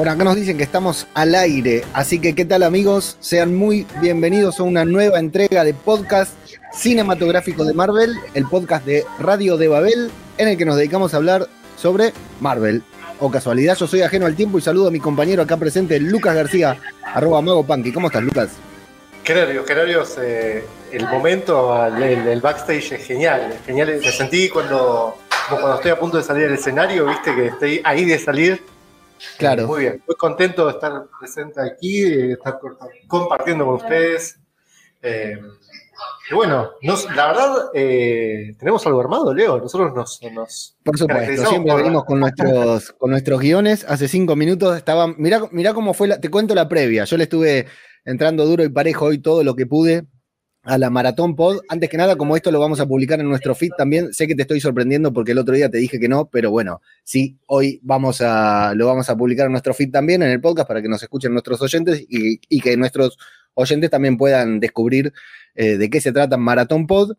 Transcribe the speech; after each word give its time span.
Por 0.00 0.08
acá 0.08 0.24
nos 0.24 0.34
dicen 0.34 0.56
que 0.56 0.62
estamos 0.62 1.06
al 1.12 1.34
aire, 1.34 1.84
así 1.92 2.20
que 2.20 2.34
¿qué 2.34 2.46
tal 2.46 2.62
amigos? 2.62 3.18
Sean 3.20 3.54
muy 3.54 3.86
bienvenidos 4.00 4.58
a 4.58 4.62
una 4.62 4.86
nueva 4.86 5.18
entrega 5.18 5.62
de 5.62 5.74
podcast 5.74 6.32
cinematográfico 6.72 7.66
de 7.66 7.74
Marvel, 7.74 8.16
el 8.32 8.46
podcast 8.46 8.86
de 8.86 9.04
Radio 9.18 9.58
de 9.58 9.68
Babel, 9.68 10.10
en 10.38 10.48
el 10.48 10.56
que 10.56 10.64
nos 10.64 10.76
dedicamos 10.76 11.12
a 11.12 11.18
hablar 11.18 11.48
sobre 11.76 12.14
Marvel. 12.40 12.82
O 13.18 13.30
casualidad, 13.30 13.76
yo 13.76 13.86
soy 13.86 14.00
ajeno 14.00 14.24
al 14.24 14.36
tiempo 14.36 14.56
y 14.56 14.62
saludo 14.62 14.88
a 14.88 14.90
mi 14.90 15.00
compañero 15.00 15.42
acá 15.42 15.58
presente, 15.58 16.00
Lucas 16.00 16.34
García, 16.34 16.78
arroba 17.04 17.42
Mago 17.42 17.66
Punky. 17.66 17.92
¿Cómo 17.92 18.06
estás, 18.06 18.22
Lucas? 18.22 18.52
Qué 19.22 19.34
nervios. 19.34 20.16
Eh, 20.18 20.64
el 20.92 21.06
momento, 21.08 21.76
el, 21.86 22.40
backstage 22.40 22.92
es 22.92 23.06
genial. 23.06 23.52
Genial. 23.66 24.00
Me 24.02 24.10
sentí 24.10 24.48
cuando, 24.48 25.18
cuando 25.50 25.74
estoy 25.74 25.90
a 25.90 25.98
punto 25.98 26.16
de 26.16 26.22
salir 26.22 26.44
del 26.44 26.54
escenario, 26.54 27.04
viste 27.04 27.34
que 27.34 27.46
estoy 27.48 27.82
ahí 27.84 28.06
de 28.06 28.18
salir 28.18 28.62
Claro. 29.38 29.66
Muy 29.66 29.80
bien, 29.80 30.02
muy 30.06 30.16
contento 30.16 30.66
de 30.66 30.72
estar 30.72 30.92
presente 31.18 31.60
aquí, 31.60 32.00
de 32.00 32.32
estar 32.32 32.58
compartiendo 33.06 33.66
con 33.66 33.74
ustedes. 33.74 34.38
Eh, 35.02 35.38
y 36.30 36.34
bueno, 36.34 36.70
la 37.14 37.26
verdad, 37.26 37.70
eh, 37.74 38.54
tenemos 38.58 38.86
algo 38.86 39.00
armado, 39.00 39.34
Leo. 39.34 39.58
Nosotros 39.58 39.92
nos. 39.94 40.20
nos 40.32 40.76
por 40.84 40.96
supuesto, 40.96 41.46
siempre 41.46 41.74
venimos 41.74 42.04
con 42.04 42.20
nuestros, 42.20 42.92
con 42.92 43.10
nuestros 43.10 43.40
guiones. 43.40 43.84
Hace 43.88 44.08
cinco 44.08 44.36
minutos 44.36 44.76
estaba. 44.76 45.08
Mirá, 45.08 45.42
mirá 45.50 45.74
cómo 45.74 45.92
fue 45.92 46.08
la. 46.08 46.20
Te 46.20 46.30
cuento 46.30 46.54
la 46.54 46.68
previa. 46.68 47.04
Yo 47.04 47.16
le 47.16 47.24
estuve 47.24 47.66
entrando 48.04 48.46
duro 48.46 48.64
y 48.64 48.68
parejo 48.68 49.06
hoy 49.06 49.18
todo 49.18 49.42
lo 49.42 49.54
que 49.54 49.66
pude 49.66 50.06
a 50.62 50.78
la 50.78 50.90
Maratón 50.90 51.36
Pod. 51.36 51.60
Antes 51.68 51.88
que 51.88 51.96
nada, 51.96 52.16
como 52.16 52.36
esto 52.36 52.50
lo 52.50 52.60
vamos 52.60 52.80
a 52.80 52.86
publicar 52.86 53.20
en 53.20 53.28
nuestro 53.28 53.54
feed 53.54 53.70
también, 53.76 54.12
sé 54.12 54.26
que 54.26 54.34
te 54.34 54.42
estoy 54.42 54.60
sorprendiendo 54.60 55.12
porque 55.12 55.32
el 55.32 55.38
otro 55.38 55.54
día 55.54 55.70
te 55.70 55.78
dije 55.78 55.98
que 55.98 56.08
no, 56.08 56.28
pero 56.28 56.50
bueno, 56.50 56.80
sí, 57.02 57.38
hoy 57.46 57.80
vamos 57.82 58.20
a, 58.20 58.74
lo 58.74 58.86
vamos 58.86 59.08
a 59.08 59.16
publicar 59.16 59.46
en 59.46 59.52
nuestro 59.52 59.74
feed 59.74 59.90
también, 59.90 60.22
en 60.22 60.30
el 60.30 60.40
podcast, 60.40 60.68
para 60.68 60.82
que 60.82 60.88
nos 60.88 61.02
escuchen 61.02 61.32
nuestros 61.32 61.60
oyentes 61.62 62.04
y, 62.08 62.60
que 62.60 62.76
nuestros 62.76 63.18
oyentes 63.54 63.90
también 63.90 64.16
puedan 64.16 64.60
descubrir 64.60 65.12
eh, 65.54 65.76
de 65.76 65.90
qué 65.90 66.00
se 66.00 66.12
trata 66.12 66.36
Maratón 66.36 66.86
Pod. 66.86 67.16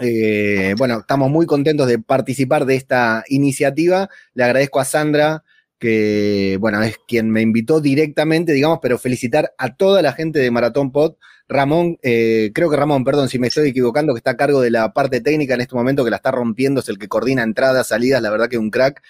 Eh, 0.00 0.74
bueno, 0.78 1.00
estamos 1.00 1.30
muy 1.30 1.46
contentos 1.46 1.88
de 1.88 1.98
participar 1.98 2.66
de 2.66 2.76
esta 2.76 3.24
iniciativa. 3.28 4.08
Le 4.34 4.44
agradezco 4.44 4.78
a 4.78 4.84
Sandra 4.84 5.42
que, 5.78 6.56
bueno, 6.60 6.82
es 6.82 6.98
quien 7.06 7.30
me 7.30 7.40
invitó 7.40 7.80
directamente, 7.80 8.52
digamos, 8.52 8.78
pero 8.82 8.98
felicitar 8.98 9.54
a 9.58 9.74
toda 9.74 10.02
la 10.02 10.12
gente 10.12 10.38
de 10.38 10.50
Maratón 10.50 10.92
Pod. 10.92 11.16
Ramón, 11.48 11.98
eh, 12.02 12.50
creo 12.54 12.70
que 12.70 12.76
Ramón, 12.76 13.04
perdón 13.04 13.28
si 13.28 13.38
me 13.38 13.48
estoy 13.48 13.70
equivocando, 13.70 14.12
que 14.14 14.18
está 14.18 14.32
a 14.32 14.36
cargo 14.36 14.60
de 14.60 14.70
la 14.70 14.92
parte 14.92 15.20
técnica 15.20 15.54
en 15.54 15.62
este 15.62 15.74
momento, 15.74 16.04
que 16.04 16.10
la 16.10 16.16
está 16.16 16.30
rompiendo, 16.30 16.80
es 16.80 16.88
el 16.88 16.98
que 16.98 17.08
coordina 17.08 17.42
entradas, 17.42 17.88
salidas, 17.88 18.22
la 18.22 18.30
verdad 18.30 18.48
que 18.48 18.58
un 18.58 18.70
crack. 18.70 19.02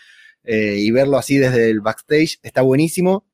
Eh, 0.44 0.76
y 0.78 0.90
verlo 0.92 1.18
así 1.18 1.36
desde 1.36 1.68
el 1.70 1.80
backstage 1.80 2.38
está 2.42 2.62
buenísimo. 2.62 3.26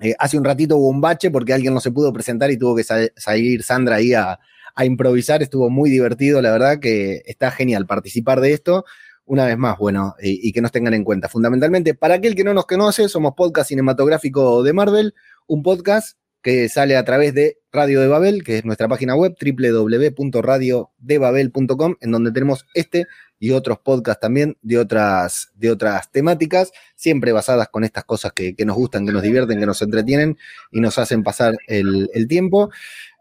Eh, 0.00 0.14
hace 0.18 0.38
un 0.38 0.44
ratito 0.44 0.76
hubo 0.78 0.88
un 0.88 1.00
bache 1.00 1.30
porque 1.30 1.52
alguien 1.52 1.74
no 1.74 1.80
se 1.80 1.92
pudo 1.92 2.12
presentar 2.12 2.50
y 2.50 2.56
tuvo 2.56 2.74
que 2.74 2.84
salir 2.84 3.62
Sandra 3.62 3.96
ahí 3.96 4.14
a, 4.14 4.40
a 4.74 4.84
improvisar. 4.84 5.42
Estuvo 5.42 5.68
muy 5.70 5.90
divertido, 5.90 6.40
la 6.40 6.50
verdad 6.50 6.80
que 6.80 7.22
está 7.26 7.50
genial 7.50 7.86
participar 7.86 8.40
de 8.40 8.52
esto 8.54 8.84
una 9.30 9.46
vez 9.46 9.56
más, 9.56 9.78
bueno, 9.78 10.16
y, 10.20 10.50
que 10.50 10.60
nos 10.60 10.72
tengan 10.72 10.92
en 10.92 11.04
cuenta. 11.04 11.28
Fundamentalmente, 11.28 11.94
para 11.94 12.14
aquel 12.14 12.34
que 12.34 12.42
no 12.42 12.52
nos 12.52 12.66
conoce, 12.66 13.08
somos 13.08 13.34
podcast 13.36 13.68
cinematográfico 13.68 14.64
de 14.64 14.72
Marvel, 14.72 15.14
un 15.46 15.62
podcast 15.62 16.18
que 16.42 16.68
sale 16.68 16.96
a 16.96 17.04
través 17.04 17.32
de 17.32 17.59
Radio 17.72 18.00
de 18.00 18.08
Babel, 18.08 18.42
que 18.42 18.58
es 18.58 18.64
nuestra 18.64 18.88
página 18.88 19.14
web, 19.14 19.36
www.radiodebabel.com, 19.40 21.94
en 22.00 22.10
donde 22.10 22.32
tenemos 22.32 22.66
este 22.74 23.06
y 23.38 23.52
otros 23.52 23.78
podcasts 23.78 24.20
también 24.20 24.58
de 24.60 24.78
otras, 24.78 25.52
de 25.54 25.70
otras 25.70 26.10
temáticas, 26.12 26.72
siempre 26.94 27.32
basadas 27.32 27.68
con 27.68 27.84
estas 27.84 28.04
cosas 28.04 28.32
que, 28.32 28.54
nos 28.66 28.76
gustan, 28.76 29.06
que 29.06 29.12
nos 29.12 29.22
divierten, 29.22 29.58
que 29.58 29.66
nos 29.66 29.80
entretienen 29.80 30.36
y 30.70 30.80
nos 30.80 30.98
hacen 30.98 31.22
pasar 31.22 31.56
el, 31.66 32.10
tiempo. 32.28 32.68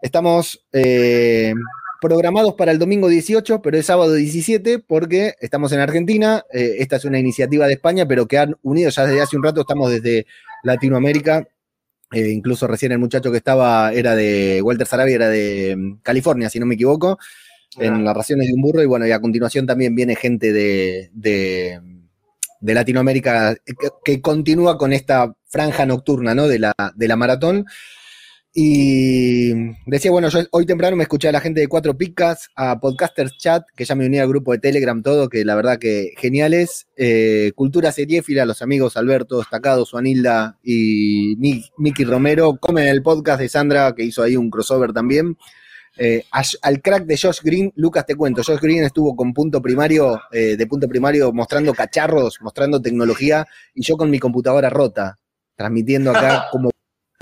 Estamos 0.02 0.66
eh, 0.74 1.54
programados 2.02 2.56
para 2.56 2.72
el 2.72 2.80
domingo 2.80 3.08
18, 3.08 3.62
pero 3.62 3.78
es 3.78 3.86
sábado 3.86 4.14
17 4.14 4.80
porque 4.80 5.36
estamos 5.40 5.72
en 5.72 5.80
Argentina. 5.80 6.44
Eh, 6.52 6.78
esta 6.80 6.98
es 6.98 7.06
una 7.06 7.20
iniciativa 7.20 7.68
de 7.68 7.74
España, 7.74 8.06
pero 8.06 8.28
que 8.28 8.40
han 8.40 8.58
unido 8.62 8.90
ya 8.90 9.06
desde 9.06 9.22
hace 9.22 9.38
un 9.38 9.44
rato, 9.44 9.62
estamos 9.62 9.90
desde 9.90 10.26
Latinoamérica. 10.64 11.48
Eh, 12.12 12.30
incluso 12.30 12.66
recién 12.68 12.92
el 12.92 13.00
muchacho 13.00 13.32
que 13.32 13.38
estaba 13.38 13.94
era 13.94 14.16
de 14.16 14.62
Walter 14.64 14.88
Sarabia, 14.88 15.16
era 15.16 15.30
de 15.30 15.76
mm, 15.78 16.00
California, 16.02 16.50
si 16.50 16.60
no 16.60 16.66
me 16.66 16.76
equivoco, 16.76 17.20
en 17.78 18.04
las 18.04 18.16
raciones 18.16 18.48
de 18.48 18.54
un 18.54 18.62
burro. 18.62 18.82
Y 18.82 18.88
bueno, 18.88 19.06
y 19.06 19.12
a 19.12 19.22
continuación 19.22 19.68
también 19.68 19.94
viene 19.96 20.16
gente 20.16 20.52
de, 20.52 21.12
de, 21.14 21.82
Latinoamérica 22.62 23.56
que, 24.04 24.22
continúa 24.22 24.78
con 24.78 24.92
esta 24.92 25.34
franja 25.48 25.86
nocturna 25.86 26.34
¿no? 26.34 26.48
de, 26.48 26.60
la, 26.60 26.74
de 26.96 27.08
la 27.08 27.16
maratón. 27.16 27.66
Y 28.54 29.54
decía, 29.86 30.10
bueno, 30.10 30.30
yo 30.30 30.40
hoy 30.52 30.66
temprano 30.66 30.96
me 30.96 31.04
escuché 31.04 31.28
a 31.28 31.32
la 31.32 31.40
gente 31.40 31.62
de 31.62 31.68
Cuatro 31.68 31.96
Picas, 31.96 32.50
a 32.56 32.80
Podcasters 32.80 33.38
Chat, 33.38 33.64
que 33.76 33.86
ya 33.86 33.94
me 33.94 34.08
uní 34.08 34.18
al 34.18 34.28
grupo 34.28 34.52
de 34.52 34.58
Telegram, 34.58 35.04
todo, 35.04 35.30
que 35.30 35.46
la 35.46 35.56
verdad 35.56 35.78
que 35.78 36.14
geniales. 36.18 36.88
Eh, 36.98 37.52
Cultura 37.56 37.92
Seriéfila, 37.92 38.46
los 38.46 38.62
amigos 38.64 38.98
Alberto, 38.98 39.38
Destacado, 39.38 39.86
Suanilda 39.86 40.58
y 40.64 41.36
Miki 41.78 42.04
Romero, 42.04 42.58
comen 42.60 42.88
el 42.88 43.04
podcast 43.04 43.40
de 43.40 43.50
Sandra, 43.50 43.94
que 43.94 44.04
hizo 44.04 44.24
ahí 44.24 44.36
un 44.36 44.50
crossover 44.50 44.94
también. 44.94 45.38
Eh, 45.98 46.24
al 46.62 46.82
crack 46.82 47.06
de 47.06 47.18
Josh 47.18 47.42
Green, 47.44 47.72
Lucas, 47.76 48.06
te 48.06 48.16
cuento, 48.16 48.42
Josh 48.44 48.60
Green 48.60 48.84
estuvo 48.84 49.16
con 49.16 49.34
punto 49.34 49.62
primario, 49.62 50.20
eh, 50.32 50.56
de 50.56 50.66
punto 50.66 50.88
primario, 50.88 51.32
mostrando 51.34 51.74
cacharros, 51.74 52.40
mostrando 52.42 52.82
tecnología, 52.82 53.46
y 53.76 53.84
yo 53.84 53.98
con 53.98 54.10
mi 54.10 54.18
computadora 54.18 54.70
rota, 54.70 55.20
transmitiendo 55.56 56.12
acá 56.12 56.48
como 56.52 56.72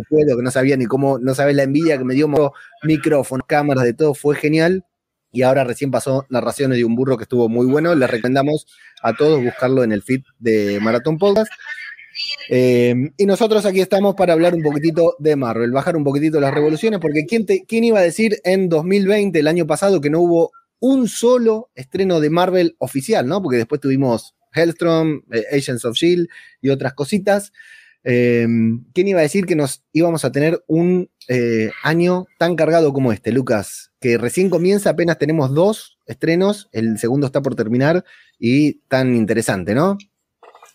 puedo, 0.09 0.37
que 0.37 0.43
no 0.43 0.51
sabía 0.51 0.77
ni 0.77 0.85
cómo, 0.85 1.17
no 1.19 1.33
sabes 1.33 1.55
la 1.55 1.63
envidia 1.63 1.97
que 1.97 2.03
me 2.03 2.13
dio 2.13 2.29
micrófonos, 2.83 3.45
cámaras, 3.47 3.83
de 3.83 3.93
todo, 3.93 4.13
fue 4.13 4.35
genial. 4.35 4.85
Y 5.31 5.41
ahora 5.41 5.63
recién 5.63 5.91
pasó 5.91 6.25
Narraciones 6.29 6.77
de 6.77 6.85
un 6.85 6.95
burro 6.95 7.17
que 7.17 7.23
estuvo 7.23 7.49
muy 7.49 7.65
bueno. 7.65 7.93
Les 7.95 8.09
recomendamos 8.09 8.65
a 9.01 9.13
todos 9.13 9.43
buscarlo 9.43 9.83
en 9.83 9.91
el 9.91 10.01
feed 10.01 10.21
de 10.39 10.79
Maratón 10.81 11.17
Podcast. 11.17 11.51
Eh, 12.49 13.11
y 13.17 13.25
nosotros 13.25 13.65
aquí 13.65 13.81
estamos 13.81 14.15
para 14.15 14.33
hablar 14.33 14.55
un 14.55 14.63
poquitito 14.63 15.15
de 15.19 15.35
Marvel, 15.35 15.71
bajar 15.71 15.95
un 15.95 16.03
poquitito 16.03 16.39
las 16.39 16.53
revoluciones, 16.53 16.99
porque 16.99 17.25
¿quién, 17.27 17.45
¿quién 17.45 17.83
iba 17.83 17.99
a 17.99 18.03
decir 18.03 18.39
en 18.43 18.69
2020, 18.69 19.37
el 19.37 19.47
año 19.47 19.67
pasado, 19.67 20.01
que 20.01 20.09
no 20.09 20.21
hubo 20.21 20.51
un 20.79 21.07
solo 21.07 21.69
estreno 21.75 22.19
de 22.19 22.29
Marvel 22.29 22.75
oficial, 22.79 23.27
¿no? 23.27 23.41
Porque 23.41 23.57
después 23.57 23.81
tuvimos 23.81 24.35
Hellstrom, 24.53 25.23
eh, 25.31 25.43
Agents 25.51 25.85
of 25.85 25.95
Shield 25.95 26.27
y 26.61 26.69
otras 26.69 26.93
cositas. 26.93 27.51
Em, 28.09 28.85
¿Quién 28.93 29.09
iba 29.09 29.19
a 29.19 29.23
decir 29.23 29.45
que 29.45 29.57
nos 29.57 29.83
íbamos 29.91 30.23
a 30.23 30.31
tener 30.31 30.63
un 30.67 31.11
eh, 31.27 31.71
año 31.83 32.25
tan 32.39 32.55
cargado 32.55 32.93
como 32.93 33.11
este, 33.11 33.33
Lucas? 33.33 33.91
Que 33.99 34.17
recién 34.17 34.49
comienza, 34.49 34.91
apenas 34.91 35.17
tenemos 35.17 35.53
dos 35.53 35.99
estrenos, 36.05 36.69
el 36.71 36.97
segundo 36.99 37.27
está 37.27 37.41
por 37.41 37.55
terminar 37.55 38.05
y 38.39 38.75
tan 38.87 39.13
interesante, 39.13 39.75
¿no? 39.75 39.97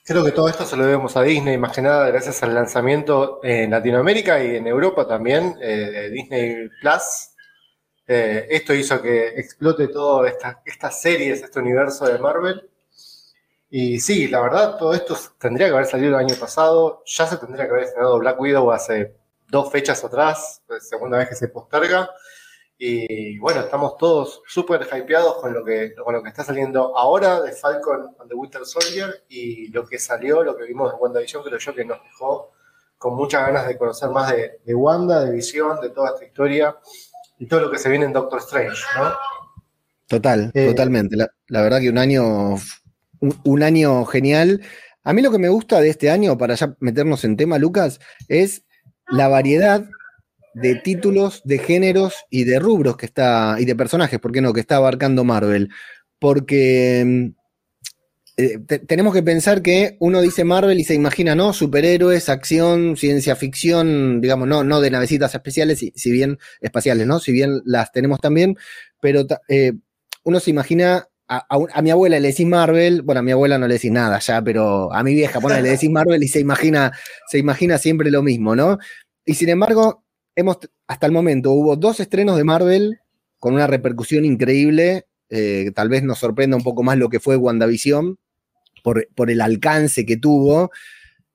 Creo 0.04 0.22
que 0.22 0.32
todo 0.32 0.50
esto 0.50 0.66
se 0.66 0.76
lo 0.76 0.84
debemos 0.84 1.16
a 1.16 1.22
Disney, 1.22 1.56
más 1.56 1.72
que 1.72 1.81
nada 1.81 2.06
gracias 2.09 2.43
al 2.43 2.54
lanzamiento 2.54 3.41
en 3.43 3.70
Latinoamérica 3.70 4.44
y 4.44 4.56
en 4.56 4.66
Europa 4.66 5.09
también, 5.09 5.54
eh, 5.62 6.10
Disney 6.12 6.69
Plus. 6.82 7.31
Eh, 8.06 8.47
esto 8.50 8.75
hizo 8.75 9.00
que 9.00 9.28
explote 9.28 9.88
todas 9.88 10.34
estas 10.66 11.00
series, 11.00 11.43
este 11.43 11.60
universo 11.60 12.04
de 12.04 12.19
Marvel. 12.19 12.69
Y 13.74 14.00
sí, 14.00 14.28
la 14.28 14.42
verdad, 14.42 14.76
todo 14.76 14.92
esto 14.92 15.16
tendría 15.38 15.66
que 15.68 15.72
haber 15.72 15.86
salido 15.86 16.10
el 16.10 16.26
año 16.26 16.34
pasado. 16.38 17.02
Ya 17.06 17.26
se 17.26 17.38
tendría 17.38 17.64
que 17.64 17.70
haber 17.70 17.84
estrenado 17.84 18.18
Black 18.18 18.38
Widow 18.38 18.70
hace 18.70 19.16
dos 19.48 19.72
fechas 19.72 20.04
atrás, 20.04 20.62
segunda 20.78 21.16
vez 21.16 21.30
que 21.30 21.34
se 21.34 21.48
posterga. 21.48 22.10
Y 22.76 23.38
bueno, 23.38 23.60
estamos 23.60 23.96
todos 23.96 24.42
súper 24.46 24.86
hypeados 24.92 25.38
con 25.38 25.54
lo, 25.54 25.64
que, 25.64 25.94
con 25.94 26.12
lo 26.12 26.22
que 26.22 26.28
está 26.28 26.44
saliendo 26.44 26.98
ahora 26.98 27.40
de 27.40 27.52
Falcon 27.52 28.14
and 28.20 28.28
the 28.28 28.34
Winter 28.34 28.66
Soldier 28.66 29.24
y 29.30 29.69
lo 29.69 29.86
que 29.86 29.98
salió, 29.98 30.42
lo 30.42 30.54
que 30.54 30.64
vimos 30.64 30.92
en 30.92 31.00
WandaVision, 31.00 31.42
creo 31.42 31.58
yo 31.58 31.75
que 31.75 31.86
nos 31.86 32.02
dejó 32.04 32.52
con 32.98 33.14
muchas 33.14 33.46
ganas 33.46 33.66
de 33.66 33.78
conocer 33.78 34.10
más 34.10 34.32
de, 34.32 34.75
Wanda, 34.75 35.25
de 35.25 35.30
Visión, 35.30 35.80
de 35.80 35.88
toda 35.88 36.10
esta 36.10 36.26
historia 36.26 36.76
y 37.38 37.46
todo 37.46 37.60
lo 37.60 37.70
que 37.70 37.78
se 37.78 37.88
viene 37.88 38.04
en 38.04 38.12
Doctor 38.12 38.40
Strange, 38.40 38.82
¿no? 38.98 39.14
Total, 40.08 40.50
eh, 40.52 40.66
totalmente. 40.66 41.16
La, 41.16 41.30
la, 41.46 41.62
verdad 41.62 41.80
que 41.80 41.88
un 41.88 41.96
año 41.96 42.56
un, 43.22 43.62
año 43.62 44.04
genial. 44.04 44.60
A 45.04 45.12
mí 45.12 45.22
lo 45.22 45.30
que 45.30 45.38
me 45.38 45.48
gusta 45.48 45.80
de 45.80 45.88
este 45.90 46.10
año, 46.10 46.36
para 46.36 46.54
ya 46.54 46.76
meternos 46.80 47.24
en 47.24 47.36
tema, 47.36 47.58
Lucas, 47.58 48.00
es 48.28 48.64
la 49.08 49.28
variedad 49.28 49.84
de 50.54 50.74
títulos, 50.74 51.42
de 51.44 51.58
géneros 51.58 52.14
y 52.30 52.44
de 52.44 52.58
rubros 52.58 52.96
que 52.96 53.06
está, 53.06 53.56
y 53.58 53.64
de 53.64 53.76
personajes, 53.76 54.20
¿por 54.20 54.32
qué 54.32 54.40
no?, 54.40 54.52
que 54.52 54.60
está 54.60 54.76
abarcando 54.76 55.24
Marvel. 55.24 55.70
Porque 56.19 57.32
eh, 58.36 58.58
tenemos 58.86 59.12
que 59.12 59.22
pensar 59.22 59.62
que 59.62 59.96
uno 60.00 60.20
dice 60.20 60.44
Marvel 60.44 60.78
y 60.78 60.84
se 60.84 60.94
imagina, 60.94 61.34
¿no? 61.34 61.52
Superhéroes, 61.52 62.28
acción, 62.28 62.96
ciencia 62.96 63.36
ficción, 63.36 64.20
digamos, 64.20 64.48
no, 64.48 64.64
no 64.64 64.80
de 64.80 64.90
navecitas 64.90 65.34
especiales, 65.34 65.78
si, 65.78 65.92
si 65.96 66.10
bien 66.10 66.38
espaciales, 66.60 67.06
¿no? 67.06 67.18
Si 67.18 67.32
bien 67.32 67.60
las 67.64 67.92
tenemos 67.92 68.20
también, 68.20 68.56
pero 69.00 69.26
eh, 69.48 69.72
uno 70.25 70.40
se 70.40 70.50
imagina 70.50 71.08
a, 71.32 71.82
mi 71.82 71.90
abuela 71.90 72.20
le 72.20 72.29
decís 72.29 72.46
Marvel, 72.46 73.02
bueno, 73.02 73.20
a 73.20 73.23
mi 73.23 73.31
abuela 73.31 73.56
no 73.56 73.67
le 73.67 73.75
decís 73.75 73.90
nada 73.90 74.19
ya, 74.19 74.43
pero 74.43 74.93
a 74.93 75.02
mi 75.02 75.14
vieja 75.14 75.40
le 75.40 75.70
decís 75.70 75.90
Marvel 75.90 76.23
y 76.23 76.29
se 76.29 76.40
imagina, 76.40 76.93
se 77.29 77.38
imagina 77.38 77.79
siempre 77.79 78.11
lo 78.11 78.23
mismo, 78.23 78.55
¿no? 78.55 78.79
Y 79.25 79.34
sin 79.34 79.49
embargo, 79.49 80.05
hemos, 80.37 80.58
hasta 80.87 81.06
el 81.06 81.12
momento 81.12 81.52
hubo 81.52 81.76
dos 81.76 82.00
estrenos 82.00 82.37
de 82.37 82.44
Marvel 82.44 83.00
con 83.38 83.55
una 83.55 83.67
repercusión 83.67 84.25
increíble. 84.25 85.06
Eh, 85.31 85.73
tal 85.75 85.88
vez 85.88 86.02
nos 86.02 86.19
sorprenda 86.19 86.56
un 86.56 86.62
poco 86.62 86.82
más 86.82 86.99
lo 86.99 87.08
que 87.08 87.20
fue 87.20 87.37
WandaVision 87.37 88.19
por, 88.82 89.31
el 89.31 89.40
alcance 89.40 90.05
que 90.05 90.19
tuvo 90.19 90.70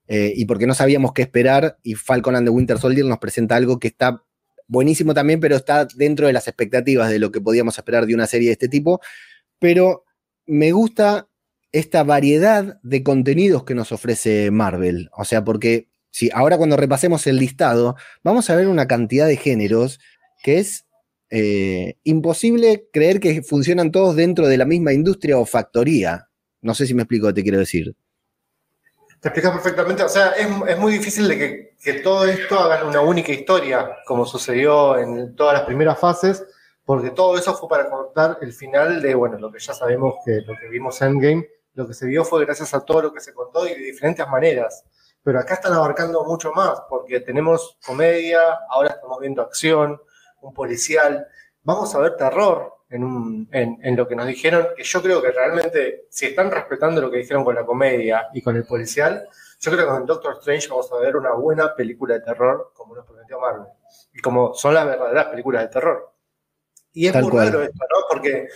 eh, 0.08 0.32
y 0.36 0.46
porque 0.46 0.68
no 0.68 0.76
sabíamos 0.76 1.14
qué 1.14 1.24
esperar. 1.24 1.78
Y 1.82 1.96
Falcon 1.96 2.36
and 2.36 2.46
the 2.46 2.52
Winter 2.52 2.78
Soldier 2.78 3.06
nos 3.06 3.18
presenta 3.18 3.56
algo 3.56 3.80
que 3.80 3.88
está 3.88 4.24
buenísimo 4.68 5.14
también, 5.14 5.40
pero 5.40 5.56
está 5.56 5.88
dentro 5.96 6.28
de 6.28 6.34
las 6.34 6.48
expectativas 6.48 7.10
de 7.10 7.20
lo 7.20 7.32
que 7.32 7.42
podíamos 7.42 7.78
esperar 7.78 8.06
de 8.06 8.14
una 8.14 8.28
serie 8.28 8.50
de 8.50 8.54
este 8.54 8.68
tipo 8.68 9.02
pero 9.59 10.04
me 10.45 10.71
gusta 10.71 11.27
esta 11.71 12.04
variedad 12.04 12.80
de 12.83 13.04
contenidos 13.04 13.63
que 13.63 13.75
nos 13.75 13.92
ofrece 13.92 14.51
Marvel. 14.51 15.09
O 15.15 15.25
sea, 15.25 15.44
porque 15.44 15.89
si 16.12 16.30
ahora 16.33 16.57
cuando 16.57 16.77
repasemos 16.77 17.27
el 17.27 17.38
listado, 17.38 17.95
vamos 18.24 18.50
a 18.50 18.56
ver 18.56 18.68
una 18.68 18.88
cantidad 18.88 19.27
de 19.27 19.38
géneros 19.38 20.00
que 20.44 20.59
es 20.59 20.86
eh, 21.30 21.95
imposible 22.04 22.88
creer 22.94 23.19
que 23.19 23.42
funcionan 23.42 23.92
todos 23.92 24.15
dentro 24.15 24.48
de 24.48 24.57
la 24.57 24.65
misma 24.65 24.94
industria 24.94 25.38
o 25.38 25.45
factoría. 25.45 26.30
No 26.62 26.74
sé 26.74 26.88
si 26.88 26.94
me 26.94 27.04
explico, 27.04 27.33
te 27.33 27.44
quiero 27.44 27.59
decir. 27.59 27.95
Te 29.19 29.30
explicas 29.30 29.51
perfectamente. 29.51 30.04
O 30.04 30.09
sea, 30.09 30.31
es, 30.31 30.77
muy 30.77 30.94
difícil 30.94 31.27
de 31.27 31.38
que, 31.38 31.75
que, 31.83 31.94
todo 32.00 32.25
esto 32.25 32.59
haga 32.59 32.86
una 32.86 33.01
única 33.01 33.31
historia, 33.31 33.98
como 34.06 34.25
sucedió 34.25 34.98
en 34.98 35.36
todas 35.36 35.54
las 35.54 35.63
primeras 35.63 36.00
fases, 36.00 36.44
porque 36.88 37.10
todo 37.10 37.38
eso 37.38 37.54
fue 37.54 37.68
para 37.68 37.89
contar 37.89 38.38
el 38.39 38.54
final 38.54 39.01
de, 39.01 39.13
bueno, 39.13 39.38
lo 39.38 39.51
que 39.51 39.60
ya 39.60 39.74
sabemos 39.74 40.16
que 40.24 40.39
lo 40.39 40.57
que 40.57 40.69
vimos 40.69 41.01
en 41.01 41.10
Endgame, 41.10 41.48
lo 41.74 41.86
que 41.86 41.94
se 41.94 42.06
vio 42.06 42.24
fue 42.24 42.45
gracias 42.45 42.74
a 42.74 42.86
todo 42.86 43.01
lo 43.01 43.13
que 43.13 43.19
se 43.19 43.34
contó 43.34 43.68
y 43.68 43.72
de 43.72 43.81
diferentes 43.81 44.25
maneras. 44.30 44.86
Pero 45.22 45.38
acá 45.38 45.56
están 45.56 45.74
abarcando 45.74 46.24
mucho 46.24 46.54
más, 46.54 46.84
porque 46.88 47.19
tenemos 47.19 47.78
comedia, 47.86 48.39
ahora 48.69 48.92
estamos 48.92 49.19
viendo 49.19 49.42
acción, 49.42 50.00
un 50.39 50.54
policial, 50.54 51.28
vamos 51.62 51.94
a 51.94 52.00
ver 52.00 52.16
terror 52.16 52.74
en, 52.90 53.50
en, 53.51 53.95
lo 53.98 54.07
que 54.07 54.16
nos 54.16 54.25
dijeron, 54.25 54.69
que 54.74 54.83
yo 54.86 55.01
creo 55.01 55.22
que 55.22 55.31
realmente, 55.31 56.06
si 56.10 56.28
están 56.28 56.50
respetando 56.50 57.01
lo 57.01 57.12
que 57.12 57.18
dijeron 57.18 57.44
con 57.44 57.56
la 57.56 57.66
comedia 57.66 58.30
y 58.33 58.42
con 58.42 58.56
el 58.56 58.63
policial, 58.63 59.28
yo 59.60 59.72
creo 59.74 59.83
que 59.83 59.92
con 59.92 60.06
Doctor 60.06 60.38
Strange 60.38 60.69
vamos 60.69 60.90
a 60.94 61.00
ver 61.00 61.18
una 61.18 61.33
buena 61.33 61.75
película 61.75 62.13
de 62.13 62.22
terror, 62.22 62.72
como 62.74 62.95
nos 62.95 63.06
prometió 63.06 63.42
Marvel, 63.42 63.68
y 64.13 64.22
como 64.22 64.54
son 64.54 64.74
las 64.74 64.86
verdaderas 64.86 65.25
películas 65.25 65.63
de 65.63 65.68
terror. 65.68 66.17
Y 66.98 67.08
es 67.08 67.14
muy 67.14 67.30
raro 67.30 67.62
esto, 67.62 67.78
¿no? 67.78 67.98
Porque 68.10 68.48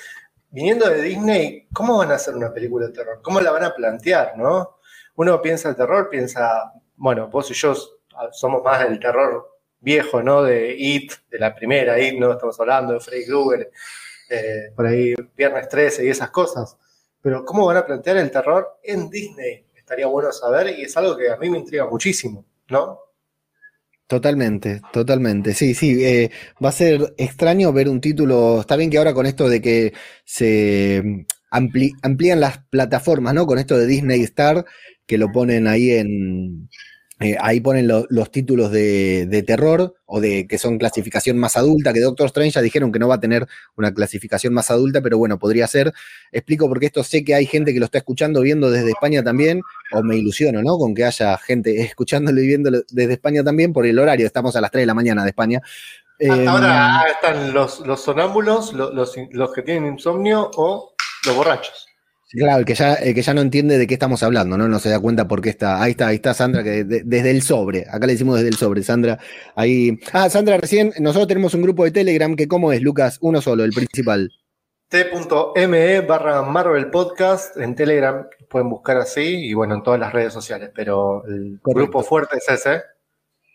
viniendo 0.49 0.89
de 0.89 0.99
Disney, 1.03 1.67
¿cómo 1.71 1.99
van 1.99 2.11
a 2.11 2.15
hacer 2.15 2.35
una 2.35 2.51
película 2.51 2.87
de 2.87 2.91
terror? 2.91 3.19
¿Cómo 3.21 3.39
la 3.39 3.51
van 3.51 3.65
a 3.65 3.75
plantear, 3.75 4.35
no? 4.35 4.79
Uno 5.17 5.39
piensa 5.43 5.69
el 5.69 5.75
terror, 5.75 6.09
piensa, 6.09 6.73
bueno, 6.95 7.27
vos 7.27 7.51
y 7.51 7.53
yo 7.53 7.75
somos 8.31 8.63
más 8.63 8.81
del 8.81 8.99
terror 8.99 9.59
viejo, 9.79 10.23
¿no? 10.23 10.41
De 10.41 10.73
It, 10.75 11.13
de 11.29 11.37
la 11.37 11.53
primera 11.53 11.99
It, 11.99 12.17
¿no? 12.17 12.31
Estamos 12.31 12.59
hablando 12.59 12.93
de 12.93 12.99
Freddy 12.99 13.27
Krueger, 13.27 13.71
eh, 14.31 14.71
por 14.75 14.87
ahí 14.87 15.13
Viernes 15.37 15.69
13 15.69 16.03
y 16.03 16.09
esas 16.09 16.31
cosas. 16.31 16.75
Pero 17.21 17.45
¿cómo 17.45 17.67
van 17.67 17.77
a 17.77 17.85
plantear 17.85 18.17
el 18.17 18.31
terror 18.31 18.79
en 18.81 19.07
Disney? 19.07 19.67
Estaría 19.75 20.07
bueno 20.07 20.31
saber 20.31 20.79
y 20.79 20.85
es 20.85 20.97
algo 20.97 21.15
que 21.15 21.29
a 21.29 21.37
mí 21.37 21.47
me 21.47 21.59
intriga 21.59 21.85
muchísimo, 21.85 22.43
¿no? 22.69 22.99
Totalmente, 24.11 24.81
totalmente. 24.91 25.53
Sí, 25.53 25.73
sí, 25.73 26.03
eh, 26.03 26.31
va 26.61 26.67
a 26.67 26.73
ser 26.73 27.13
extraño 27.17 27.71
ver 27.71 27.87
un 27.87 28.01
título. 28.01 28.59
Está 28.59 28.75
bien 28.75 28.89
que 28.89 28.97
ahora 28.97 29.13
con 29.13 29.25
esto 29.25 29.47
de 29.47 29.61
que 29.61 29.93
se 30.25 31.01
mm, 31.01 31.21
amplían 32.01 32.41
las 32.41 32.57
plataformas, 32.69 33.33
¿no? 33.33 33.45
Con 33.47 33.57
esto 33.57 33.77
de 33.77 33.87
Disney 33.87 34.21
Star, 34.23 34.65
que 35.07 35.17
lo 35.17 35.31
ponen 35.31 35.65
ahí 35.65 35.91
en, 35.91 36.67
eh, 37.21 37.37
ahí 37.39 37.59
ponen 37.59 37.87
los 37.87 38.31
títulos 38.31 38.71
de, 38.71 39.43
terror 39.45 39.93
o 40.05 40.19
de 40.19 40.47
que 40.47 40.57
son 40.57 40.79
clasificación 40.79 41.37
más 41.37 41.55
adulta, 41.55 41.93
que 41.93 41.99
Doctor 41.99 42.25
Strange 42.25 42.55
ya 42.55 42.61
dijeron 42.61 42.91
que 42.91 42.97
no 42.97 43.07
va 43.07 43.15
a 43.15 43.19
tener 43.19 43.47
una 43.77 43.93
clasificación 43.93 44.53
más 44.53 44.71
adulta, 44.71 45.01
pero 45.01 45.19
bueno, 45.19 45.37
podría 45.37 45.67
ser. 45.67 45.93
Explico 46.31 46.67
porque 46.67 46.87
esto 46.87 47.03
sé 47.03 47.23
que 47.23 47.35
hay 47.35 47.45
gente 47.45 47.73
que 47.73 47.79
lo 47.79 47.85
está 47.85 47.99
escuchando, 47.99 48.41
viendo 48.41 48.71
desde 48.71 48.89
España 48.89 49.23
también, 49.23 49.61
o 49.91 50.01
me 50.01 50.17
ilusiono, 50.17 50.63
¿no? 50.63 50.77
Con 50.79 50.95
que 50.95 51.05
haya 51.05 51.37
gente 51.37 51.79
escuchándolo 51.81 52.41
y 52.41 52.47
viéndolo 52.47 52.81
desde 52.89 53.13
España 53.13 53.43
también, 53.43 53.71
por 53.71 53.85
el 53.85 53.99
horario, 53.99 54.25
estamos 54.25 54.55
a 54.55 54.61
las 54.61 54.71
3 54.71 54.81
de 54.81 54.87
la 54.87 54.95
mañana 54.95 55.23
de 55.23 55.29
España. 55.29 55.61
Hasta 56.19 56.51
ahora 56.51 57.03
em, 57.05 57.11
están 57.11 57.53
los, 57.53 57.79
los 57.81 58.01
sonámbulos, 58.01 58.73
los, 58.73 59.15
los 59.31 59.53
que 59.53 59.61
tienen 59.61 59.93
insomnio 59.93 60.49
o 60.55 60.95
los 61.25 61.35
borrachos. 61.35 61.90
Claro, 62.31 62.59
el 62.59 62.65
que, 62.65 62.75
ya, 62.75 62.95
que 62.97 63.21
ya 63.21 63.33
no 63.33 63.41
entiende 63.41 63.77
de 63.77 63.87
qué 63.87 63.93
estamos 63.93 64.23
hablando, 64.23 64.57
¿no? 64.57 64.67
No 64.67 64.79
se 64.79 64.89
da 64.89 64.99
cuenta 64.99 65.27
por 65.27 65.41
qué 65.41 65.49
está. 65.49 65.81
Ahí 65.81 65.91
está, 65.91 66.07
ahí 66.07 66.15
está 66.15 66.33
Sandra, 66.33 66.63
que 66.63 66.83
desde 66.85 67.29
el 67.29 67.41
sobre. 67.41 67.85
Acá 67.89 68.07
le 68.07 68.13
decimos 68.13 68.35
desde 68.35 68.49
el 68.49 68.55
sobre, 68.55 68.83
Sandra. 68.83 69.19
Ahí. 69.55 69.99
Ah, 70.13 70.29
Sandra, 70.29 70.57
recién, 70.57 70.93
nosotros 70.99 71.27
tenemos 71.27 71.53
un 71.53 71.61
grupo 71.61 71.83
de 71.83 71.91
Telegram 71.91 72.35
que, 72.35 72.47
¿cómo 72.47 72.71
es, 72.71 72.81
Lucas? 72.81 73.17
Uno 73.21 73.41
solo, 73.41 73.65
el 73.65 73.71
principal. 73.71 74.31
T.me 74.87 76.01
barra 76.01 76.41
Marvel 76.41 76.89
Podcast 76.89 77.57
en 77.57 77.75
Telegram, 77.75 78.27
pueden 78.49 78.69
buscar 78.69 78.97
así, 78.97 79.47
y 79.47 79.53
bueno, 79.53 79.75
en 79.75 79.83
todas 79.83 79.99
las 79.99 80.11
redes 80.11 80.33
sociales, 80.33 80.69
pero 80.73 81.25
el 81.25 81.59
grupo 81.63 82.03
fuerte 82.03 82.37
es 82.37 82.49
ese. 82.49 82.81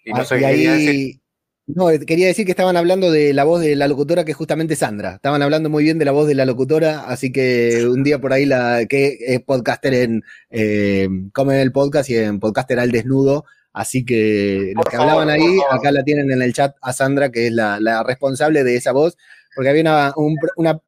Y 0.05 0.13
no 0.13 0.21
ah, 0.21 0.25
sé 0.25 0.39
qué 0.39 1.21
no, 1.67 1.91
eh, 1.91 1.99
quería 2.01 2.29
decir 2.29 2.45
que 2.45 2.53
estaban 2.53 2.77
hablando 2.77 3.11
de 3.11 3.35
la 3.35 3.43
voz 3.45 3.61
de 3.61 3.75
la 3.75 3.89
locutora, 3.89 4.25
que 4.25 4.31
es 4.31 4.37
justamente 4.37 4.77
Sandra. 4.77 5.17
Estaban 5.17 5.43
hablando 5.43 5.69
muy 5.69 5.83
bien 5.83 5.99
de 5.99 6.05
la 6.05 6.13
voz 6.13 6.29
de 6.29 6.35
la 6.37 6.45
locutora, 6.47 7.07
así 7.09 7.33
que 7.33 7.85
un 7.87 8.05
día 8.05 8.21
por 8.21 8.33
ahí 8.33 8.47
la 8.47 8.87
que 8.89 9.19
es 9.21 9.41
podcaster 9.41 9.93
en 9.95 10.23
eh, 10.51 11.09
Come 11.33 11.61
el 11.61 11.73
Podcast 11.73 12.09
y 12.11 12.17
en 12.17 12.39
Podcaster 12.39 12.79
al 12.79 12.93
Desnudo. 12.93 13.45
Así 13.73 14.05
que 14.05 14.73
los 14.77 14.85
que 14.87 14.97
hablaban 14.97 15.29
ahí, 15.29 15.59
acá 15.71 15.91
la 15.91 16.03
tienen 16.05 16.31
en 16.31 16.41
el 16.41 16.55
chat 16.55 16.75
a 16.81 16.93
Sandra, 16.93 17.31
que 17.31 17.49
es 17.49 17.53
la, 17.53 18.03
responsable 18.05 18.65
de 18.65 18.77
esa 18.77 18.93
voz, 18.93 19.19
porque 19.55 19.69
había 19.69 19.83
una, 19.83 20.15
una 20.57 20.81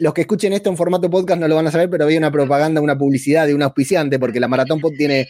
los 0.00 0.14
que 0.14 0.22
escuchen 0.22 0.54
esto 0.54 0.70
en 0.70 0.78
formato 0.78 1.10
podcast 1.10 1.40
no 1.40 1.46
lo 1.46 1.56
van 1.56 1.66
a 1.66 1.70
saber, 1.70 1.90
pero 1.90 2.04
había 2.04 2.18
una 2.18 2.30
propaganda, 2.30 2.80
una 2.80 2.96
publicidad 2.96 3.46
de 3.46 3.54
un 3.54 3.62
auspiciante, 3.62 4.18
porque 4.18 4.40
la 4.40 4.48
Maratón 4.48 4.80
Pod 4.80 4.94
tiene, 4.96 5.28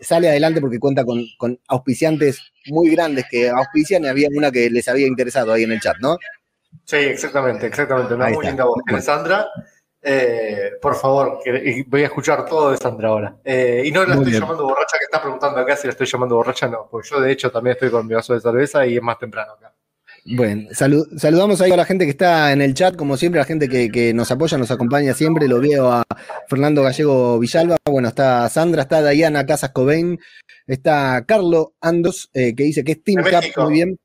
sale 0.00 0.28
adelante 0.28 0.60
porque 0.60 0.78
cuenta 0.78 1.02
con, 1.04 1.58
auspiciantes 1.66 2.52
muy 2.66 2.90
grandes 2.90 3.24
que 3.30 3.48
auspician 3.48 4.04
y 4.04 4.08
había 4.08 4.28
una 4.30 4.50
que 4.50 4.68
les 4.68 4.86
había 4.86 5.06
interesado 5.06 5.52
ahí 5.52 5.62
en 5.62 5.72
el 5.72 5.80
chat, 5.80 5.96
¿no? 6.00 6.18
Sí, 6.84 6.96
exactamente, 6.96 7.66
exactamente. 7.66 8.12
Una 8.12 8.28
muy 8.28 8.46
linda 8.46 8.64
voz. 8.64 8.82
Sandra, 9.00 9.48
eh, 10.02 10.72
por 10.80 10.94
favor, 10.94 11.38
voy 11.86 12.02
a 12.02 12.06
escuchar 12.06 12.44
todo 12.44 12.70
de 12.70 12.76
Sandra 12.76 13.08
ahora. 13.08 13.36
Eh, 13.42 13.82
y 13.86 13.92
no 13.92 14.04
la 14.04 14.14
estoy 14.14 14.32
llamando 14.32 14.64
borracha, 14.64 14.98
que 14.98 15.04
está 15.04 15.22
preguntando 15.22 15.58
acá 15.58 15.74
si 15.74 15.86
la 15.86 15.92
estoy 15.92 16.06
llamando 16.06 16.36
borracha, 16.36 16.68
no, 16.68 16.86
porque 16.90 17.08
yo 17.08 17.18
de 17.18 17.32
hecho 17.32 17.50
también 17.50 17.76
estoy 17.76 17.90
con 17.90 18.06
mi 18.06 18.12
vaso 18.12 18.34
de 18.34 18.40
cerveza 18.40 18.84
y 18.84 18.96
es 18.96 19.02
más 19.02 19.18
temprano 19.18 19.52
acá. 19.52 19.72
Bueno, 20.24 20.68
saludamos 20.72 21.60
ahí 21.60 21.72
a 21.72 21.76
la 21.76 21.84
gente 21.84 22.04
que 22.04 22.12
está 22.12 22.52
en 22.52 22.62
el 22.62 22.74
chat, 22.74 22.94
como 22.94 23.16
siempre, 23.16 23.40
la 23.40 23.44
gente 23.44 23.68
que, 23.68 24.14
nos 24.14 24.30
apoya, 24.30 24.56
nos 24.56 24.70
acompaña 24.70 25.14
siempre. 25.14 25.48
Lo 25.48 25.60
veo 25.60 25.90
a 25.90 26.04
Fernando 26.48 26.82
Gallego 26.82 27.40
Villalba, 27.40 27.76
bueno, 27.90 28.08
está 28.08 28.48
Sandra, 28.48 28.82
está 28.82 29.08
Diana 29.08 29.44
Casas 29.46 29.70
Cobain, 29.70 30.20
está 30.66 31.24
Carlo 31.26 31.74
Andos, 31.80 32.30
eh, 32.34 32.54
que 32.54 32.64
dice 32.64 32.84
que 32.84 32.92
es 32.92 33.02
Team 33.02 33.24
Cap, 33.24 33.42
muy 33.64 33.72
bien. 33.74 33.98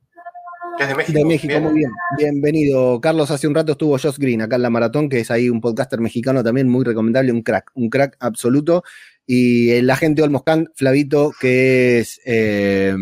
es 0.79 0.87
de 0.87 0.95
México. 0.95 1.17
De 1.19 1.25
México, 1.25 1.59
muy 1.59 1.73
bien. 1.73 1.91
Bienvenido. 2.17 2.99
Carlos, 2.99 3.29
hace 3.29 3.47
un 3.47 3.53
rato 3.53 3.73
estuvo 3.73 3.99
Josh 3.99 4.17
Green 4.17 4.41
acá 4.41 4.55
en 4.55 4.63
la 4.63 4.71
maratón, 4.71 5.09
que 5.09 5.19
es 5.19 5.29
ahí 5.29 5.49
un 5.49 5.61
podcaster 5.61 6.01
mexicano 6.01 6.43
también 6.43 6.67
muy 6.67 6.83
recomendable, 6.83 7.31
un 7.31 7.43
crack, 7.43 7.71
un 7.75 7.91
crack 7.91 8.17
absoluto. 8.19 8.83
Y 9.27 9.69
el 9.71 9.87
agente 9.91 10.23
Olmoscan, 10.23 10.69
Flavito, 10.73 11.31
que 11.39 11.99
es. 11.99 12.19
Eh, 12.25 12.95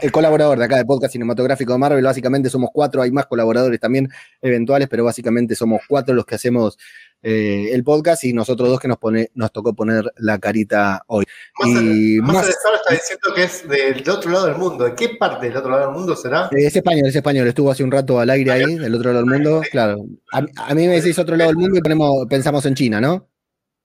el 0.00 0.12
colaborador 0.12 0.58
de 0.58 0.64
acá 0.64 0.76
de 0.76 0.84
Podcast 0.84 1.12
Cinematográfico 1.12 1.72
de 1.72 1.78
Marvel, 1.78 2.04
básicamente 2.04 2.50
somos 2.50 2.70
cuatro, 2.72 3.02
hay 3.02 3.12
más 3.12 3.26
colaboradores 3.26 3.78
también 3.78 4.08
eventuales, 4.42 4.88
pero 4.88 5.04
básicamente 5.04 5.54
somos 5.54 5.82
cuatro 5.88 6.14
los 6.14 6.26
que 6.26 6.34
hacemos 6.34 6.76
eh, 7.22 7.70
el 7.72 7.82
podcast 7.82 8.22
y 8.24 8.32
nosotros 8.32 8.68
dos 8.68 8.80
que 8.80 8.88
nos 8.88 8.98
pone, 8.98 9.30
nos 9.34 9.52
tocó 9.52 9.74
poner 9.74 10.12
la 10.16 10.38
carita 10.38 11.02
hoy. 11.08 11.24
y 11.64 12.20
más, 12.20 12.48
está 12.48 12.68
diciendo 12.90 13.28
que 13.34 13.42
es 13.44 13.68
del 13.68 14.08
otro 14.08 14.30
lado 14.30 14.46
del 14.46 14.56
mundo. 14.56 14.84
¿De 14.84 14.94
qué 14.94 15.10
parte 15.18 15.46
del 15.48 15.56
otro 15.56 15.70
lado 15.70 15.86
del 15.86 15.94
mundo 15.94 16.14
será? 16.16 16.48
Eh, 16.52 16.66
es 16.66 16.76
español, 16.76 17.08
es 17.08 17.16
español. 17.16 17.48
Estuvo 17.48 17.70
hace 17.70 17.82
un 17.82 17.90
rato 17.90 18.20
al 18.20 18.30
aire 18.30 18.52
ahí, 18.52 18.76
del 18.76 18.94
otro 18.94 19.12
lado 19.12 19.24
del 19.24 19.32
mundo. 19.32 19.62
Claro. 19.70 20.04
A, 20.32 20.38
a 20.38 20.74
mí 20.74 20.86
me 20.86 21.00
decís 21.00 21.18
otro 21.18 21.36
lado 21.36 21.50
del 21.50 21.58
mundo 21.58 21.78
y 21.78 21.82
ponemos, 21.82 22.26
pensamos 22.28 22.64
en 22.66 22.74
China, 22.74 23.00
¿no? 23.00 23.28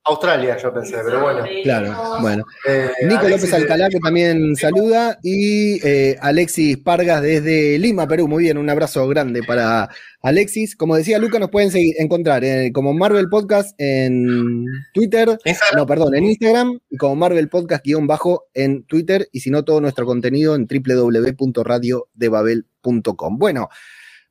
Australia, 0.06 0.58
yo 0.58 0.74
pensé, 0.74 0.98
pero 1.06 1.22
bueno. 1.22 1.46
Claro, 1.64 1.96
bueno. 2.20 2.44
Eh, 2.68 2.90
Nico 3.08 3.30
López 3.30 3.54
Alcalá, 3.54 3.88
que 3.90 4.00
también 4.00 4.54
saluda, 4.58 5.18
y 5.24 5.80
eh, 5.88 6.18
Alexis 6.20 6.76
Pargas 6.78 7.22
desde 7.22 7.80
Lima, 7.80 8.06
Perú. 8.06 8.28
Muy 8.28 8.44
bien, 8.44 8.58
un 8.58 8.70
abrazo 8.70 9.08
grande 9.08 9.44
para 9.44 9.88
Alexis. 10.22 10.76
Como 10.76 10.98
decía 10.98 11.20
Luca, 11.20 11.40
nos 11.40 11.52
pueden 11.52 11.72
seguir, 11.72 11.96
encontrar 12.00 12.44
eh, 12.44 12.74
como 12.74 12.94
Marvel 12.94 13.30
Podcast 13.30 13.74
en 13.78 14.66
Twitter, 14.94 15.38
no, 15.74 15.86
perdón, 15.86 16.16
en 16.16 16.26
Instagram, 16.26 16.82
y 16.90 16.98
como 16.98 17.16
Marvel 17.16 17.48
Podcast-bajo 17.48 18.48
en 18.54 18.84
Twitter, 18.84 19.30
y 19.32 19.40
si 19.40 19.52
no, 19.52 19.64
todo 19.64 19.80
nuestro 19.80 20.06
contenido 20.06 20.56
en 20.56 20.68
www.radiodebabel.com. 20.68 23.38
Bueno. 23.38 23.70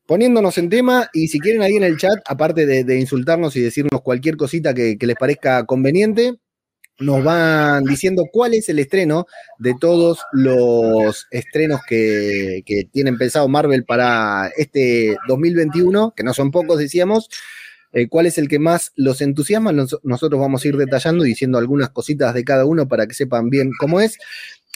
Poniéndonos 0.07 0.59
en 0.59 0.69
tema 0.69 1.09
y 1.13 1.29
si 1.29 1.39
quieren 1.39 1.63
ahí 1.63 1.77
en 1.77 1.85
el 1.85 1.97
chat, 1.97 2.19
aparte 2.27 2.67
de, 2.67 2.99
insultarnos 2.99 3.57
y 3.57 3.61
decirnos 3.61 4.03
cualquier 4.03 4.37
cosita 4.37 4.75
que, 4.75 4.97
les 5.01 5.17
parezca 5.17 5.65
conveniente, 5.65 6.35
nos 6.99 7.25
van 7.25 7.85
diciendo 7.85 8.25
cuál 8.31 8.55
es 8.55 8.69
el 8.69 8.79
estreno 8.79 9.27
de 9.59 9.75
todos 9.81 10.21
los 10.33 11.27
estrenos 11.31 11.81
que, 11.89 12.63
que 12.65 12.85
tienen 12.85 13.19
pensado 13.19 13.49
Marvel 13.49 13.85
para 13.85 14.51
este 14.57 15.17
2021, 15.27 16.13
que 16.17 16.23
no 16.23 16.35
son 16.35 16.51
pocos, 16.51 16.79
decíamos. 16.79 17.29
Eh, 17.95 18.09
cuál 18.09 18.25
es 18.25 18.39
el 18.39 18.49
que 18.49 18.59
más 18.59 18.93
los 18.97 19.21
entusiasma. 19.21 19.73
nosotros 19.73 20.41
vamos 20.41 20.65
a 20.65 20.69
ir 20.69 20.77
detallando 20.77 21.25
y 21.25 21.29
diciendo 21.29 21.59
algunas 21.59 21.91
cositas 21.91 22.33
de 22.33 22.43
cada 22.43 22.65
uno 22.65 22.89
para 22.89 23.07
que 23.07 23.15
sepan 23.15 23.51
bien 23.51 23.71
cómo 23.79 24.01
es. 24.01 24.19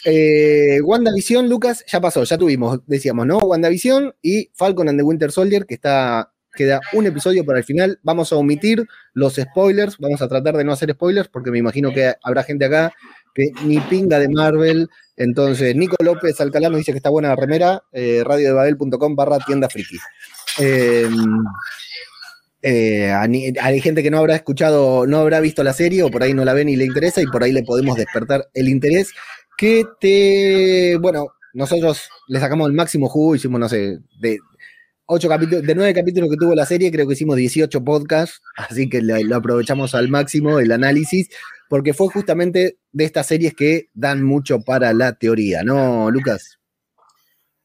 Eh, 0.05 0.79
WandaVision, 0.81 1.49
Lucas, 1.49 1.83
ya 1.87 1.99
pasó, 1.99 2.23
ya 2.23 2.37
tuvimos, 2.37 2.79
decíamos, 2.85 3.25
¿no? 3.25 3.37
WandaVision 3.39 4.13
y 4.21 4.49
Falcon 4.53 4.89
and 4.89 4.99
the 4.99 5.03
Winter 5.03 5.31
Soldier, 5.31 5.65
que 5.65 5.73
está, 5.73 6.31
queda 6.53 6.81
un 6.93 7.07
episodio 7.07 7.45
para 7.45 7.59
el 7.59 7.65
final. 7.65 7.99
Vamos 8.03 8.31
a 8.31 8.35
omitir 8.35 8.85
los 9.13 9.35
spoilers, 9.35 9.97
vamos 9.97 10.21
a 10.21 10.27
tratar 10.27 10.55
de 10.55 10.63
no 10.63 10.73
hacer 10.73 10.91
spoilers, 10.91 11.29
porque 11.29 11.51
me 11.51 11.57
imagino 11.57 11.91
que 11.91 12.13
habrá 12.23 12.43
gente 12.43 12.65
acá 12.65 12.93
que 13.33 13.51
ni 13.63 13.79
pinga 13.81 14.19
de 14.19 14.29
Marvel. 14.29 14.89
Entonces, 15.15 15.75
Nico 15.75 15.95
López 16.03 16.39
Alcalá 16.41 16.69
nos 16.69 16.79
dice 16.79 16.91
que 16.91 16.97
está 16.97 17.09
buena 17.09 17.29
la 17.29 17.35
remera, 17.35 17.83
eh, 17.91 18.23
radiodebabel.com 18.25 19.15
barra 19.15 19.39
tienda 19.39 19.69
friki. 19.69 19.97
Eh, 20.59 21.07
eh, 22.63 23.11
hay 23.11 23.79
gente 23.81 24.01
que 24.01 24.09
no 24.09 24.17
habrá 24.17 24.35
escuchado, 24.35 25.05
no 25.05 25.19
habrá 25.19 25.39
visto 25.39 25.63
la 25.63 25.73
serie 25.73 26.03
o 26.03 26.09
por 26.09 26.23
ahí 26.23 26.33
no 26.33 26.43
la 26.43 26.53
ven 26.53 26.69
y 26.69 26.75
le 26.75 26.85
interesa 26.85 27.21
y 27.21 27.27
por 27.27 27.43
ahí 27.43 27.51
le 27.51 27.63
podemos 27.63 27.95
despertar 27.95 28.49
el 28.53 28.67
interés 28.67 29.11
que 29.57 29.83
te, 29.99 30.97
bueno, 30.97 31.27
nosotros 31.53 32.07
le 32.27 32.39
sacamos 32.39 32.67
el 32.69 32.75
máximo 32.75 33.09
jugo, 33.09 33.35
hicimos, 33.35 33.59
no 33.59 33.67
sé, 33.67 33.97
de 34.19 34.37
ocho 35.07 35.27
capítulos, 35.27 35.65
de 35.65 35.73
nueve 35.75 35.93
capítulos 35.93 36.29
que 36.29 36.37
tuvo 36.37 36.53
la 36.53 36.65
serie, 36.65 36.91
creo 36.91 37.07
que 37.07 37.13
hicimos 37.13 37.35
18 37.35 37.83
podcasts, 37.83 38.41
así 38.57 38.87
que 38.87 39.01
lo, 39.01 39.35
aprovechamos 39.35 39.95
al 39.95 40.09
máximo 40.09 40.59
el 40.59 40.71
análisis, 40.71 41.29
porque 41.69 41.93
fue 41.93 42.07
justamente 42.09 42.77
de 42.91 43.03
estas 43.03 43.25
series 43.25 43.55
que 43.55 43.89
dan 43.93 44.23
mucho 44.23 44.61
para 44.61 44.93
la 44.93 45.13
teoría, 45.13 45.63
¿no, 45.63 46.11
Lucas? 46.11 46.59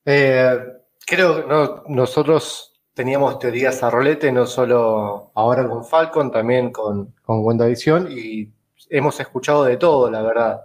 Eh, 0.05 0.59
creo 1.07 1.47
que 1.47 1.93
nosotros 1.93 2.81
teníamos 2.95 3.39
teorías 3.39 3.83
a 3.83 3.91
rolete, 3.91 4.33
no 4.33 4.47
solo 4.47 5.33
ahora 5.35 5.69
con 5.69 5.85
Falcon, 5.85 6.31
también 6.31 6.73
con, 6.73 7.15
con 7.23 7.45
WandaVision, 7.45 8.11
y 8.11 8.51
hemos 8.89 9.21
escuchado 9.21 9.65
de 9.65 9.77
todo, 9.77 10.11
la 10.11 10.23
verdad. 10.23 10.63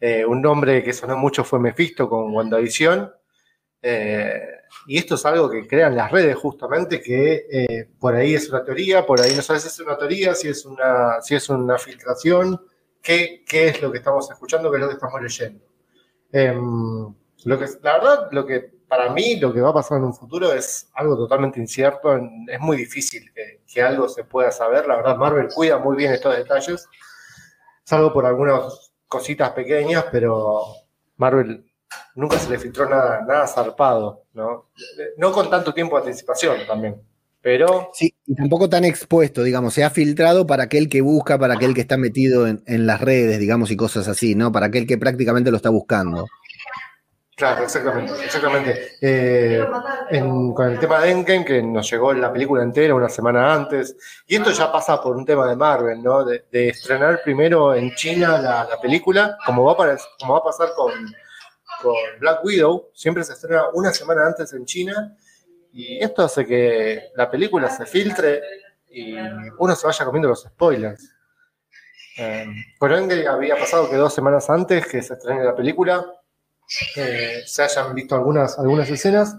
Eh, 0.00 0.24
un 0.24 0.40
nombre 0.40 0.82
que 0.82 0.92
sonó 0.92 1.16
mucho 1.16 1.44
fue 1.44 1.60
Mephisto 1.60 2.08
con 2.08 2.34
WandaVision. 2.34 3.12
Eh, 3.82 4.40
y 4.86 4.98
esto 4.98 5.14
es 5.14 5.26
algo 5.26 5.50
que 5.50 5.66
crean 5.66 5.96
las 5.96 6.10
redes 6.10 6.36
justamente, 6.36 7.00
que 7.00 7.46
eh, 7.50 7.90
por 7.98 8.14
ahí 8.14 8.34
es 8.34 8.48
una 8.48 8.64
teoría, 8.64 9.04
por 9.06 9.20
ahí 9.20 9.34
no 9.34 9.42
sabes 9.42 9.62
si 9.62 9.68
es 9.68 9.80
una 9.80 9.96
teoría, 9.96 10.34
si 10.34 10.48
es 10.48 10.64
una, 10.64 11.20
si 11.20 11.34
es 11.34 11.48
una 11.48 11.78
filtración, 11.78 12.60
qué, 13.02 13.44
qué 13.46 13.68
es 13.68 13.82
lo 13.82 13.90
que 13.90 13.98
estamos 13.98 14.30
escuchando, 14.30 14.70
qué 14.70 14.76
es 14.76 14.82
lo 14.82 14.88
que 14.88 14.94
estamos 14.94 15.20
leyendo. 15.20 15.64
Em, 16.32 17.14
lo 17.44 17.58
que, 17.58 17.66
la 17.82 17.92
verdad, 17.94 18.28
lo 18.32 18.46
que 18.46 18.80
para 18.90 19.12
mí 19.12 19.36
lo 19.36 19.52
que 19.52 19.60
va 19.60 19.70
a 19.70 19.74
pasar 19.74 19.98
en 19.98 20.04
un 20.04 20.14
futuro 20.14 20.52
es 20.52 20.90
algo 20.94 21.16
totalmente 21.16 21.60
incierto. 21.60 22.16
Es 22.48 22.60
muy 22.60 22.76
difícil 22.76 23.30
que, 23.32 23.82
algo 23.82 24.08
se 24.08 24.24
pueda 24.24 24.50
saber. 24.50 24.86
La 24.86 24.96
verdad, 24.96 25.16
Marvel 25.16 25.48
cuida 25.54 25.78
muy 25.78 25.96
bien 25.96 26.12
estos 26.12 26.36
detalles, 26.36 26.88
salvo 27.84 28.12
por 28.12 28.26
algunas 28.26 28.89
cositas 29.10 29.50
pequeñas, 29.50 30.04
pero 30.10 30.62
Marvel 31.16 31.66
nunca 32.14 32.38
se 32.38 32.48
le 32.48 32.58
filtró 32.58 32.88
nada, 32.88 33.22
nada 33.26 33.46
zarpado, 33.46 34.24
¿no? 34.32 34.70
No 35.18 35.32
con 35.32 35.50
tanto 35.50 35.74
tiempo 35.74 35.96
de 35.96 36.06
anticipación 36.06 36.58
también. 36.66 37.02
Pero. 37.42 37.90
Sí, 37.92 38.14
y 38.26 38.34
tampoco 38.34 38.68
tan 38.68 38.84
expuesto, 38.84 39.42
digamos, 39.42 39.74
se 39.74 39.82
ha 39.82 39.90
filtrado 39.90 40.46
para 40.46 40.64
aquel 40.64 40.88
que 40.88 41.00
busca, 41.00 41.38
para 41.38 41.54
aquel 41.54 41.74
que 41.74 41.80
está 41.80 41.96
metido 41.96 42.46
en, 42.46 42.62
en 42.66 42.86
las 42.86 43.00
redes, 43.00 43.40
digamos, 43.40 43.70
y 43.70 43.76
cosas 43.76 44.06
así, 44.08 44.34
¿no? 44.34 44.52
Para 44.52 44.66
aquel 44.66 44.86
que 44.86 44.98
prácticamente 44.98 45.50
lo 45.50 45.56
está 45.56 45.70
buscando. 45.70 46.26
Claro, 47.40 47.64
exactamente, 47.64 48.12
exactamente. 48.22 48.98
Eh, 49.00 49.64
con 50.54 50.72
el 50.72 50.78
tema 50.78 51.00
de 51.00 51.10
Endgame, 51.10 51.42
que 51.42 51.62
nos 51.62 51.90
llegó 51.90 52.12
la 52.12 52.30
película 52.30 52.62
entera 52.62 52.94
una 52.94 53.08
semana 53.08 53.54
antes, 53.54 53.96
y 54.26 54.36
esto 54.36 54.50
ya 54.50 54.70
pasa 54.70 55.00
por 55.00 55.16
un 55.16 55.24
tema 55.24 55.48
de 55.48 55.56
Marvel, 55.56 56.02
¿no? 56.02 56.22
De, 56.22 56.44
estrenar 56.52 57.22
primero 57.24 57.74
en 57.74 57.94
China 57.94 58.36
la, 58.36 58.78
película, 58.82 59.38
como 59.46 59.64
va, 59.64 59.72
a, 59.72 59.96
como 60.18 60.34
va 60.34 60.40
a 60.40 60.44
pasar 60.44 60.68
con, 60.76 60.92
con 61.80 61.94
Black 62.18 62.44
Widow, 62.44 62.90
siempre 62.92 63.24
se 63.24 63.32
estrena 63.32 63.70
una 63.72 63.90
semana 63.90 64.26
antes 64.26 64.52
en 64.52 64.66
China, 64.66 65.16
y 65.72 66.04
esto 66.04 66.22
hace 66.22 66.44
que 66.44 67.04
la 67.16 67.30
película 67.30 67.70
se 67.70 67.86
filtre 67.86 68.42
y 68.90 69.14
uno 69.58 69.74
se 69.74 69.86
vaya 69.86 70.04
comiendo 70.04 70.28
los 70.28 70.42
spoilers. 70.42 71.10
Eh, 72.18 72.46
con 72.78 72.92
Endgame 72.92 73.26
había 73.26 73.56
pasado 73.56 73.88
que 73.88 73.96
dos 73.96 74.12
semanas 74.12 74.50
antes 74.50 74.86
que 74.86 75.00
se 75.00 75.14
estrene 75.14 75.42
la 75.42 75.56
película, 75.56 76.04
se 77.46 77.62
hayan 77.62 77.94
visto 77.94 78.14
algunas, 78.14 78.58
algunas 78.58 78.88
escenas, 78.88 79.36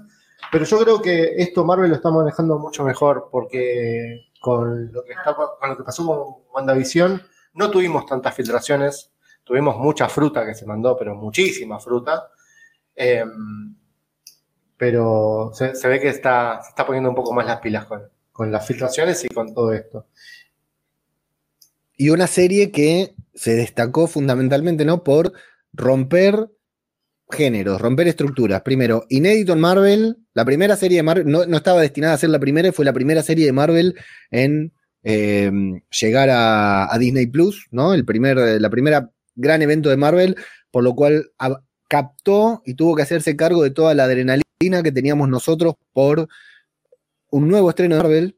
pero 0.51 0.65
yo 0.65 0.79
creo 0.79 1.01
que 1.01 1.35
esto 1.37 1.63
Marvel 1.63 1.89
lo 1.89 1.95
está 1.95 2.11
manejando 2.11 2.59
mucho 2.59 2.83
mejor 2.83 3.29
porque 3.31 4.31
con 4.41 4.91
lo 4.91 5.03
que, 5.03 5.13
pasó 5.85 6.05
con 6.05 6.43
WandaVision 6.53 7.21
no 7.53 7.71
tuvimos 7.71 8.05
tantas 8.05 8.35
filtraciones, 8.35 9.11
tuvimos 9.43 9.77
mucha 9.77 10.09
fruta 10.09 10.45
que 10.45 10.55
se 10.55 10.65
mandó, 10.65 10.97
pero 10.97 11.15
muchísima 11.15 11.79
fruta. 11.79 12.29
Em, 12.95 13.75
pero 14.77 15.51
se, 15.53 15.87
ve 15.87 15.99
que 15.99 16.09
está, 16.09 16.59
se 16.63 16.69
está 16.69 16.85
poniendo 16.85 17.09
un 17.09 17.15
poco 17.15 17.33
más 17.33 17.45
las 17.45 17.59
pilas 17.59 17.85
con, 17.85 18.01
con 18.31 18.51
las 18.51 18.65
filtraciones 18.65 19.23
y 19.23 19.29
con 19.29 19.53
todo 19.53 19.71
esto. 19.73 20.07
Y 21.95 22.09
una 22.09 22.27
serie 22.27 22.71
que 22.71 23.13
se 23.35 23.55
destacó 23.55 24.07
fundamentalmente, 24.07 24.83
¿no? 24.85 25.03
Por 25.03 25.33
romper 25.71 26.49
géneros, 27.31 27.81
romper 27.81 28.07
estructuras. 28.07 28.61
Primero, 28.61 29.05
inédito 29.09 29.53
en 29.53 29.59
Marvel, 29.59 30.17
la 30.33 30.45
primera 30.45 30.75
serie 30.75 30.97
de 30.97 31.03
Marvel, 31.03 31.27
no, 31.27 31.43
estaba 31.43 31.81
destinada 31.81 32.13
a 32.13 32.17
ser 32.17 32.29
la 32.29 32.39
primera, 32.39 32.71
fue 32.71 32.85
la 32.85 32.93
primera 32.93 33.23
serie 33.23 33.45
de 33.45 33.51
Marvel 33.51 33.95
en 34.29 34.73
em, 35.03 35.81
llegar 35.89 36.29
a, 36.31 36.95
Disney 36.99 37.27
Plus, 37.27 37.67
¿no? 37.71 37.93
El 37.93 38.05
primer, 38.05 38.37
la 38.37 38.69
primera 38.69 39.11
gran 39.35 39.61
evento 39.61 39.89
de 39.89 39.97
Marvel, 39.97 40.35
por 40.69 40.83
lo 40.83 40.95
cual 40.95 41.31
captó 41.87 42.61
y 42.65 42.75
tuvo 42.75 42.95
que 42.95 43.03
hacerse 43.03 43.35
cargo 43.35 43.63
de 43.63 43.71
toda 43.71 43.93
la 43.93 44.05
adrenalina 44.05 44.83
que 44.83 44.91
teníamos 44.91 45.27
nosotros 45.27 45.75
por 45.93 46.27
un 47.31 47.47
nuevo 47.47 47.69
estreno 47.69 47.95
de 47.95 48.01
Marvel. 48.03 48.37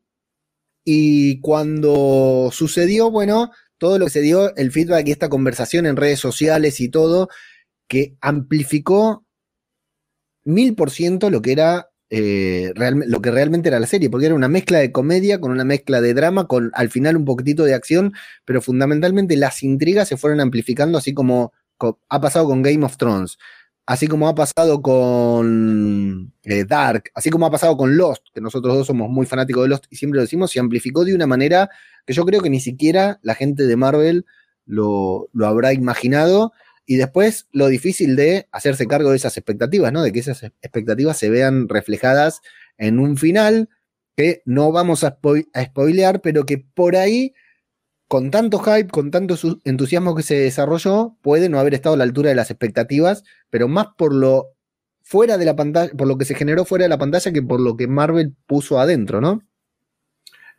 Y 0.85 1.39
cuando 1.41 2.49
sucedió, 2.51 3.11
bueno, 3.11 3.51
todo 3.77 3.99
lo 3.99 4.05
que 4.05 4.11
se 4.11 4.21
dio, 4.21 4.55
el 4.55 4.71
feedback 4.71 5.07
y 5.07 5.11
esta 5.11 5.29
conversación 5.29 5.85
en 5.85 5.97
redes 5.97 6.19
sociales 6.19 6.79
y 6.79 6.89
todo, 6.89 7.29
que 7.87 8.15
amplificó 8.21 9.25
mil 10.45 10.75
por 10.75 10.91
ciento 10.91 11.29
lo 11.29 11.41
que 11.41 11.51
era 11.51 11.89
eh, 12.15 12.73
lo 12.75 13.21
que 13.23 13.31
realmente 13.31 13.69
era 13.69 13.79
la 13.79 13.87
serie, 13.87 14.07
porque 14.07 14.27
era 14.27 14.35
una 14.35 14.47
mezcla 14.47 14.77
de 14.77 14.91
comedia 14.91 15.41
con 15.41 15.51
una 15.51 15.63
mezcla 15.63 15.99
de 15.99 16.13
drama, 16.13 16.47
con 16.47 16.69
al 16.75 16.91
final 16.91 17.17
un 17.17 17.25
poquitito 17.25 17.63
de 17.63 17.73
acción, 17.73 18.13
pero 18.45 18.61
fundamentalmente 18.61 19.35
las 19.35 19.63
intrigas 19.63 20.09
se 20.09 20.17
fueron 20.17 20.39
amplificando, 20.39 20.99
así 20.99 21.15
como, 21.15 21.53
ha 22.09 22.21
pasado 22.21 22.45
con 22.45 22.61
Game 22.61 22.85
of 22.85 22.97
Thrones, 22.97 23.39
así 23.87 24.05
como 24.05 24.27
ha 24.27 24.35
pasado 24.35 24.79
con 24.83 26.31
eh, 26.43 26.65
Dark, 26.65 27.05
así 27.15 27.31
como 27.31 27.47
ha 27.47 27.51
pasado 27.51 27.75
con 27.75 27.97
Lost, 27.97 28.27
que 28.31 28.41
nosotros 28.41 28.75
dos 28.77 28.85
somos 28.85 29.09
muy 29.09 29.25
fanáticos 29.25 29.63
de 29.63 29.69
Lost 29.69 29.85
y 29.89 29.95
siempre 29.95 30.17
lo 30.17 30.21
decimos, 30.21 30.51
se 30.51 30.59
amplificó 30.59 31.05
de 31.05 31.15
una 31.15 31.25
manera 31.25 31.71
que 32.05 32.13
yo 32.13 32.25
creo 32.25 32.41
que 32.41 32.51
ni 32.51 32.59
siquiera 32.59 33.19
la 33.23 33.33
gente 33.33 33.63
de 33.63 33.75
Marvel 33.75 34.27
lo, 34.67 35.29
lo 35.33 35.47
habrá 35.47 35.73
imaginado 35.73 36.53
y 36.85 36.97
después 36.97 37.47
lo 37.51 37.67
difícil 37.67 38.15
de 38.15 38.47
hacerse 38.51 38.87
cargo 38.87 39.11
de 39.11 39.17
esas 39.17 39.37
expectativas, 39.37 39.93
¿no? 39.93 40.03
De 40.03 40.11
que 40.11 40.19
esas 40.19 40.43
expectativas 40.43 41.17
se 41.17 41.29
vean 41.29 41.69
reflejadas 41.69 42.41
en 42.77 42.99
un 42.99 43.17
final 43.17 43.69
que 44.15 44.41
no 44.45 44.71
vamos 44.71 45.03
a, 45.03 45.17
spoilear, 45.63 46.21
pero 46.21 46.45
que 46.45 46.59
por 46.59 46.95
ahí, 46.95 47.33
con 48.07 48.31
tanto 48.31 48.59
hype, 48.59 48.89
con 48.89 49.11
tanto 49.11 49.35
entusiasmo 49.63 50.15
que 50.15 50.23
se 50.23 50.35
desarrolló, 50.35 51.17
puede 51.21 51.49
no 51.49 51.59
haber 51.59 51.73
estado 51.73 51.95
a 51.95 51.97
la 51.97 52.03
altura 52.03 52.29
de 52.29 52.35
las 52.35 52.51
expectativas, 52.51 53.23
pero 53.49 53.67
más 53.67 53.87
por 53.97 54.13
lo 54.13 54.49
fuera 55.01 55.37
de 55.37 55.45
la 55.45 55.55
pantalla, 55.55 55.91
por 55.97 56.07
lo 56.07 56.17
que 56.17 56.25
se 56.25 56.35
generó 56.35 56.65
fuera 56.65 56.83
de 56.83 56.89
la 56.89 56.97
pantalla 56.97 57.31
que 57.33 57.41
por 57.41 57.59
lo 57.59 57.75
que 57.75 57.87
Marvel 57.87 58.35
puso 58.45 58.79
adentro, 58.79 59.21
¿no? 59.21 59.41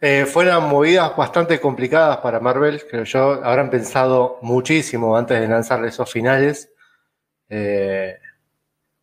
Eh, 0.06 0.26
fueron 0.26 0.68
movidas 0.68 1.16
bastante 1.16 1.58
complicadas 1.58 2.18
para 2.18 2.38
Marvel, 2.38 2.84
creo 2.87 3.04
yo. 3.04 3.42
Habrán 3.42 3.70
pensado 3.70 4.38
muchísimo 4.42 5.16
antes 5.16 5.40
de 5.40 5.49
lanzar 5.49 5.82
esos 5.82 6.12
finales. 6.12 6.70
Eh, 7.49 8.18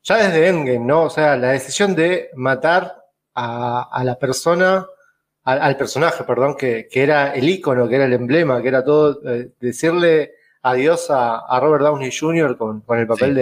ya 0.03 0.17
desde 0.17 0.48
Endgame, 0.48 0.86
¿no? 0.86 1.05
O 1.05 1.10
sea, 1.10 1.36
la 1.38 1.53
decisión 1.53 1.96
de 1.96 2.29
matar 2.36 3.03
a, 3.34 4.03
la 4.03 4.20
persona, 4.20 4.86
al, 5.43 5.75
personaje, 5.75 6.24
perdón, 6.24 6.55
que, 6.55 6.88
era 6.91 7.34
el 7.34 7.50
icono, 7.50 7.89
que 7.89 7.96
era 7.96 8.05
el 8.05 8.13
emblema, 8.13 8.62
que 8.62 8.67
era 8.67 8.86
todo, 8.86 9.27
eh, 9.27 9.50
decirle 9.60 10.36
adiós 10.62 11.08
a, 11.10 11.60
Robert 11.60 11.84
Downey 11.84 12.12
Jr. 12.15 12.55
con, 12.58 12.84
el 12.89 13.08
papel 13.08 13.34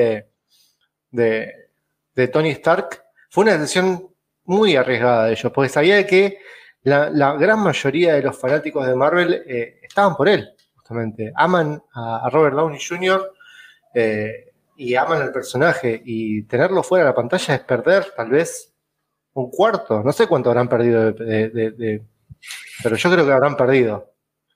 de, 1.12 1.54
de 2.16 2.28
Tony 2.30 2.52
Stark, 2.52 3.04
fue 3.30 3.44
una 3.44 3.58
decisión 3.58 4.08
muy 4.46 4.78
arriesgada 4.78 5.26
de 5.26 5.34
ellos, 5.34 5.52
porque 5.52 5.68
sabía 5.68 6.08
que 6.08 6.40
la, 6.90 7.34
gran 7.34 7.60
mayoría 7.60 8.16
de 8.16 8.24
los 8.24 8.38
fanáticos 8.38 8.86
de 8.86 8.96
Marvel 8.96 9.44
eh, 9.48 9.80
estaban 9.82 10.16
por 10.16 10.28
él, 10.28 10.50
justamente. 10.76 11.32
Aman 11.36 11.82
a, 11.94 12.30
Robert 12.32 12.56
Downey 12.56 12.80
Jr. 12.80 13.32
Eh, 13.94 14.52
y 14.78 14.96
aman 14.96 15.22
al 15.22 15.32
personaje, 15.32 16.02
y 16.06 16.44
tenerlo 16.44 16.84
fuera 16.84 17.06
de 17.06 17.12
la 17.12 17.16
pantalla 17.16 17.56
es 17.56 17.62
perder 17.62 18.14
tal 18.16 18.30
vez 18.30 18.74
un 19.34 19.52
cuarto, 19.52 20.02
no 20.04 20.12
sé 20.12 20.26
cuánto 20.26 20.50
habrán 20.50 20.70
perdido 20.70 21.12
de, 21.12 22.02
pero 22.82 22.96
yo 22.96 23.12
creo 23.12 23.26
que 23.26 23.32
habrán 23.32 23.58
perdido. 23.58 24.14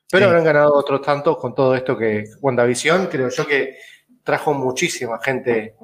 Pero 0.10 0.28
habrán 0.28 0.44
ganado 0.44 0.74
otros 0.74 1.02
tantos 1.02 1.38
con 1.38 1.56
todo 1.56 1.76
esto 1.76 1.98
que 1.98 2.26
WandaVision, 2.40 3.08
creo 3.08 3.30
yo 3.30 3.48
que 3.48 3.78
trajo 4.24 4.54
muchísima 4.54 5.20
gente 5.20 5.76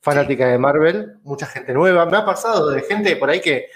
fanática 0.00 0.48
de 0.48 0.58
Marvel, 0.58 1.18
mucha 1.22 1.46
gente 1.46 1.72
nueva. 1.72 2.04
Me 2.06 2.16
ha 2.16 2.24
pasado 2.24 2.70
de 2.70 2.82
gente 2.82 3.16
por 3.16 3.30
ahí 3.30 3.40
que 3.40 3.66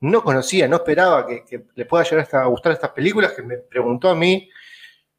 no 0.00 0.22
conocía, 0.22 0.68
no 0.68 0.76
esperaba 0.76 1.26
que, 1.26 1.44
que 1.44 1.64
le 1.74 1.84
pueda 1.84 2.04
llegar 2.04 2.28
a 2.32 2.46
gustar 2.46 2.72
estas 2.72 2.90
películas, 2.90 3.32
que 3.32 3.42
me 3.42 3.56
preguntó 3.58 4.08
a 4.10 4.14
mí, 4.14 4.48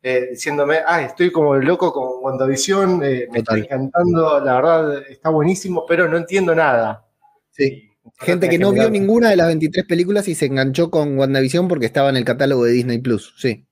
eh, 0.02 0.28
diciéndome, 0.32 0.80
ah, 0.86 1.02
estoy 1.02 1.32
como 1.32 1.56
loco 1.56 1.92
con 1.92 2.24
WandaVision, 2.24 3.04
eh, 3.04 3.28
me 3.32 3.40
está 3.40 3.58
encantando, 3.58 4.40
la 4.40 4.56
verdad 4.56 5.04
está 5.10 5.30
buenísimo, 5.30 5.86
pero 5.86 6.08
no 6.08 6.18
entiendo 6.18 6.56
nada. 6.56 7.06
Sí. 7.52 7.86
Gente 8.18 8.50
que 8.50 8.58
no 8.58 8.72
vio 8.72 8.90
ninguna 8.90 9.30
de 9.30 9.36
las 9.36 9.48
23 9.48 9.86
películas 9.86 10.28
y 10.28 10.36
se 10.36 10.46
enganchó 10.46 10.90
con 10.90 11.18
WandaVision 11.20 11.68
porque 11.68 11.86
estaba 11.86 12.10
en 12.10 12.18
el 12.18 12.26
catálogo 12.26 12.64
de 12.64 12.72
Disney 12.72 13.00
Plus, 13.00 13.36
sí. 13.38 13.66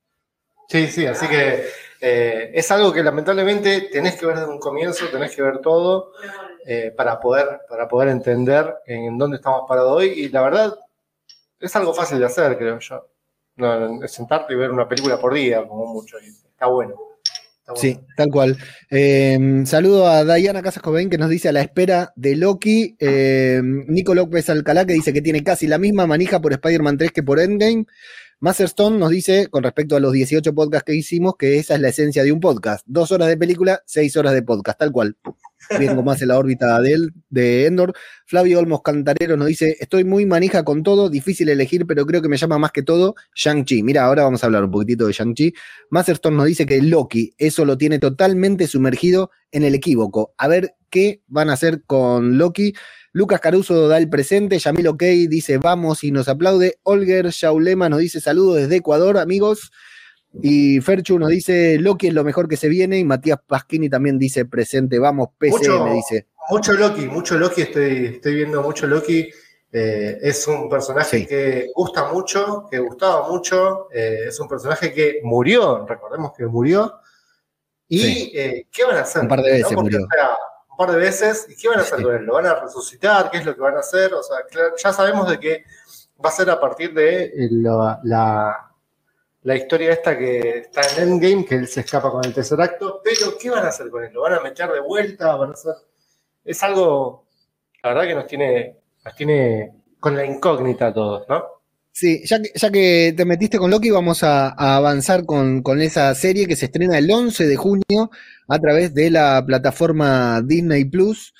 Sí, 0.68 0.88
sí, 0.88 1.06
así 1.06 1.28
que 1.28 1.64
eh, 2.02 2.52
es 2.54 2.70
algo 2.72 2.92
que 2.92 3.02
lamentablemente 3.02 3.90
tenés 3.92 4.16
que 4.16 4.26
ver 4.26 4.36
desde 4.36 4.52
un 4.52 4.60
comienzo, 4.60 5.08
tenés 5.08 5.34
que 5.34 5.42
ver 5.42 5.60
todo 5.60 6.12
eh, 6.66 6.94
para, 6.96 7.20
poder, 7.20 7.62
para 7.70 7.88
poder 7.88 8.10
entender 8.10 8.76
en 8.86 9.18
dónde 9.18 9.38
estamos 9.38 9.62
parados 9.68 9.94
hoy. 9.94 10.08
Y 10.08 10.30
la 10.30 10.42
verdad, 10.42 10.74
es 11.60 11.76
algo 11.76 11.94
fácil 11.94 12.20
de 12.20 12.26
hacer, 12.26 12.58
creo 12.58 12.80
yo. 12.80 13.08
No, 13.58 14.04
es 14.04 14.12
sentarte 14.12 14.54
y 14.54 14.58
ver 14.58 14.72
una 14.72 14.88
película 14.88 15.20
por 15.20 15.34
día, 15.34 15.68
como 15.68 15.88
mucho, 15.88 16.18
y 16.20 16.28
está 16.28 16.68
bueno. 16.68 16.96
Sí, 17.76 18.00
tal 18.16 18.30
cual. 18.30 18.58
Em, 18.90 19.66
saludo 19.66 20.08
a 20.08 20.24
Diana 20.24 20.62
Casas 20.62 20.82
que 20.82 21.18
nos 21.18 21.30
dice 21.30 21.50
a 21.50 21.52
la 21.52 21.62
espera 21.62 22.14
de 22.16 22.36
Loki. 22.38 22.96
Eh, 22.98 23.60
Nico 23.62 24.16
López 24.16 24.50
Alcalá 24.50 24.86
que 24.86 24.94
dice 24.94 25.12
que 25.12 25.22
tiene 25.22 25.44
casi 25.44 25.68
la 25.68 25.78
misma 25.78 26.08
manija 26.08 26.40
por 26.40 26.54
Spider-Man 26.54 26.98
3 26.98 27.12
que 27.12 27.24
por 27.24 27.40
Endgame. 27.42 27.86
Masterstone 28.40 29.00
nos 29.00 29.10
dice, 29.10 29.48
con 29.48 29.64
respecto 29.64 29.96
a 29.96 30.00
los 30.00 30.14
18 30.14 30.54
podcasts 30.54 30.86
que 30.86 30.94
hicimos, 30.94 31.38
que 31.38 31.58
esa 31.58 31.74
es 31.74 31.82
la 31.82 31.90
esencia 31.90 32.24
de 32.24 32.32
un 32.32 32.40
podcast. 32.40 32.86
Dos 32.86 33.12
horas 33.12 33.30
de 33.30 33.38
película, 33.38 33.82
seis 33.88 34.16
horas 34.16 34.34
de 34.34 34.44
podcast, 34.44 34.78
tal 34.78 34.92
cual. 34.92 35.18
Vengo 35.80 36.04
más 36.04 36.22
en 36.22 36.28
la 36.28 36.38
órbita 36.38 36.80
de, 36.80 36.94
él, 36.94 37.14
de 37.32 37.66
Endor. 37.66 37.94
Flavio 38.28 38.60
Olmos 38.60 38.84
Cantarero 38.84 39.38
nos 39.38 39.48
dice, 39.48 39.76
estoy 39.80 40.04
muy 40.04 40.28
manija 40.28 40.64
con 40.64 40.84
todo, 40.84 41.10
difícil 41.10 41.50
elegir, 41.50 41.88
pero 41.88 42.06
creo 42.06 42.22
que 42.22 42.30
me 42.30 42.38
llama 42.38 42.60
más 42.60 42.72
que 42.72 42.84
todo 42.84 43.16
Shang-Chi. 43.36 43.82
Mira, 43.82 44.06
ahora 44.06 44.24
vamos 44.24 44.44
a 44.44 44.46
hablar 44.46 44.64
un 44.64 44.72
poquitito 44.72 45.08
de 45.08 45.14
Shang-Chi. 45.14 45.54
Masterstone 45.90 46.38
nos 46.38 46.46
dice 46.46 46.68
que 46.68 46.80
Loki, 46.80 47.34
eso 47.40 47.66
lo 47.66 47.76
tiene 47.76 47.98
totalmente 47.98 48.68
sumergido 48.68 49.32
en 49.52 49.64
el 49.64 49.74
equívoco. 49.74 50.36
A 50.38 50.48
ver 50.48 50.76
qué 50.92 51.22
van 51.28 51.50
a 51.50 51.54
hacer 51.54 51.82
con 51.86 52.38
Loki. 52.38 52.74
Lucas 53.18 53.40
Caruso 53.40 53.88
da 53.88 53.98
el 53.98 54.10
presente, 54.10 54.60
Yamil 54.60 54.90
OK 54.90 55.02
dice 55.02 55.58
vamos 55.58 56.04
y 56.04 56.12
nos 56.12 56.28
aplaude. 56.28 56.78
Olger 56.84 57.30
Shaulema 57.30 57.90
nos 57.90 57.98
dice 57.98 58.22
saludos 58.22 58.58
desde 58.58 58.76
Ecuador, 58.76 59.18
amigos. 59.18 59.72
Y 60.44 60.82
Ferchu 60.82 61.18
nos 61.18 61.30
dice 61.30 61.80
Loki 61.80 62.10
es 62.10 62.14
lo 62.14 62.24
mejor 62.24 62.48
que 62.48 62.58
se 62.58 62.68
viene. 62.68 63.00
Y 63.00 63.04
Matías 63.04 63.40
Pasquini 63.44 63.90
también 63.90 64.20
dice 64.20 64.46
presente, 64.46 65.00
vamos, 65.00 65.30
PC, 65.36 65.68
me 65.80 65.96
dice. 65.96 66.28
Mucho 66.48 66.74
Loki, 66.74 67.08
mucho 67.08 67.40
Loki, 67.40 67.64
estoy, 67.64 68.06
estoy 68.06 68.36
viendo 68.36 68.62
mucho 68.62 68.86
Loki. 68.86 69.28
Eh, 69.72 70.20
es 70.22 70.48
un 70.48 70.70
personaje 70.70 71.26
que 71.26 71.70
gusta 71.74 72.14
mucho, 72.14 72.68
que 72.70 72.78
gustaba 72.78 73.28
mucho. 73.28 73.88
Eh, 73.92 74.26
es 74.28 74.40
un 74.40 74.48
personaje 74.48 74.94
que 74.94 75.22
murió, 75.24 75.88
recordemos 75.88 76.34
que 76.38 76.46
murió. 76.46 77.00
¿Y 77.88 78.38
eh, 78.38 78.68
qué 78.72 78.84
van 78.84 78.98
a 78.98 79.02
hacer? 79.02 79.24
Un 79.24 79.28
par 79.28 79.42
de 79.42 79.54
veces 79.54 79.72
murió 79.76 80.08
par 80.78 80.92
de 80.92 80.98
veces. 80.98 81.48
¿Y 81.50 81.56
qué 81.56 81.68
van 81.68 81.80
a 81.80 81.82
hacer 81.82 82.02
con 82.02 82.16
él? 82.16 82.24
¿Lo 82.24 82.34
van 82.34 82.46
a 82.46 82.56
resucitar? 82.56 83.30
¿Qué 83.30 83.40
es 83.40 83.46
lo 83.46 83.56
que 83.56 83.62
van 83.62 83.76
a 83.76 83.80
hacer? 83.80 84.14
O 84.14 84.24
sea, 84.24 84.38
ya 84.82 84.94
sabemos 84.94 85.30
de 85.30 85.40
que 85.40 85.66
va 86.24 86.30
a 86.30 86.32
ser 86.32 86.50
a 86.50 86.60
partir 86.60 86.94
de 86.94 87.32
la, 87.52 88.00
la, 89.44 89.56
historia 89.56 89.92
esta 89.92 90.18
que 90.18 90.60
está 90.60 90.82
en 90.96 91.10
Endgame, 91.10 91.46
que 91.46 91.56
él 91.56 91.68
se 91.68 91.82
escapa 91.82 92.12
con 92.12 92.24
el 92.24 92.34
tercer 92.34 92.62
acto. 92.62 93.02
Pero, 93.04 93.38
¿qué 93.38 93.50
van 93.50 93.66
a 93.66 93.70
hacer 93.70 93.90
con 93.90 94.04
él? 94.04 94.14
¿Lo 94.14 94.22
van 94.22 94.34
a 94.34 94.40
meter 94.40 94.72
de 94.72 94.80
vuelta? 94.80 95.36
¿Van 95.36 95.50
a 95.50 95.54
hacer? 95.54 95.76
Es 96.46 96.64
algo, 96.64 97.26
la 97.84 97.90
verdad 97.90 98.08
que 98.08 98.16
nos 98.16 98.28
tiene, 98.28 98.78
nos 99.04 99.16
tiene 99.16 99.84
con 100.00 100.16
la 100.16 100.26
incógnita 100.26 100.88
a 100.88 100.94
todos, 100.94 101.28
¿no? 101.28 101.57
Sí, 102.00 102.22
ya 102.26 102.40
que, 102.40 102.52
ya 102.54 102.70
que 102.70 103.14
te 103.18 103.26
metiste 103.26 103.58
con 103.58 103.72
Loki, 103.72 103.90
vamos 103.90 104.22
a, 104.22 104.50
avanzar 104.50 105.26
con, 105.26 105.64
esa 105.82 106.14
serie 106.14 106.46
que 106.46 106.56
se 106.56 106.66
estrena 106.66 106.96
el 107.00 107.10
11 107.10 107.48
de 107.48 107.56
junio 107.56 108.12
a 108.48 108.60
través 108.60 108.94
de 108.94 109.10
la 109.10 109.44
plataforma 109.44 110.44
Disney 110.44 110.86
Plus. 110.86 111.34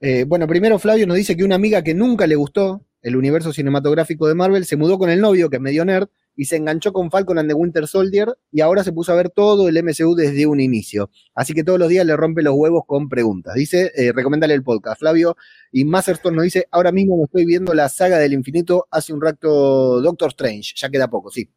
Eh, 0.00 0.24
bueno, 0.26 0.48
primero 0.48 0.80
Flavio 0.80 1.06
nos 1.06 1.18
dice 1.18 1.36
que 1.36 1.44
una 1.44 1.54
amiga 1.54 1.84
que 1.84 1.94
nunca 1.94 2.26
le 2.26 2.34
gustó 2.34 2.84
el 3.00 3.14
universo 3.14 3.52
cinematográfico 3.52 4.26
de 4.26 4.34
Marvel 4.34 4.66
se 4.66 4.76
mudó 4.76 4.98
con 4.98 5.08
el 5.08 5.20
novio, 5.20 5.48
que 5.48 5.58
es 5.58 5.62
medio 5.62 5.84
nerd, 5.84 6.08
y 6.42 6.44
se 6.44 6.56
enganchó 6.56 6.92
con 6.92 7.08
Falcon 7.08 7.38
and 7.38 7.48
the 7.48 7.54
Winter 7.54 7.86
Soldier 7.86 8.36
y 8.50 8.62
ahora 8.62 8.82
se 8.82 8.92
puso 8.92 9.12
a 9.12 9.14
ver 9.14 9.30
todo 9.30 9.68
el 9.68 9.80
MCU 9.80 10.16
desde 10.16 10.44
un 10.44 10.58
inicio. 10.58 11.08
Así 11.36 11.54
que 11.54 11.62
todos 11.62 11.78
los 11.78 11.88
días 11.88 12.04
le 12.04 12.16
rompe 12.16 12.42
los 12.42 12.54
huevos 12.56 12.82
con 12.84 13.08
preguntas. 13.08 13.54
Dice, 13.54 13.92
eh, 13.94 14.10
recomendale 14.12 14.52
el 14.52 14.64
podcast, 14.64 14.98
Flavio. 14.98 15.36
Y 15.70 15.84
Masterstone 15.84 16.34
nos 16.34 16.42
dice, 16.42 16.66
ahora 16.72 16.90
mismo 16.90 17.16
me 17.16 17.24
estoy 17.26 17.46
viendo 17.46 17.74
la 17.74 17.88
saga 17.88 18.18
del 18.18 18.32
infinito 18.32 18.88
hace 18.90 19.12
un 19.12 19.22
rato 19.22 20.00
Doctor 20.00 20.30
Strange. 20.30 20.72
Ya 20.74 20.90
queda 20.90 21.08
poco, 21.08 21.30
sí. 21.30 21.48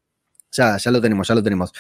Ya, 0.51 0.77
ya 0.77 0.91
lo 0.91 1.01
tenemos, 1.01 1.27
ya 1.27 1.33
lo 1.33 1.41
tenemos. 1.41 1.73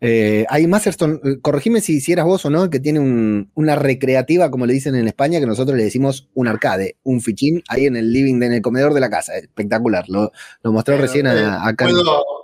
Eh, 0.00 0.46
hay 0.48 0.68
Masterstone, 0.68 1.18
eh, 1.24 1.40
corregime 1.42 1.80
si, 1.80 1.96
hicieras 1.96 2.24
vos 2.24 2.44
o 2.44 2.50
no, 2.50 2.70
que 2.70 2.78
tiene 2.78 3.48
una 3.54 3.74
recreativa, 3.74 4.52
como 4.52 4.66
le 4.66 4.72
dicen 4.72 4.94
en 4.94 5.08
España, 5.08 5.40
que 5.40 5.46
nosotros 5.46 5.76
le 5.76 5.82
decimos 5.82 6.30
un 6.34 6.46
arcade, 6.46 6.96
un 7.02 7.20
fichín 7.20 7.64
ahí 7.68 7.86
en 7.86 7.96
el 7.96 8.12
living, 8.12 8.40
en 8.40 8.52
el 8.52 8.62
comedor 8.62 8.94
de 8.94 9.00
la 9.00 9.10
casa. 9.10 9.36
Espectacular. 9.36 10.08
Lo, 10.08 10.30
lo 10.62 10.72
mostró 10.72 10.96
recién 10.96 11.26
acá. 11.26 11.86
¿Puedo 11.86 12.41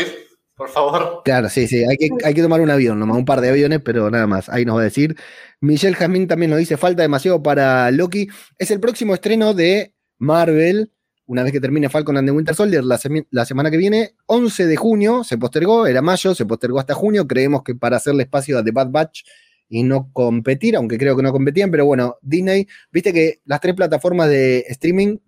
ir? 0.00 0.28
Por 0.58 0.68
favor. 0.70 1.22
Claro, 1.24 1.48
sí, 1.48 1.68
sí. 1.68 1.84
Hay 1.84 1.96
que, 1.96 2.08
hay 2.24 2.34
que 2.34 2.42
tomar 2.42 2.60
un 2.60 2.70
avión, 2.70 2.98
nomás 2.98 3.16
un 3.16 3.24
par 3.24 3.40
de 3.40 3.48
aviones, 3.48 3.80
pero 3.84 4.10
nada 4.10 4.26
más. 4.26 4.48
Ahí 4.48 4.64
nos 4.64 4.76
va 4.76 4.80
a 4.80 4.84
decir. 4.84 5.16
Michelle 5.60 5.94
Jasmine 5.94 6.26
también 6.26 6.50
nos 6.50 6.58
dice: 6.58 6.76
falta 6.76 7.02
demasiado 7.02 7.42
para 7.42 7.90
Loki. 7.92 8.26
Es 8.58 8.72
el 8.72 8.80
próximo 8.80 9.14
estreno 9.14 9.54
de 9.54 9.94
Marvel. 10.18 10.92
Una 11.26 11.44
vez 11.44 11.52
que 11.52 11.60
termine 11.60 11.88
Falcon 11.88 12.16
and 12.16 12.26
the 12.26 12.32
Winter 12.32 12.54
Soldier, 12.54 12.82
la, 12.82 12.98
la 13.30 13.44
semana 13.44 13.70
que 13.70 13.76
viene, 13.76 14.14
11 14.26 14.66
de 14.66 14.76
junio, 14.76 15.22
se 15.24 15.36
postergó, 15.36 15.86
era 15.86 16.00
mayo, 16.00 16.34
se 16.34 16.46
postergó 16.46 16.80
hasta 16.80 16.94
junio. 16.94 17.28
Creemos 17.28 17.62
que 17.62 17.74
para 17.74 17.98
hacerle 17.98 18.24
espacio 18.24 18.58
a 18.58 18.64
The 18.64 18.72
Bad 18.72 18.90
Batch 18.90 19.22
y 19.68 19.82
no 19.82 20.10
competir, 20.12 20.74
aunque 20.74 20.98
creo 20.98 21.14
que 21.16 21.22
no 21.22 21.30
competían, 21.30 21.70
pero 21.70 21.84
bueno, 21.84 22.16
Disney, 22.22 22.66
viste 22.90 23.12
que 23.12 23.40
las 23.44 23.60
tres 23.60 23.74
plataformas 23.74 24.28
de 24.28 24.64
streaming 24.68 25.18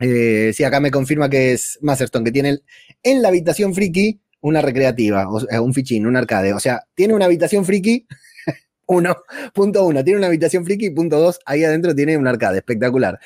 eh, 0.00 0.52
sí, 0.54 0.64
acá 0.64 0.80
me 0.80 0.90
confirma 0.90 1.28
que 1.28 1.52
es 1.52 1.78
Masterstone, 1.82 2.24
que 2.24 2.32
tiene 2.32 2.60
en 3.02 3.22
la 3.22 3.28
habitación 3.28 3.74
friki 3.74 4.20
una 4.40 4.62
recreativa, 4.62 5.28
o 5.28 5.62
un 5.62 5.74
fichín, 5.74 6.06
un 6.06 6.16
arcade. 6.16 6.52
O 6.52 6.60
sea, 6.60 6.84
tiene 6.94 7.14
una 7.14 7.24
habitación 7.24 7.64
friki, 7.64 8.06
uno, 8.86 9.16
punto 9.52 9.84
uno, 9.84 10.04
tiene 10.04 10.18
una 10.18 10.28
habitación 10.28 10.64
friki, 10.64 10.90
punto 10.90 11.18
dos, 11.18 11.40
ahí 11.44 11.64
adentro 11.64 11.94
tiene 11.94 12.16
un 12.16 12.26
arcade, 12.26 12.58
espectacular. 12.58 13.18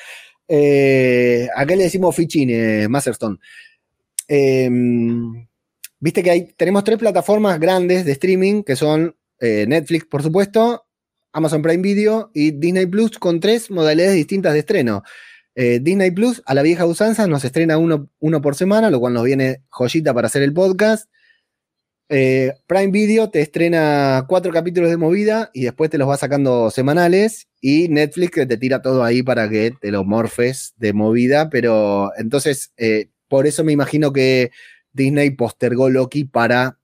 Eh, 0.48 1.48
acá 1.54 1.76
le 1.76 1.84
decimos 1.84 2.14
fichín, 2.16 2.50
eh, 2.50 2.88
Masterstone. 2.88 3.38
Em, 4.28 5.46
viste 6.00 6.22
que 6.22 6.54
tenemos 6.56 6.84
tres 6.84 6.98
plataformas 6.98 7.60
grandes 7.60 8.04
de 8.04 8.12
streaming, 8.12 8.62
que 8.62 8.76
son 8.76 9.14
eh, 9.40 9.66
Netflix, 9.66 10.06
por 10.06 10.22
supuesto, 10.22 10.86
Amazon 11.32 11.62
Prime 11.62 11.82
Video 11.82 12.30
y 12.34 12.52
Disney 12.52 12.86
Plus, 12.86 13.18
con 13.18 13.40
tres 13.40 13.70
modalidades 13.70 14.14
distintas 14.14 14.52
de 14.52 14.60
estreno. 14.60 15.02
Eh, 15.54 15.80
Disney 15.82 16.10
Plus, 16.10 16.42
a 16.46 16.54
la 16.54 16.62
vieja 16.62 16.86
usanza, 16.86 17.26
nos 17.26 17.44
estrena 17.44 17.78
uno, 17.78 18.08
uno, 18.20 18.40
por 18.40 18.54
semana, 18.54 18.90
lo 18.90 19.00
cual 19.00 19.14
nos 19.14 19.24
viene 19.24 19.62
joyita 19.68 20.14
para 20.14 20.26
hacer 20.26 20.42
el 20.42 20.52
podcast. 20.52 21.08
Eh, 22.14 22.52
Prime 22.66 22.90
Video 22.92 23.30
te 23.30 23.40
estrena 23.40 24.26
cuatro 24.28 24.52
capítulos 24.52 24.90
de 24.90 24.98
movida 24.98 25.50
y 25.54 25.64
después 25.64 25.88
te 25.88 25.96
los 25.96 26.08
va 26.08 26.16
sacando 26.16 26.70
semanales. 26.70 27.48
Y 27.60 27.88
Netflix 27.88 28.32
que 28.32 28.46
te 28.46 28.58
tira 28.58 28.82
todo 28.82 29.04
ahí 29.04 29.22
para 29.22 29.48
que 29.48 29.72
te 29.80 29.90
lo 29.90 30.04
morfes 30.04 30.74
de 30.76 30.92
movida. 30.92 31.48
Pero 31.48 32.12
entonces, 32.18 32.72
eh, 32.76 33.08
por 33.28 33.46
eso 33.46 33.64
me 33.64 33.72
imagino 33.72 34.12
que 34.12 34.50
Disney 34.92 35.30
postergó 35.30 35.88
Loki 35.88 36.24
para 36.24 36.78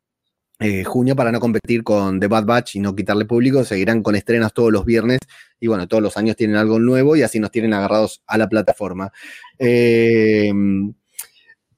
eh, 0.60 0.84
junio 0.84 1.14
para 1.16 1.30
no 1.32 1.40
competir 1.40 1.82
con 1.84 2.18
The 2.20 2.26
Bad 2.26 2.44
Batch 2.44 2.76
y 2.76 2.80
no 2.80 2.94
quitarle 2.94 3.24
público. 3.24 3.64
Seguirán 3.64 4.02
con 4.02 4.16
estrenas 4.16 4.52
todos 4.52 4.72
los 4.72 4.84
viernes 4.84 5.20
y 5.60 5.66
bueno, 5.66 5.86
todos 5.88 6.02
los 6.02 6.16
años 6.16 6.36
tienen 6.36 6.56
algo 6.56 6.78
nuevo 6.78 7.16
y 7.16 7.22
así 7.22 7.40
nos 7.40 7.50
tienen 7.50 7.74
agarrados 7.74 8.22
a 8.26 8.38
la 8.38 8.48
plataforma. 8.48 9.12
11 9.60 9.66
eh, 9.68 10.52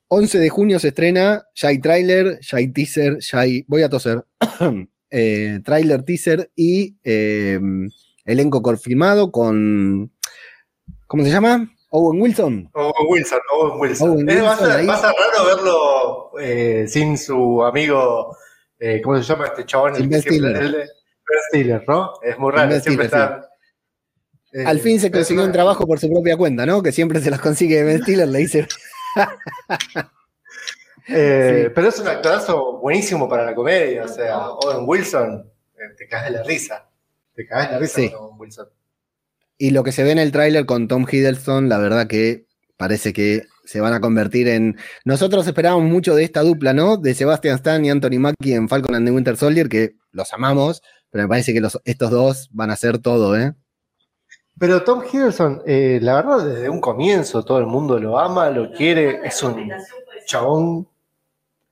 de 0.08 0.48
junio 0.48 0.78
se 0.78 0.88
estrena, 0.88 1.46
ya 1.54 1.68
hay 1.68 1.78
trailer, 1.78 2.40
ya 2.40 2.58
hay 2.58 2.68
teaser, 2.72 3.18
ya 3.20 3.40
hay, 3.40 3.64
voy 3.68 3.82
a 3.82 3.88
toser, 3.88 4.24
eh, 5.10 5.60
trailer, 5.64 6.02
teaser 6.02 6.50
y 6.54 6.96
elenco 8.24 8.62
confirmado 8.62 9.30
con, 9.30 10.12
¿cómo 11.06 11.24
se 11.24 11.30
llama? 11.30 11.70
Owen 11.90 12.22
Wilson. 12.22 12.70
Owen 12.72 13.06
Wilson, 13.08 13.38
Owen 13.52 13.80
Wilson. 13.80 14.30
es 14.30 14.42
más, 14.42 14.60
raro 14.60 15.44
verlo 15.44 16.38
eh, 16.40 16.86
sin 16.86 17.18
su 17.18 17.64
amigo, 17.64 18.36
eh, 18.80 19.00
¿cómo 19.02 19.16
se 19.16 19.22
llama 19.22 19.46
este 19.46 19.64
chabón? 19.66 19.94
El 19.94 20.08
ben 20.08 20.22
Stiller. 20.22 21.84
¿no? 21.86 22.14
Es 22.22 22.38
muy 22.38 22.50
raro, 22.50 22.80
siempre 22.80 23.06
está... 23.06 23.46
Eh, 24.52 24.64
Al 24.66 24.80
fin 24.80 24.98
se 24.98 25.12
consiguió 25.12 25.44
un 25.44 25.52
trabajo 25.52 25.86
por 25.86 26.00
su 26.00 26.10
propia 26.10 26.36
cuenta, 26.36 26.66
¿no? 26.66 26.82
Que 26.82 26.90
siempre 26.90 27.20
se 27.20 27.30
los 27.30 27.40
consigue 27.40 27.84
Ben 27.84 28.02
Stiller, 28.02 28.26
le 28.26 28.38
dice. 28.40 28.66
Pero 31.06 31.88
es 31.88 31.98
un 32.00 32.08
actorazo 32.08 32.78
buenísimo 32.78 33.28
para 33.28 33.44
la 33.44 33.54
comedia, 33.54 34.04
o 34.04 34.08
sea, 34.08 34.48
Owen 34.48 34.84
Wilson, 34.88 35.48
te 35.96 36.08
caes 36.08 36.32
de 36.32 36.38
la 36.38 36.42
risa. 36.42 36.88
Te 37.34 37.46
caes 37.46 37.68
de 37.68 37.74
la 37.74 37.78
risa 37.78 38.00
con 38.10 38.24
Owen 38.24 38.40
Wilson. 38.40 38.68
Y 39.58 39.70
lo 39.70 39.84
que 39.84 39.92
se 39.92 40.02
ve 40.02 40.12
en 40.12 40.18
el 40.18 40.32
tráiler 40.32 40.66
con 40.66 40.88
Tom 40.88 41.06
Hiddleston, 41.08 41.68
la 41.68 41.78
verdad 41.78 42.06
que 42.06 42.46
parece 42.76 43.12
que 43.12 43.44
se 43.70 43.80
van 43.80 43.94
a 43.94 44.00
convertir 44.00 44.48
en. 44.48 44.76
Nosotros 45.04 45.46
esperábamos 45.46 45.88
mucho 45.88 46.16
de 46.16 46.24
esta 46.24 46.42
dupla, 46.42 46.72
¿no? 46.72 46.96
De 46.96 47.14
Sebastian 47.14 47.54
Stan 47.54 47.84
y 47.84 47.90
Anthony 47.90 48.18
Mackie 48.18 48.54
en 48.54 48.68
Falcon 48.68 48.96
and 48.96 49.06
the 49.06 49.12
Winter 49.12 49.36
Soldier, 49.36 49.68
que 49.68 49.94
los 50.10 50.32
amamos, 50.32 50.82
pero 51.08 51.22
me 51.22 51.28
parece 51.28 51.52
que 51.52 51.62
estos 51.84 52.10
dos 52.10 52.48
van 52.50 52.70
a 52.70 52.72
hacer 52.72 52.98
todo, 52.98 53.36
¿eh? 53.38 53.54
Pero 54.58 54.82
Tom 54.82 55.02
Hiddleston, 55.04 55.62
eh, 55.66 56.00
la 56.02 56.16
verdad, 56.16 56.44
desde 56.44 56.68
un 56.68 56.80
comienzo 56.80 57.44
todo 57.44 57.58
el 57.58 57.66
mundo 57.66 57.98
lo 58.00 58.18
ama, 58.18 58.50
lo 58.50 58.72
quiere, 58.72 59.20
es 59.24 59.40
un 59.44 59.70
chabón 60.26 60.88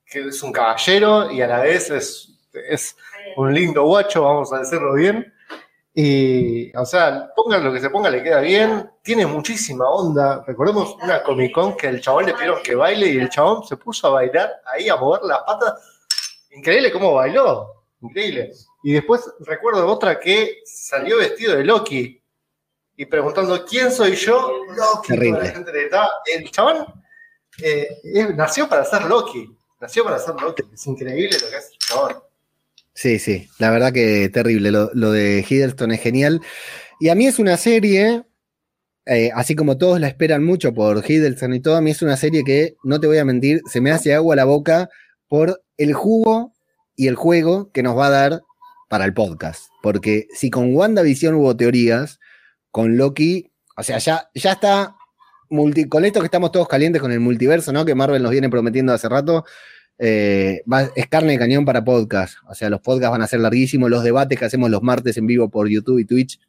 que 0.05 0.21
es 0.27 0.41
un 0.41 0.53
caballero 0.53 1.29
y 1.29 1.41
a 1.41 1.47
la 1.47 1.59
vez 1.59 1.91
es, 1.91 2.39
es 2.69 2.95
un 3.35 3.53
lindo 3.53 3.83
guacho, 3.83 4.23
vamos 4.23 4.53
a 4.53 4.59
decirlo 4.59 4.93
bien. 4.93 5.33
Y, 5.93 6.75
o 6.77 6.85
sea, 6.85 7.31
ponga 7.35 7.57
lo 7.57 7.73
que 7.73 7.79
se 7.79 7.89
ponga, 7.89 8.09
le 8.09 8.23
queda 8.23 8.41
bien. 8.41 8.89
Tiene 9.01 9.25
muchísima 9.25 9.89
onda. 9.89 10.43
Recordemos 10.45 10.95
una 11.01 11.23
Comic 11.23 11.53
Con 11.53 11.75
que 11.75 11.87
el 11.87 12.01
chabón 12.01 12.25
le 12.25 12.33
pidieron 12.33 12.61
que 12.63 12.75
baile 12.75 13.07
y 13.07 13.17
el 13.17 13.29
chabón 13.29 13.65
se 13.65 13.75
puso 13.75 14.07
a 14.07 14.11
bailar 14.11 14.51
ahí, 14.65 14.87
a 14.87 14.95
mover 14.95 15.23
las 15.23 15.39
patas. 15.39 15.73
Increíble 16.51 16.91
cómo 16.91 17.13
bailó. 17.13 17.85
Increíble. 18.01 18.51
Y 18.83 18.93
después 18.93 19.29
recuerdo 19.41 19.87
otra 19.87 20.19
que 20.19 20.61
salió 20.65 21.17
vestido 21.17 21.55
de 21.55 21.65
Loki 21.65 22.23
y 22.95 23.05
preguntando 23.05 23.65
quién 23.65 23.91
soy 23.91 24.15
yo. 24.15 24.65
Loki. 24.75 25.17
La 25.17 25.45
gente 25.45 25.71
le 25.73 25.89
El 26.33 26.51
chabón 26.51 26.85
eh, 27.61 28.01
nació 28.35 28.69
para 28.69 28.85
ser 28.85 29.03
Loki. 29.03 29.57
Nació 29.79 30.03
para 30.03 30.19
ser 30.19 30.35
Loki. 30.39 30.63
Es 30.73 30.87
increíble 30.87 31.37
lo 31.41 31.49
que 31.49 31.55
hace 31.55 31.73
el 31.73 31.79
chabón. 31.79 32.28
Sí, 32.93 33.19
sí, 33.19 33.47
la 33.59 33.71
verdad 33.71 33.93
que 33.93 34.29
terrible. 34.29 34.71
Lo, 34.71 35.11
de 35.11 35.45
Hiddleston 35.47 35.91
es 35.91 36.01
genial. 36.01 36.41
Y 36.99 37.09
a 37.09 37.15
mí 37.15 37.27
es 37.27 37.39
una 37.39 37.55
serie, 37.57 38.23
eh, 39.05 39.31
así 39.33 39.55
como 39.55 39.77
todos 39.77 39.99
la 39.99 40.07
esperan 40.07 40.43
mucho 40.43 40.73
por 40.73 41.03
Hiddleston 41.09 41.53
y 41.53 41.61
todo, 41.61 41.77
a 41.77 41.81
mí 41.81 41.91
es 41.91 42.01
una 42.01 42.17
serie 42.17 42.43
que, 42.43 42.75
no 42.83 42.99
te 42.99 43.07
voy 43.07 43.17
a 43.17 43.25
mentir, 43.25 43.61
se 43.71 43.79
me 43.79 43.91
hace 43.91 44.13
agua 44.13 44.33
a 44.33 44.37
la 44.37 44.45
boca 44.45 44.89
por 45.27 45.63
el 45.77 45.93
jugo 45.93 46.53
y 46.95 47.07
el 47.07 47.15
juego 47.15 47.71
que 47.71 47.83
nos 47.83 47.97
va 47.97 48.07
a 48.07 48.09
dar 48.09 48.41
para 48.89 49.05
el 49.05 49.13
podcast. 49.13 49.69
Porque 49.81 50.27
si 50.33 50.49
con 50.49 50.75
WandaVision 50.75 51.35
hubo 51.35 51.55
teorías, 51.55 52.19
con 52.71 52.97
Loki, 52.97 53.51
o 53.77 53.83
sea, 53.83 53.97
ya, 53.99 54.29
ya 54.33 54.51
está, 54.53 54.95
multi, 55.49 55.87
con 55.87 56.05
esto 56.05 56.19
que 56.19 56.25
estamos 56.25 56.51
todos 56.51 56.67
calientes 56.67 57.01
con 57.01 57.11
el 57.11 57.19
multiverso, 57.19 57.71
¿no? 57.71 57.85
Que 57.85 57.95
Marvel 57.95 58.21
nos 58.21 58.31
viene 58.31 58.49
prometiendo 58.49 58.93
hace 58.93 59.09
rato, 59.09 59.45
eh, 59.99 60.63
es 60.95 61.07
carne 61.07 61.33
de 61.33 61.39
cañón 61.39 61.65
para 61.65 61.83
podcast. 61.83 62.37
O 62.47 62.55
sea, 62.55 62.69
los 62.69 62.81
podcasts 62.81 63.11
van 63.11 63.21
a 63.21 63.27
ser 63.27 63.41
larguísimos, 63.41 63.89
los 63.89 64.03
debates 64.03 64.39
que 64.39 64.45
hacemos 64.45 64.69
los 64.69 64.81
martes 64.81 65.17
en 65.17 65.27
vivo 65.27 65.49
por 65.49 65.67
YouTube 65.67 65.99
y 65.99 66.05
Twitch 66.05 66.39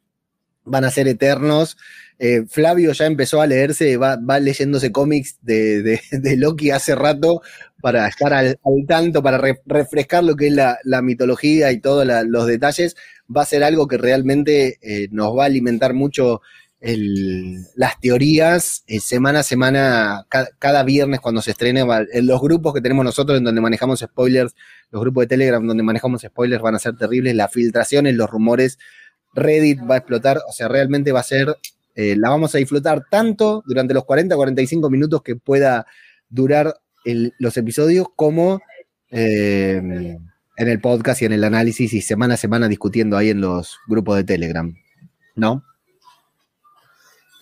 van 0.63 0.85
a 0.85 0.91
ser 0.91 1.07
eternos. 1.07 1.77
Eh, 2.17 2.43
Flavio 2.47 2.93
ya 2.93 3.07
empezó 3.07 3.41
a 3.41 3.47
leerse, 3.47 3.97
va, 3.97 4.17
leyéndose 4.39 4.91
cómics 4.91 5.37
de, 5.41 5.99
Loki 6.37 6.71
hace 6.71 6.95
rato 6.95 7.41
para 7.81 8.07
estar 8.07 8.33
al, 8.33 8.57
tanto, 8.87 9.23
para 9.23 9.41
refrescar 9.65 10.23
lo 10.23 10.35
que 10.35 10.47
es 10.47 10.53
la, 10.53 11.01
mitología 11.01 11.71
y 11.71 11.79
todos 11.79 12.07
los 12.27 12.47
detalles. 12.47 12.95
Va 13.35 13.41
a 13.43 13.45
ser 13.45 13.63
algo 13.63 13.87
que 13.87 13.97
realmente 13.97 14.77
eh, 14.81 15.07
nos 15.11 15.37
va 15.37 15.43
a 15.43 15.47
alimentar 15.47 15.93
mucho 15.93 16.41
las 16.81 17.99
teorías 17.99 18.83
eh, 18.87 18.99
semana 18.99 19.39
a 19.39 19.43
semana, 19.43 20.25
cada, 20.57 20.83
viernes 20.83 21.19
cuando 21.19 21.41
se 21.41 21.51
estrene, 21.51 21.85
en 22.11 22.25
los 22.25 22.41
grupos 22.41 22.73
que 22.73 22.81
tenemos 22.81 23.05
nosotros 23.05 23.37
en 23.37 23.43
donde 23.43 23.61
manejamos 23.61 23.99
spoilers, 23.99 24.55
los 24.89 25.01
grupos 25.01 25.23
de 25.23 25.27
Telegram 25.27 25.65
donde 25.65 25.83
manejamos 25.83 26.21
spoilers 26.21 26.61
van 26.61 26.75
a 26.75 26.79
ser 26.79 26.97
terribles, 26.97 27.35
las 27.35 27.51
filtraciones, 27.51 28.15
los 28.15 28.29
rumores, 28.29 28.79
Reddit 29.33 29.79
va 29.87 29.95
a 29.95 29.97
explotar, 29.99 30.41
o 30.49 30.51
sea, 30.51 30.67
realmente 30.67 31.11
va 31.11 31.19
a 31.19 31.23
ser, 31.23 31.55
eh, 31.93 32.15
la 32.17 32.29
vamos 32.29 32.55
a 32.55 32.57
disfrutar 32.57 33.03
tanto 33.11 33.63
durante 33.67 33.93
los 33.93 34.03
40, 34.05 34.35
45 34.35 34.89
minutos 34.89 35.21
que 35.21 35.35
pueda 35.35 35.85
durar 36.29 36.73
los 37.03 37.57
episodios 37.57 38.07
como 38.15 38.59
eh, 39.11 40.17
en 40.57 40.67
el 40.67 40.81
podcast 40.81 41.21
y 41.21 41.25
en 41.25 41.33
el 41.33 41.43
análisis 41.43 41.93
y 41.93 42.01
semana 42.01 42.33
a 42.35 42.37
semana 42.37 42.67
discutiendo 42.67 43.17
ahí 43.17 43.29
en 43.29 43.41
los 43.41 43.77
grupos 43.87 44.17
de 44.17 44.23
Telegram, 44.23 44.73
¿no? 45.35 45.63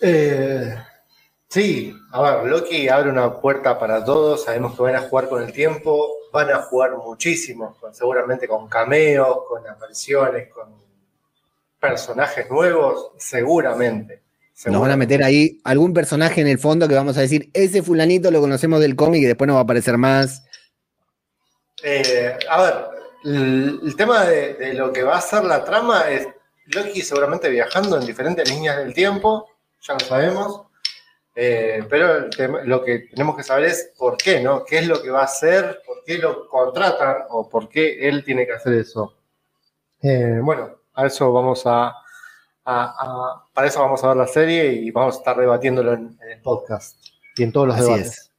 Eh, 0.00 0.74
sí, 1.48 1.94
a 2.12 2.22
ver, 2.22 2.50
Loki 2.50 2.88
abre 2.88 3.10
una 3.10 3.38
puerta 3.40 3.78
para 3.78 4.04
todos, 4.04 4.44
sabemos 4.44 4.74
que 4.74 4.82
van 4.82 4.96
a 4.96 5.02
jugar 5.02 5.28
con 5.28 5.42
el 5.42 5.52
tiempo, 5.52 6.08
van 6.32 6.50
a 6.50 6.62
jugar 6.62 6.96
muchísimo, 6.96 7.76
seguramente 7.92 8.48
con 8.48 8.68
cameos, 8.68 9.38
con 9.48 9.66
apariciones, 9.68 10.48
con 10.48 10.74
personajes 11.78 12.50
nuevos, 12.50 13.12
seguramente. 13.18 14.22
Nos 14.66 14.82
van 14.82 14.90
a 14.90 14.96
meter 14.96 15.22
ahí 15.22 15.60
algún 15.64 15.94
personaje 15.94 16.42
en 16.42 16.46
el 16.46 16.58
fondo 16.58 16.86
que 16.86 16.94
vamos 16.94 17.16
a 17.16 17.22
decir, 17.22 17.50
ese 17.54 17.82
fulanito 17.82 18.30
lo 18.30 18.40
conocemos 18.40 18.80
del 18.80 18.94
cómic 18.94 19.22
y 19.22 19.26
después 19.26 19.48
no 19.48 19.54
va 19.54 19.60
a 19.60 19.62
aparecer 19.64 19.96
más. 19.96 20.44
Eh, 21.82 22.38
a 22.48 22.62
ver, 22.62 22.74
el, 23.24 23.94
tema 23.96 24.26
de, 24.26 24.54
de, 24.54 24.74
lo 24.74 24.92
que 24.92 25.02
va 25.02 25.16
a 25.16 25.20
ser 25.20 25.44
la 25.44 25.64
trama 25.64 26.10
es 26.10 26.28
Loki 26.66 27.00
seguramente 27.00 27.48
viajando 27.48 27.98
en 27.98 28.06
diferentes 28.06 28.48
líneas 28.50 28.76
del 28.76 28.92
tiempo, 28.92 29.48
ya 29.80 29.94
lo 29.94 30.00
sabemos. 30.00 30.62
Eh, 31.34 31.84
pero 31.88 32.28
lo 32.64 32.84
que 32.84 33.08
tenemos 33.10 33.36
que 33.36 33.42
saber 33.42 33.66
es 33.66 33.92
por 33.96 34.16
qué, 34.16 34.40
¿no? 34.40 34.64
¿Qué 34.64 34.78
es 34.78 34.86
lo 34.86 35.00
que 35.00 35.10
va 35.10 35.20
a 35.20 35.24
hacer? 35.24 35.80
¿Por 35.86 36.02
qué 36.04 36.18
lo 36.18 36.48
contratan? 36.48 37.18
¿O 37.30 37.48
por 37.48 37.68
qué 37.68 38.08
él 38.08 38.24
tiene 38.24 38.46
que 38.46 38.52
hacer 38.52 38.74
eso? 38.74 39.14
Eh, 40.02 40.40
bueno, 40.42 40.70
a 40.94 41.06
eso 41.06 41.32
vamos 41.32 41.62
a, 41.66 41.94
Para 42.64 43.66
eso 43.66 43.80
vamos 43.80 44.02
a 44.02 44.08
ver 44.08 44.16
la 44.16 44.26
serie 44.26 44.72
y 44.72 44.90
vamos 44.90 45.14
a 45.14 45.18
estar 45.18 45.36
debatiéndolo 45.38 45.94
en, 45.94 46.18
el 46.30 46.40
podcast 46.42 46.98
y 47.36 47.44
en 47.44 47.52
todos 47.52 47.68
los 47.68 47.76
debates. 47.80 48.30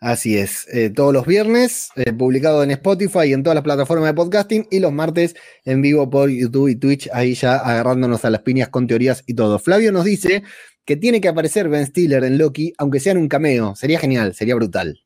Así 0.00 0.36
es, 0.36 0.68
eh, 0.68 0.90
todos 0.90 1.14
los 1.14 1.24
viernes, 1.24 1.88
publicado 2.18 2.62
en 2.62 2.72
Spotify 2.72 3.28
y 3.28 3.32
en 3.32 3.42
todas 3.42 3.54
las 3.54 3.64
plataformas 3.64 4.06
de 4.06 4.14
podcasting, 4.14 4.68
y 4.70 4.80
los 4.80 4.92
martes 4.92 5.34
en 5.64 5.80
vivo 5.80 6.10
por 6.10 6.28
YouTube 6.28 6.68
y 6.68 6.76
Twitch, 6.76 7.08
ahí 7.10 7.34
ya 7.34 7.56
agarrándonos 7.56 8.22
a 8.26 8.30
las 8.30 8.42
piñas 8.42 8.68
con 8.68 8.86
teorías 8.86 9.24
y 9.26 9.32
todo. 9.32 9.58
Flavio 9.58 9.92
nos 9.92 10.04
dice 10.04 10.42
que 10.84 10.96
tiene 10.96 11.20
que 11.20 11.28
aparecer 11.28 11.68
Ben 11.68 11.86
Stiller 11.86 12.24
en 12.24 12.38
Loki, 12.38 12.72
aunque 12.78 13.00
sea 13.00 13.12
en 13.12 13.18
un 13.18 13.28
cameo. 13.28 13.74
Sería 13.74 13.98
genial, 13.98 14.34
sería 14.34 14.54
brutal. 14.54 15.00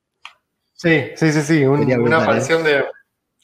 Sí, 0.75 1.11
sí, 1.17 1.33
sí, 1.33 1.43
sí. 1.43 1.65
una 1.65 2.19
¿eh? 2.19 2.23
aparición 2.23 2.63
de. 2.65 2.85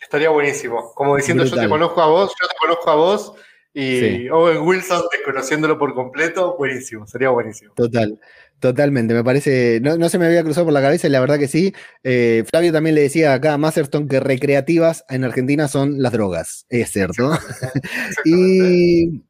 Estaría 0.00 0.28
buenísimo. 0.28 0.92
Como 0.94 1.16
diciendo, 1.16 1.44
yo 1.44 1.56
te 1.56 1.68
conozco 1.68 2.00
a 2.00 2.06
vos, 2.06 2.32
yo 2.40 2.46
te 2.46 2.54
conozco 2.60 2.90
a 2.90 2.94
vos. 2.94 3.34
Y 3.76 4.28
Owen 4.28 4.58
Wilson 4.58 5.02
desconociéndolo 5.10 5.76
por 5.76 5.94
completo, 5.94 6.56
buenísimo, 6.56 7.08
sería 7.08 7.30
buenísimo. 7.30 7.74
Total, 7.74 8.20
totalmente, 8.60 9.14
me 9.14 9.24
parece, 9.24 9.80
no, 9.82 10.08
se 10.08 10.16
me 10.16 10.26
había 10.26 10.44
cruzado 10.44 10.66
por 10.66 10.72
la 10.72 10.80
cabeza 10.80 11.08
y 11.08 11.10
la 11.10 11.18
verdad 11.18 11.40
que 11.40 11.48
sí. 11.48 11.74
Eh, 12.04 12.44
Flavio 12.48 12.72
también 12.72 12.94
le 12.94 13.00
decía 13.00 13.34
acá 13.34 13.54
a 13.54 13.58
Masterton 13.58 14.06
que 14.06 14.20
recreativas 14.20 15.04
en 15.08 15.24
Argentina 15.24 15.66
son 15.66 16.00
las 16.00 16.12
drogas, 16.12 16.66
es 16.68 16.92
cierto. 16.92 17.32
y 18.24 19.24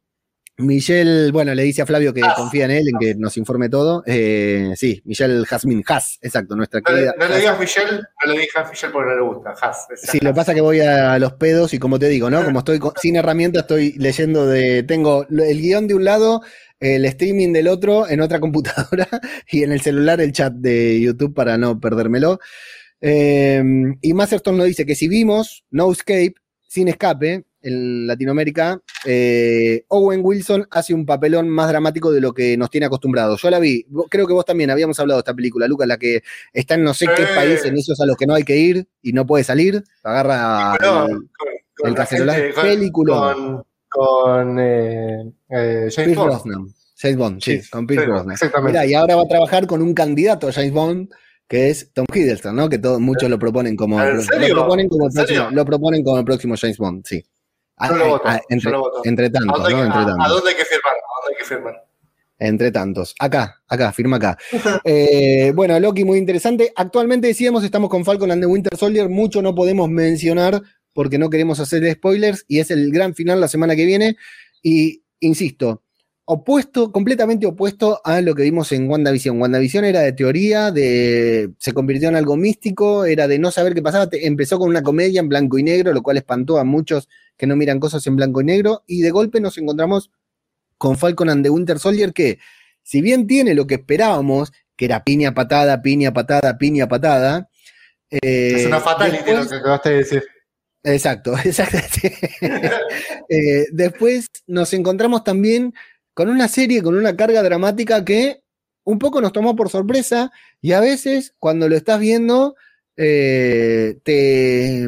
Michelle, 0.57 1.31
bueno, 1.31 1.53
le 1.53 1.63
dice 1.63 1.81
a 1.81 1.85
Flavio 1.85 2.13
que 2.13 2.21
confía 2.35 2.65
en 2.65 2.71
él, 2.71 2.87
en 2.87 2.97
que 2.97 3.15
nos 3.15 3.35
informe 3.35 3.67
todo. 3.67 4.03
Eh, 4.05 4.71
sí, 4.77 5.01
Michelle 5.03 5.45
Jasmine 5.45 5.83
Haas, 5.85 6.17
exacto, 6.21 6.55
nuestra 6.55 6.79
no, 6.79 6.85
querida. 6.85 7.13
No 7.19 7.27
le 7.27 7.39
digas 7.39 7.59
Michelle, 7.59 7.97
no 7.97 8.31
le 8.31 8.39
digas 8.39 8.69
Michelle 8.69 8.93
porque 8.93 9.09
no 9.09 9.15
le 9.15 9.21
gusta, 9.21 9.53
Haas. 9.61 9.87
Sí, 9.95 10.19
lo 10.21 10.29
que 10.29 10.35
pasa 10.35 10.51
es 10.51 10.55
que 10.55 10.61
voy 10.61 10.79
a 10.79 11.19
los 11.19 11.33
pedos 11.33 11.73
y 11.73 11.79
como 11.79 11.99
te 11.99 12.07
digo, 12.07 12.29
¿no? 12.29 12.45
Como 12.45 12.59
estoy 12.59 12.79
sin 13.01 13.17
herramientas, 13.17 13.63
estoy 13.63 13.93
leyendo 13.97 14.45
de. 14.45 14.83
Tengo 14.83 15.27
el 15.29 15.61
guion 15.61 15.87
de 15.87 15.95
un 15.95 16.05
lado, 16.05 16.41
el 16.79 17.03
streaming 17.05 17.51
del 17.51 17.67
otro 17.67 18.07
en 18.07 18.21
otra 18.21 18.39
computadora 18.39 19.07
y 19.51 19.63
en 19.63 19.73
el 19.73 19.81
celular 19.81 20.21
el 20.21 20.31
chat 20.31 20.53
de 20.53 21.01
YouTube 21.01 21.33
para 21.33 21.57
no 21.57 21.79
perdérmelo. 21.81 22.39
Eh, 23.01 23.61
y 24.01 24.13
Masterton 24.13 24.57
nos 24.57 24.67
dice 24.67 24.85
que 24.85 24.95
si 24.95 25.09
vimos 25.09 25.65
No 25.69 25.91
Escape, 25.91 26.35
sin 26.67 26.87
escape, 26.87 27.45
en 27.65 28.05
Latinoamérica, 28.05 28.79
eh, 29.05 29.85
Owen 29.87 30.21
Wilson 30.23 30.67
hace 30.69 30.93
un 30.93 31.05
papelón 31.05 31.49
más 31.49 31.67
dramático 31.67 32.11
de 32.11 32.21
lo 32.21 32.33
que 32.33 32.55
nos 32.57 32.69
tiene 32.69 32.85
acostumbrados. 32.85 33.41
Yo 33.41 33.49
la 33.49 33.59
vi, 33.59 33.85
creo 34.09 34.27
que 34.27 34.33
vos 34.33 34.45
también 34.45 34.69
habíamos 34.69 34.99
hablado 34.99 35.17
de 35.17 35.21
esta 35.21 35.33
película, 35.33 35.67
Lucas, 35.67 35.87
la 35.87 35.97
que 35.97 36.21
está 36.53 36.75
en 36.75 36.83
no 36.83 36.93
sé 36.93 37.07
qué 37.15 37.23
país, 37.35 37.65
en 37.65 37.75
esos 37.75 37.99
a 37.99 38.05
los 38.05 38.15
que 38.15 38.27
no 38.27 38.35
hay 38.35 38.43
que 38.43 38.55
ir 38.55 38.87
y 39.01 39.13
no 39.13 39.25
puede 39.25 39.43
salir, 39.43 39.83
agarra 40.03 40.75
el, 40.75 41.27
con, 41.75 41.95
película. 42.61 43.33
Con, 43.33 43.65
con 43.89 44.59
eh, 44.59 45.31
eh, 45.49 45.89
James 45.93 46.15
Bond. 46.15 46.73
James 46.97 47.17
Bond, 47.17 47.41
sí, 47.41 47.61
con 47.69 47.87
Pierce 47.87 48.05
Brosnan. 48.05 48.33
Exactamente. 48.33 48.79
Mira, 48.79 48.85
y 48.85 48.93
ahora 48.93 49.15
va 49.15 49.23
a 49.23 49.27
trabajar 49.27 49.65
con 49.65 49.81
un 49.81 49.93
candidato 49.93 50.47
a 50.47 50.51
James 50.51 50.71
Bond 50.71 51.09
que 51.47 51.69
es 51.69 51.91
Tom 51.93 52.05
Hiddleston, 52.11 52.55
¿no? 52.55 52.69
Que 52.69 52.79
todos 52.79 52.99
muchos 52.99 53.29
lo 53.29 53.37
proponen 53.37 53.75
como, 53.75 54.01
¿En 54.01 54.17
lo 54.17 54.55
proponen 54.55 54.89
como 54.89 55.07
el 55.07 55.13
próximo, 55.13 55.49
lo 55.51 55.65
proponen 55.65 56.03
como 56.03 56.17
el 56.17 56.25
próximo 56.25 56.55
James 56.57 56.77
Bond, 56.77 57.05
sí. 57.05 57.23
Ah, 57.77 57.91
lo 57.91 58.21
ah, 58.25 58.41
entre, 58.49 58.71
entre 59.03 59.25
¿A 59.27 59.31
tantos, 59.31 59.59
¿no? 59.69 59.83
Entre 59.83 60.01
a- 60.01 60.05
tantos. 60.05 60.25
a 60.25 60.29
dónde 60.29 60.49
hay 60.51 60.55
que 60.55 60.65
firmar? 60.65 60.93
¿A 60.93 61.21
dónde 61.21 61.29
hay 61.29 61.37
que 61.37 61.45
firmar? 61.45 61.85
Entre 62.37 62.71
tantos. 62.71 63.15
Acá, 63.19 63.61
acá, 63.67 63.91
firma 63.91 64.17
acá. 64.17 64.37
Eh, 64.83 65.51
bueno, 65.55 65.79
Loki, 65.79 66.03
muy 66.03 66.17
interesante. 66.17 66.71
Actualmente 66.75 67.27
decíamos, 67.27 67.63
estamos 67.63 67.89
con 67.89 68.03
Falcon 68.05 68.31
and 68.31 68.41
the 68.41 68.47
Winter 68.47 68.75
Soldier. 68.77 69.09
Mucho 69.09 69.41
no 69.41 69.55
podemos 69.55 69.89
mencionar 69.89 70.61
porque 70.93 71.17
no 71.17 71.29
queremos 71.29 71.59
hacer 71.59 71.89
spoilers. 71.93 72.45
Y 72.47 72.59
es 72.59 72.71
el 72.71 72.91
gran 72.91 73.15
final 73.15 73.39
la 73.39 73.47
semana 73.47 73.75
que 73.75 73.85
viene. 73.85 74.17
Y 74.61 75.03
insisto, 75.21 75.83
opuesto, 76.27 76.91
completamente 76.91 77.45
opuesto 77.45 78.01
a 78.03 78.19
lo 78.21 78.33
que 78.33 78.43
vimos 78.43 78.71
en 78.71 78.89
WandaVision. 78.89 79.39
WandaVision 79.39 79.85
era 79.85 80.01
de 80.01 80.13
teoría, 80.13 80.71
de 80.71 81.51
se 81.59 81.71
convirtió 81.73 82.09
en 82.09 82.15
algo 82.15 82.35
místico, 82.35 83.05
era 83.05 83.27
de 83.27 83.37
no 83.39 83.51
saber 83.51 83.73
qué 83.75 83.81
pasaba. 83.81 84.09
Te- 84.09 84.25
empezó 84.25 84.57
con 84.57 84.69
una 84.69 84.81
comedia 84.83 85.19
en 85.19 85.29
blanco 85.29 85.57
y 85.59 85.63
negro, 85.63 85.93
lo 85.93 86.01
cual 86.01 86.17
espantó 86.17 86.57
a 86.57 86.63
muchos 86.63 87.07
que 87.37 87.45
no 87.47 87.55
miran 87.55 87.79
cosas 87.79 88.05
en 88.07 88.15
blanco 88.15 88.41
y 88.41 88.45
negro. 88.45 88.83
Y 88.87 89.01
de 89.01 89.11
golpe 89.11 89.39
nos 89.39 89.57
encontramos 89.57 90.09
con 90.77 90.97
Falcon 90.97 91.29
and 91.29 91.43
the 91.43 91.49
Winter 91.49 91.77
Soldier 91.79 92.11
que, 92.13 92.39
si 92.81 93.01
bien 93.01 93.27
tiene 93.27 93.53
lo 93.53 93.67
que 93.67 93.75
esperábamos, 93.75 94.51
que 94.75 94.85
era 94.85 95.03
piña 95.03 95.33
patada, 95.33 95.81
piña 95.81 96.11
patada, 96.13 96.57
piña 96.57 96.87
patada. 96.87 97.49
eh, 98.09 98.53
es 98.57 98.65
una 98.65 98.79
fatality 98.79 99.17
después- 99.23 99.43
lo 99.45 99.49
que 99.49 99.55
acabaste 99.57 99.89
de 99.89 99.95
decir. 99.97 100.23
Exacto, 100.83 101.33
exacto. 101.45 101.77
Eh, 103.29 103.65
después 103.71 104.27
nos 104.47 104.71
encontramos 104.73 105.23
también 105.23 105.73
con 106.15 106.29
una 106.29 106.47
serie 106.49 106.81
con 106.83 106.95
una 106.97 107.15
carga 107.17 107.43
dramática 107.43 108.05
que 108.05 108.43
un 108.85 108.99
poco 108.99 109.21
nos 109.21 109.33
tomó 109.33 109.55
por 109.55 109.69
sorpresa 109.69 110.31
y 110.61 110.73
a 110.73 110.79
veces 110.81 111.35
cuando 111.39 111.69
lo 111.69 111.75
estás 111.77 111.99
viendo 111.99 112.55
eh, 112.97 113.99
te, 114.03 114.87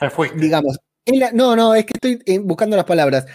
Me 0.00 0.10
fuiste. 0.10 0.38
digamos, 0.38 0.78
en 1.04 1.18
la- 1.20 1.32
no, 1.32 1.56
no, 1.56 1.74
es 1.74 1.84
que 1.84 1.92
estoy 1.94 2.22
eh, 2.26 2.38
buscando 2.38 2.76
las 2.76 2.84
palabras. 2.86 3.26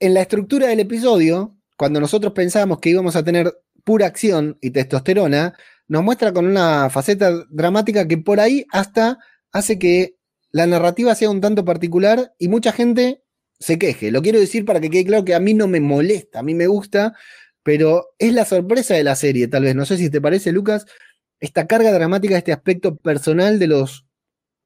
En 0.00 0.14
la 0.14 0.22
estructura 0.22 0.68
del 0.68 0.80
episodio, 0.80 1.56
cuando 1.76 2.00
nosotros 2.00 2.32
pensábamos 2.32 2.80
que 2.80 2.90
íbamos 2.90 3.16
a 3.16 3.24
tener 3.24 3.54
pura 3.84 4.06
acción 4.06 4.58
y 4.60 4.70
testosterona, 4.70 5.54
nos 5.88 6.02
muestra 6.02 6.32
con 6.32 6.46
una 6.46 6.90
faceta 6.90 7.30
dramática 7.50 8.08
que 8.08 8.18
por 8.18 8.40
ahí 8.40 8.66
hasta 8.72 9.18
hace 9.52 9.78
que 9.78 10.16
la 10.52 10.66
narrativa 10.66 11.14
sea 11.14 11.30
un 11.30 11.40
tanto 11.40 11.64
particular 11.64 12.34
y 12.38 12.48
mucha 12.48 12.72
gente 12.72 13.22
se 13.60 13.78
queje. 13.78 14.10
Lo 14.10 14.22
quiero 14.22 14.40
decir 14.40 14.64
para 14.64 14.80
que 14.80 14.90
quede 14.90 15.04
claro 15.04 15.24
que 15.24 15.34
a 15.34 15.40
mí 15.40 15.54
no 15.54 15.68
me 15.68 15.80
molesta, 15.80 16.40
a 16.40 16.42
mí 16.42 16.54
me 16.54 16.66
gusta, 16.66 17.14
pero 17.62 18.14
es 18.18 18.32
la 18.32 18.44
sorpresa 18.44 18.94
de 18.94 19.04
la 19.04 19.14
serie, 19.14 19.46
tal 19.48 19.64
vez. 19.64 19.76
No 19.76 19.84
sé 19.84 19.98
si 19.98 20.10
te 20.10 20.20
parece, 20.20 20.50
Lucas, 20.50 20.86
esta 21.38 21.66
carga 21.66 21.92
dramática, 21.92 22.36
este 22.36 22.52
aspecto 22.52 22.96
personal 22.96 23.58
de 23.58 23.66
los 23.66 24.06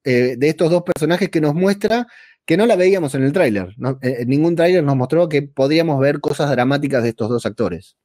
eh, 0.05 0.37
de 0.37 0.49
estos 0.49 0.71
dos 0.71 0.83
personajes 0.83 1.31
que 1.31 1.41
nos 1.41 1.55
muestra 1.55 2.07
que 2.45 2.59
no 2.59 2.67
la 2.67 2.77
veíamos 2.77 3.15
en 3.15 3.25
el 3.25 3.33
tráiler. 3.33 3.75
Eh, 4.03 4.17
en 4.21 4.29
ningún 4.29 4.55
tráiler 4.55 4.85
nos 4.85 4.97
mostró 4.97 5.29
que 5.29 5.43
podríamos 5.43 5.99
ver 5.99 6.21
cosas 6.21 6.51
dramáticas 6.51 7.03
de 7.03 7.11
estos 7.11 7.29
dos 7.29 7.47
actores. 7.47 7.97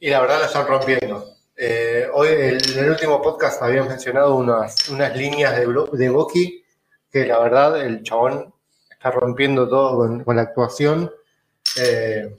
Y 0.00 0.10
la 0.10 0.20
verdad 0.20 0.40
la 0.40 0.46
están 0.46 0.66
rompiendo. 0.66 1.24
Eh, 1.56 2.08
hoy 2.12 2.28
en 2.28 2.78
el 2.78 2.90
último 2.90 3.22
podcast 3.22 3.62
habían 3.62 3.86
mencionado 3.86 4.34
unas, 4.34 4.88
unas 4.88 5.16
líneas 5.16 5.56
de, 5.56 5.66
de 5.66 6.62
que 7.12 7.26
la 7.26 7.38
verdad 7.38 7.80
el 7.80 8.02
chabón 8.02 8.53
rompiendo 9.10 9.68
todo 9.68 10.24
con, 10.24 10.36
la 10.36 10.42
actuación. 10.42 11.10
Eh, 11.78 12.36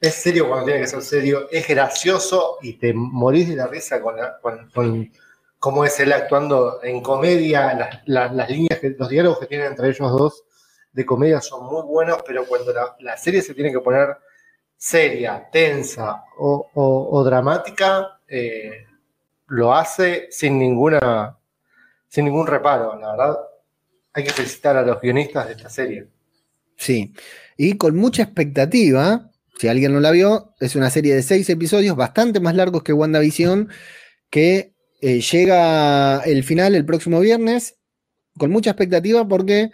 es 0.00 0.14
serio 0.14 0.48
cuando 0.48 0.66
tiene 0.66 0.80
que 0.80 0.86
ser 0.86 1.02
serio, 1.02 1.48
es 1.50 1.66
gracioso 1.66 2.58
y 2.62 2.74
te 2.74 2.92
morís 2.94 3.48
de 3.48 3.56
la 3.56 3.66
risa 3.66 4.00
con, 4.00 5.10
cómo 5.58 5.84
es 5.84 5.98
él 5.98 6.12
actuando 6.12 6.80
en 6.82 7.02
comedia, 7.02 8.00
las, 8.06 8.48
líneas, 8.48 8.80
los 8.96 9.08
diálogos 9.08 9.40
que 9.40 9.46
tienen 9.46 9.68
entre 9.68 9.88
ellos 9.88 10.12
dos 10.12 10.44
de 10.92 11.04
comedia 11.04 11.40
son 11.40 11.66
muy 11.66 11.82
buenos, 11.82 12.18
pero 12.24 12.46
cuando 12.46 12.72
la, 13.00 13.16
serie 13.16 13.42
se 13.42 13.54
tiene 13.54 13.72
que 13.72 13.80
poner 13.80 14.16
seria, 14.76 15.48
tensa 15.50 16.22
o 16.36 17.22
dramática, 17.24 18.20
eh, 18.28 18.86
lo 19.48 19.74
hace 19.74 20.28
sin 20.30 20.58
ninguna 20.58 21.38
sin 22.08 22.24
ningún 22.24 22.46
reparo, 22.46 22.98
la 22.98 23.10
verdad. 23.12 23.38
Hay 24.12 24.24
que 24.24 24.32
felicitar 24.32 24.76
a 24.76 24.82
los 24.82 25.00
guionistas 25.00 25.46
de 25.46 25.52
esta 25.52 25.68
serie. 25.68 26.08
Sí. 26.76 27.12
Y 27.56 27.74
con 27.74 27.96
mucha 27.96 28.22
expectativa, 28.22 29.30
si 29.58 29.68
alguien 29.68 29.92
no 29.92 30.00
la 30.00 30.12
vio, 30.12 30.54
es 30.60 30.76
una 30.76 30.90
serie 30.90 31.14
de 31.14 31.22
seis 31.22 31.50
episodios, 31.50 31.96
bastante 31.96 32.40
más 32.40 32.54
largos 32.54 32.82
que 32.82 32.92
WandaVision, 32.92 33.68
que 34.30 34.74
eh, 35.00 35.20
llega 35.20 36.20
el 36.20 36.44
final 36.44 36.74
el 36.74 36.86
próximo 36.86 37.20
viernes, 37.20 37.76
con 38.36 38.50
mucha 38.50 38.70
expectativa 38.70 39.26
porque, 39.26 39.70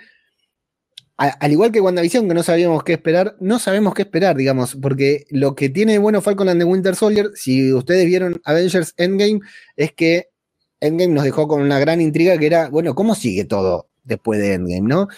al 1.16 1.53
igual 1.53 1.70
que 1.70 1.83
WandaVision, 1.83 2.27
que 2.27 2.35
no 2.35 2.42
sabíamos 2.42 2.83
qué 2.83 2.94
esperar, 2.94 3.37
no 3.40 3.59
sabemos 3.59 3.94
qué 3.94 4.03
esperar, 4.03 4.37
digamos, 4.37 4.77
porque 4.81 5.27
lo 5.29 5.55
que 5.55 5.68
tiene 5.68 5.92
de 5.92 5.99
bueno 5.99 6.23
Falcon 6.23 6.49
and 6.49 6.61
the 6.61 6.64
Winter 6.64 6.97
Soldier, 6.97 7.31
si 7.35 7.73
ustedes 7.73 8.07
vieron 8.07 8.40
Avengers 8.44 8.94
Endgame, 8.97 9.40
es 9.77 9.92
que 9.92 10.31
Endgame 10.81 11.12
nos 11.14 11.25
dejó 11.25 11.47
con 11.47 11.61
una 11.61 11.79
gran 11.79 12.01
intriga 12.01 12.38
que 12.38 12.47
era, 12.47 12.70
bueno, 12.70 12.94
¿cómo 12.94 13.14
sigue 13.14 13.44
todo 13.44 13.90
después 14.05 14.40
de 14.40 14.55
Endgame, 14.55 14.88
no? 14.88 15.09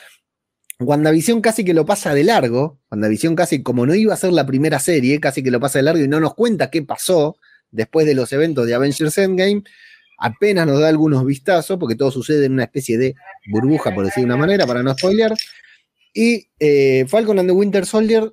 WandaVision 0.79 1.41
casi 1.41 1.65
que 1.65 1.75
lo 1.75 1.87
pasa 1.87 2.15
de 2.15 2.25
largo. 2.25 2.81
WandaVision 2.91 3.35
casi 3.35 3.63
como 3.63 3.87
no 3.87 3.95
iba 3.95 4.15
a 4.15 4.17
ser 4.17 4.33
la 4.33 4.47
primera 4.47 4.79
serie, 4.79 5.21
casi 5.21 5.43
que 5.43 5.51
lo 5.51 5.61
pasa 5.61 5.79
de 5.79 5.85
largo 5.85 6.05
y 6.05 6.09
no 6.09 6.21
nos 6.21 6.35
cuenta 6.35 6.71
qué 6.71 6.83
pasó 6.83 7.37
después 7.71 8.07
de 8.07 8.15
los 8.15 8.33
eventos 8.33 8.67
de 8.67 8.75
Avengers 8.75 9.19
Endgame. 9.19 9.63
Apenas 10.19 10.67
nos 10.67 10.81
da 10.81 10.89
algunos 10.89 11.25
vistazos, 11.25 11.79
porque 11.79 11.95
todo 11.95 12.11
sucede 12.11 12.47
en 12.47 12.53
una 12.53 12.65
especie 12.65 12.97
de 12.97 13.15
burbuja, 13.49 13.95
por 13.95 14.05
decir 14.05 14.23
de 14.23 14.27
una 14.27 14.37
manera, 14.37 14.67
para 14.67 14.83
no 14.83 14.95
spoilear. 14.95 15.35
Y 16.15 16.49
eh, 16.59 17.05
Falcon 17.09 17.39
and 17.39 17.49
the 17.49 17.53
Winter 17.53 17.85
Soldier 17.85 18.33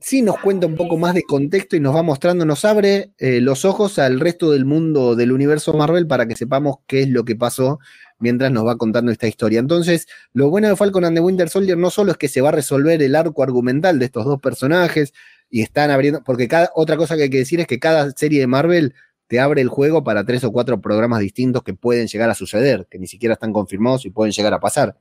sí 0.00 0.22
nos 0.22 0.38
cuenta 0.40 0.66
un 0.66 0.76
poco 0.76 0.96
más 0.96 1.14
de 1.14 1.22
contexto 1.22 1.76
y 1.76 1.80
nos 1.80 1.94
va 1.94 2.02
mostrando, 2.02 2.44
nos 2.44 2.64
abre 2.64 3.12
eh, 3.18 3.40
los 3.40 3.64
ojos 3.64 3.98
al 3.98 4.20
resto 4.20 4.50
del 4.50 4.64
mundo 4.64 5.16
del 5.16 5.32
universo 5.32 5.72
Marvel 5.72 6.06
para 6.06 6.26
que 6.26 6.36
sepamos 6.36 6.78
qué 6.86 7.02
es 7.02 7.08
lo 7.08 7.24
que 7.24 7.36
pasó 7.36 7.78
mientras 8.18 8.50
nos 8.50 8.66
va 8.66 8.76
contando 8.76 9.12
esta 9.12 9.26
historia. 9.26 9.60
Entonces, 9.60 10.06
lo 10.32 10.50
bueno 10.50 10.68
de 10.68 10.76
Falcon 10.76 11.04
and 11.04 11.16
the 11.16 11.20
Winter 11.20 11.48
Soldier 11.48 11.76
no 11.76 11.90
solo 11.90 12.12
es 12.12 12.18
que 12.18 12.28
se 12.28 12.40
va 12.40 12.50
a 12.50 12.52
resolver 12.52 13.02
el 13.02 13.14
arco 13.14 13.42
argumental 13.42 13.98
de 13.98 14.06
estos 14.06 14.24
dos 14.24 14.40
personajes 14.40 15.12
y 15.50 15.62
están 15.62 15.90
abriendo, 15.90 16.22
porque 16.24 16.48
cada, 16.48 16.70
otra 16.74 16.96
cosa 16.96 17.16
que 17.16 17.24
hay 17.24 17.30
que 17.30 17.38
decir 17.38 17.60
es 17.60 17.66
que 17.66 17.78
cada 17.78 18.10
serie 18.12 18.40
de 18.40 18.46
Marvel 18.46 18.94
te 19.28 19.40
abre 19.40 19.60
el 19.60 19.68
juego 19.68 20.04
para 20.04 20.24
tres 20.24 20.44
o 20.44 20.52
cuatro 20.52 20.80
programas 20.80 21.20
distintos 21.20 21.62
que 21.62 21.74
pueden 21.74 22.06
llegar 22.06 22.30
a 22.30 22.34
suceder, 22.34 22.86
que 22.90 22.98
ni 22.98 23.06
siquiera 23.06 23.34
están 23.34 23.52
confirmados 23.52 24.04
y 24.04 24.10
pueden 24.10 24.32
llegar 24.32 24.54
a 24.54 24.60
pasar. 24.60 24.96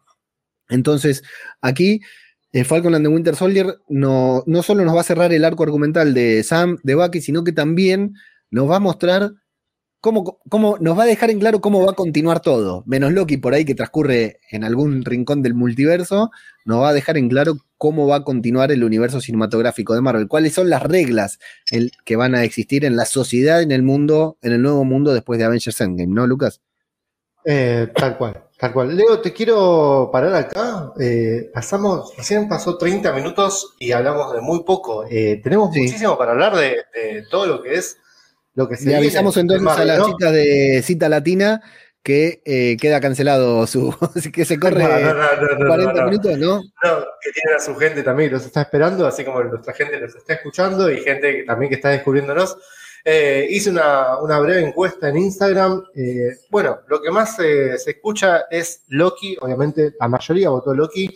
Entonces, 0.70 1.24
aquí 1.62 2.02
eh, 2.52 2.64
Falcon 2.64 2.96
and 2.96 3.06
the 3.06 3.10
Winter 3.10 3.36
Soldier 3.36 3.80
no, 3.88 4.44
no 4.48 4.64
solo 4.64 4.84
nos 4.84 4.96
va 4.96 5.02
a 5.02 5.04
cerrar 5.04 5.34
el 5.34 5.46
arco 5.46 5.64
argumental 5.64 6.14
de 6.14 6.44
Sam, 6.44 6.78
de 6.84 6.96
Bucky, 6.96 7.22
sino 7.22 7.44
que 7.44 7.52
también 7.52 8.16
nos 8.50 8.70
va 8.70 8.78
a 8.78 8.80
mostrar 8.80 9.34
cómo, 10.06 10.38
cómo 10.50 10.78
nos 10.80 10.96
va 10.96 11.02
a 11.02 11.08
dejar 11.08 11.32
en 11.32 11.40
claro 11.40 11.62
cómo 11.62 11.84
va 11.84 11.94
a 11.94 11.96
continuar 11.96 12.40
todo. 12.40 12.84
Menos 12.86 13.12
Loki 13.12 13.38
por 13.38 13.56
ahí 13.56 13.66
que 13.66 13.74
transcurre 13.74 14.40
en 14.52 14.64
algún 14.64 15.04
rincón 15.04 15.42
del 15.42 15.56
multiverso, 15.56 16.30
nos 16.64 16.82
va 16.84 16.90
a 16.90 16.94
dejar 16.94 17.18
en 17.18 17.28
claro 17.28 17.58
cómo 17.80 18.06
va 18.06 18.18
a 18.18 18.24
continuar 18.24 18.72
el 18.72 18.84
universo 18.84 19.20
cinematográfico 19.20 19.96
de 19.96 20.02
Marvel, 20.02 20.28
cuáles 20.28 20.54
son 20.54 20.70
las 20.70 20.84
reglas 20.84 21.40
el, 21.72 21.92
que 22.06 22.18
van 22.18 22.36
a 22.36 22.44
existir 22.44 22.86
en 22.86 22.96
la 22.96 23.06
sociedad, 23.06 23.64
en 23.64 23.72
el 23.72 23.82
mundo, 23.82 24.38
en 24.44 24.52
el 24.54 24.62
nuevo 24.62 24.84
mundo 24.86 25.12
después 25.12 25.40
de 25.40 25.46
Avengers 25.46 25.82
Endgame, 25.82 26.14
¿no, 26.14 26.28
Lucas? 26.28 26.62
Eh, 27.44 27.88
tal 27.96 28.16
cual, 28.20 28.44
tal 28.60 28.74
cual. 28.74 28.96
Leo, 28.96 29.22
te 29.22 29.34
quiero 29.34 30.10
parar 30.14 30.36
acá. 30.36 30.94
Eh, 31.00 31.50
pasamos, 31.52 32.14
recién 32.16 32.48
pasó 32.48 32.78
30 32.78 33.12
minutos 33.12 33.74
y 33.80 33.92
hablamos 33.92 34.34
de 34.34 34.42
muy 34.42 34.64
poco. 34.64 35.04
Eh, 35.10 35.42
tenemos 35.44 35.74
Sí. 35.74 35.82
muchísimo 35.82 36.16
para 36.16 36.34
hablar 36.34 36.56
de, 36.56 36.70
de 36.94 37.24
todo 37.32 37.48
lo 37.48 37.64
que 37.64 37.74
es 37.74 37.98
lo 38.56 38.68
que 38.68 38.76
se 38.78 38.90
Le 38.90 38.96
avisamos 38.98 39.38
entonces 39.38 39.68
a 39.68 39.86
las 39.86 40.00
¿no? 40.00 40.06
chicas 40.08 40.32
de 40.34 40.82
Cita 40.84 41.08
Latina 41.10 41.62
que 42.02 42.42
eh, 42.46 42.78
queda 42.80 43.02
cancelado 43.02 43.66
su. 43.68 43.94
que 44.34 44.46
se 44.46 44.60
corre 44.60 44.84
No, 44.84 44.90
no, 45.00 45.14
no, 45.14 45.14
no, 45.14 45.60
no, 45.60 45.68
40 45.68 45.94
no, 45.94 46.00
no. 46.02 46.06
minutos, 46.08 46.38
¿no? 46.38 46.56
No, 46.58 47.06
que 47.22 47.32
tienen 47.32 47.56
a 47.58 47.60
su 47.60 47.76
gente 47.76 48.04
también, 48.04 48.32
los 48.32 48.46
está 48.46 48.62
esperando, 48.62 49.08
así 49.08 49.24
como 49.26 49.44
nuestra 49.44 49.74
gente 49.74 50.00
los 50.00 50.16
está 50.16 50.34
escuchando 50.34 50.90
y 50.92 51.02
gente 51.02 51.38
que- 51.38 51.44
también 51.44 51.70
que 51.70 51.76
está 51.76 51.90
descubriéndonos. 51.90 52.58
Eh, 53.08 53.46
hice 53.52 53.70
una, 53.70 54.20
una 54.20 54.40
breve 54.40 54.68
encuesta 54.68 55.10
en 55.10 55.18
Instagram. 55.18 55.84
Eh, 55.96 56.38
bueno, 56.50 56.80
lo 56.88 57.02
que 57.02 57.12
más 57.12 57.38
eh, 57.40 57.78
se 57.78 57.92
escucha 57.92 58.46
es 58.50 58.84
Loki, 58.88 59.38
obviamente 59.42 59.94
la 60.00 60.08
mayoría 60.08 60.50
votó 60.50 60.74
Loki, 60.74 61.16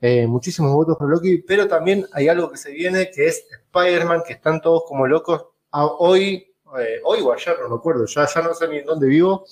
eh, 0.00 0.26
muchísimos 0.26 0.72
votos 0.72 0.96
por 0.96 1.08
Loki, 1.08 1.38
pero 1.38 1.68
también 1.68 2.06
hay 2.12 2.28
algo 2.28 2.50
que 2.50 2.56
se 2.56 2.70
viene 2.72 3.10
que 3.10 3.26
es 3.26 3.44
Spider-Man, 3.66 4.22
que 4.26 4.32
están 4.32 4.60
todos 4.60 4.84
como 4.86 5.06
locos. 5.06 5.44
Ah, 5.72 5.86
hoy, 5.86 6.49
eh, 6.78 7.00
hoy 7.04 7.20
o 7.20 7.32
ayer, 7.32 7.56
no 7.60 7.68
me 7.68 7.76
acuerdo, 7.76 8.06
ya, 8.06 8.26
ya 8.26 8.42
no 8.42 8.54
sé 8.54 8.68
ni 8.68 8.78
en 8.78 8.86
dónde 8.86 9.06
vivo, 9.06 9.44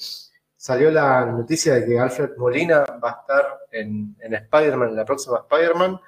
salió 0.57 0.91
la 0.91 1.25
noticia 1.25 1.75
de 1.75 1.87
que 1.87 1.99
Alfred 1.99 2.37
Molina 2.37 2.85
va 3.03 3.11
a 3.11 3.21
estar 3.21 3.59
en, 3.71 4.17
en 4.21 4.35
Spider-Man, 4.35 4.91
en 4.91 4.97
la 4.97 5.05
próxima 5.05 5.39
Spider-Man. 5.39 6.01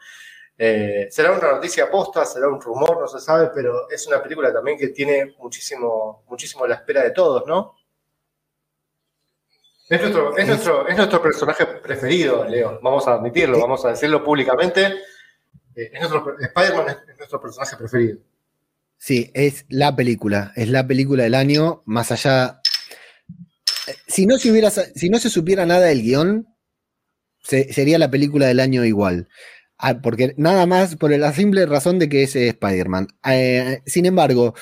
Eh, 0.59 1.09
será 1.11 1.33
una 1.33 1.53
noticia 1.53 1.91
posta, 1.91 2.25
será 2.27 2.49
un 2.49 2.61
rumor, 2.61 3.01
no 3.01 3.09
se 3.09 3.19
sabe, 3.19 3.51
pero 3.55 3.89
es 3.89 4.07
una 4.07 4.23
película 4.23 4.53
también 4.53 4.77
que 4.77 4.89
tiene 4.89 5.35
muchísimo, 5.39 6.25
muchísimo 6.29 6.67
la 6.67 6.75
espera 6.75 7.03
de 7.03 7.13
todos, 7.13 7.47
¿no? 7.47 7.77
Es 9.89 10.01
nuestro, 10.01 10.37
es 10.37 10.47
nuestro, 10.47 10.87
es 10.87 10.97
nuestro 10.97 11.23
personaje 11.23 11.67
preferido, 11.67 12.45
Leo. 12.45 12.79
Vamos 12.83 13.09
a 13.09 13.15
admitirlo, 13.15 13.59
vamos 13.59 13.85
a 13.85 13.89
decirlo 13.89 14.23
públicamente. 14.23 14.87
Eh, 15.75 15.91
es 15.93 16.01
nuestro, 16.01 16.39
Spider-Man 16.39 16.89
es 17.09 17.17
nuestro 17.17 17.41
personaje 17.41 17.77
preferido. 17.77 18.19
Sí, 19.01 19.31
es 19.33 19.65
la 19.71 19.97
película, 19.97 20.53
es 20.57 20.69
la 20.69 20.87
película 20.87 21.23
del 21.23 21.35
año, 21.35 21.83
más 21.87 22.13
allá. 22.13 22.61
Si 24.07 24.27
no 24.27 24.37
se, 24.37 24.53
hubiera, 24.53 24.71
si 24.71 25.09
no 25.09 25.19
se 25.19 25.31
supiera 25.31 25.65
nada 25.65 25.87
del 25.87 26.03
guion, 26.03 26.47
sería 27.43 27.99
la 27.99 28.11
película 28.11 28.47
del 28.47 28.61
año 28.61 28.85
igual. 28.85 29.29
Ah, 29.79 30.03
porque 30.03 30.35
nada 30.37 30.67
más 30.67 30.97
por 30.97 31.17
la 31.17 31.33
simple 31.33 31.65
razón 31.65 31.99
de 31.99 32.11
que 32.11 32.25
es 32.25 32.37
Spider-Man. 32.37 33.09
Eh, 33.25 33.81
sin 33.87 34.05
embargo, 34.05 34.55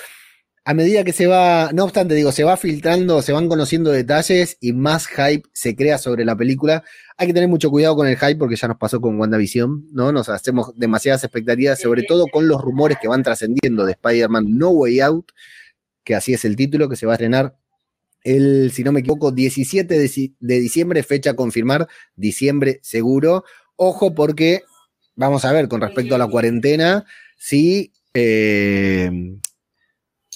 a 0.69 0.75
medida 0.75 1.03
que 1.03 1.15
se 1.15 1.27
va, 1.27 1.71
no 1.73 1.85
obstante, 1.85 2.15
digo, 2.15 2.31
se 2.31 2.45
va 2.45 2.59
filtrando, 2.59 3.23
se 3.23 3.33
van 3.33 3.49
conociendo 3.49 3.91
detalles 3.91 4.59
y 4.61 4.75
más 4.75 5.07
hype 5.07 5.49
se 5.55 5.75
crea 5.75 5.97
sobre 5.97 6.27
la 6.27 6.37
película. 6.37 6.85
Hay 7.17 7.27
que 7.27 7.33
tener 7.33 7.49
mucho 7.49 7.71
cuidado 7.71 7.97
con 7.97 8.07
el 8.07 8.19
hype 8.19 8.37
porque 8.37 8.55
ya 8.55 8.69
nos 8.69 8.77
pasó 8.77 9.01
con 9.01 9.19
WandaVision, 9.19 9.87
¿no? 9.95 10.13
Nos 10.13 10.29
hacemos 10.29 10.79
demasiadas 10.79 11.25
expectativas, 11.25 11.81
sobre 11.81 12.03
todo 12.03 12.27
con 12.27 12.49
los 12.49 12.61
rumores 12.61 12.99
que 13.01 13.09
van 13.09 13.23
trascendiendo 13.23 13.87
de 13.87 13.93
Spider-Man 13.93 14.59
No 14.59 14.69
Way 14.69 15.01
Out, 15.01 15.33
que 16.05 16.15
así 16.15 16.35
es 16.35 16.45
el 16.45 16.55
título, 16.55 16.91
que 16.91 16.97
se 16.97 17.07
va 17.07 17.13
a 17.13 17.17
estrenar 17.17 17.57
el, 18.23 18.71
si 18.71 18.85
no 18.85 18.93
me 18.93 19.01
equivoco, 19.01 19.33
17 19.33 19.99
de, 19.99 20.61
diciembre, 20.61 21.03
fecha 21.03 21.31
a 21.31 21.35
confirmar, 21.35 21.89
diciembre 22.15 22.79
seguro. 22.83 23.43
Ojo 23.77 24.15
porque 24.15 24.65
vamos 25.17 25.47
a 25.47 25.53
ver 25.53 25.67
con 25.67 25.81
respecto 25.81 26.15
a 26.15 26.19
la 26.19 26.27
cuarentena, 26.27 27.07
si, 27.39 27.95
eh, 28.13 29.11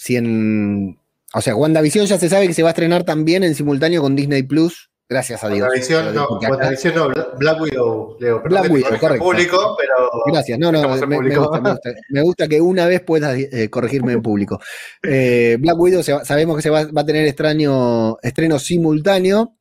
si 0.02 0.16
en. 0.16 0.98
O 1.32 1.40
sea, 1.40 1.54
WandaVision 1.54 2.06
ya 2.06 2.18
se 2.18 2.28
sabe 2.28 2.48
que 2.48 2.54
se 2.54 2.62
va 2.62 2.70
a 2.70 2.72
estrenar 2.72 3.04
también 3.04 3.44
en 3.44 3.54
simultáneo 3.54 4.02
con 4.02 4.16
Disney 4.16 4.42
Plus. 4.42 4.90
Gracias 5.08 5.44
a 5.44 5.48
Dios. 5.48 5.68
WandaVision 5.68 6.14
no, 6.14 6.26
WandaVision 6.26 6.94
no, 6.94 7.08
Black 7.38 7.60
Widow, 7.60 8.16
Leo. 8.18 8.42
Black 8.42 8.70
Widow, 8.70 8.98
correcto. 8.98 9.24
Público, 9.24 9.76
pero 9.78 10.10
Gracias, 10.26 10.58
no, 10.58 10.72
no, 10.72 10.80
me, 10.82 10.88
me, 10.88 11.36
gusta, 11.36 11.60
me, 11.60 11.70
gusta, 11.70 11.90
me, 12.10 12.22
gusta, 12.22 12.48
que 12.48 12.60
una 12.60 12.86
vez 12.86 13.00
puedas 13.02 13.38
eh, 13.38 13.70
corregirme 13.70 14.12
en 14.12 14.22
público. 14.22 14.60
Eh, 15.04 15.56
Black 15.60 15.78
Widow 15.78 16.02
se 16.02 16.24
sabemos 16.24 16.56
que 16.56 16.62
se 16.62 16.70
va, 16.70 16.84
va, 16.86 17.02
a 17.02 17.06
tener 17.06 17.24
extraño, 17.26 18.18
estreno 18.22 18.58
simultáneo, 18.58 19.54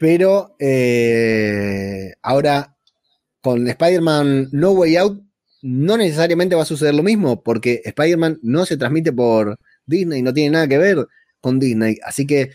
pero 0.00 0.56
eh, 0.58 2.12
ahora 2.22 2.74
con 3.40 3.68
Spider-Man 3.68 4.48
No 4.50 4.72
Way 4.72 4.96
Out 4.96 5.31
no 5.62 5.96
necesariamente 5.96 6.56
va 6.56 6.62
a 6.62 6.66
suceder 6.66 6.94
lo 6.94 7.02
mismo, 7.02 7.42
porque 7.42 7.82
Spider-Man 7.84 8.40
no 8.42 8.66
se 8.66 8.76
transmite 8.76 9.12
por 9.12 9.58
Disney, 9.86 10.20
no 10.20 10.34
tiene 10.34 10.50
nada 10.50 10.68
que 10.68 10.78
ver 10.78 11.06
con 11.40 11.58
Disney. 11.60 11.98
Así 12.04 12.26
que 12.26 12.50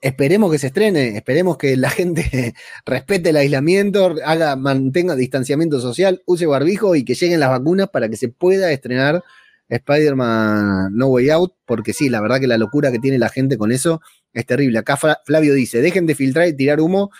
esperemos 0.00 0.50
que 0.50 0.58
se 0.58 0.68
estrene, 0.68 1.16
esperemos 1.16 1.58
que 1.58 1.76
la 1.76 1.90
gente 1.90 2.54
respete 2.86 3.30
el 3.30 3.36
aislamiento, 3.36 4.14
haga, 4.24 4.56
mantenga 4.56 5.14
distanciamiento 5.14 5.80
social, 5.80 6.22
use 6.26 6.46
barbijo 6.46 6.96
y 6.96 7.04
que 7.04 7.14
lleguen 7.14 7.40
las 7.40 7.50
vacunas 7.50 7.90
para 7.90 8.08
que 8.08 8.16
se 8.16 8.28
pueda 8.28 8.72
estrenar 8.72 9.22
Spider-Man 9.68 10.96
No 10.96 11.08
Way 11.08 11.30
Out, 11.30 11.54
porque 11.66 11.92
sí, 11.92 12.08
la 12.08 12.22
verdad 12.22 12.40
que 12.40 12.46
la 12.46 12.56
locura 12.56 12.90
que 12.90 12.98
tiene 12.98 13.18
la 13.18 13.28
gente 13.28 13.58
con 13.58 13.72
eso 13.72 14.00
es 14.32 14.46
terrible. 14.46 14.78
Acá 14.78 14.96
Flavio 14.96 15.52
dice, 15.52 15.82
dejen 15.82 16.06
de 16.06 16.14
filtrar 16.14 16.48
y 16.48 16.56
tirar 16.56 16.80
humo 16.80 17.10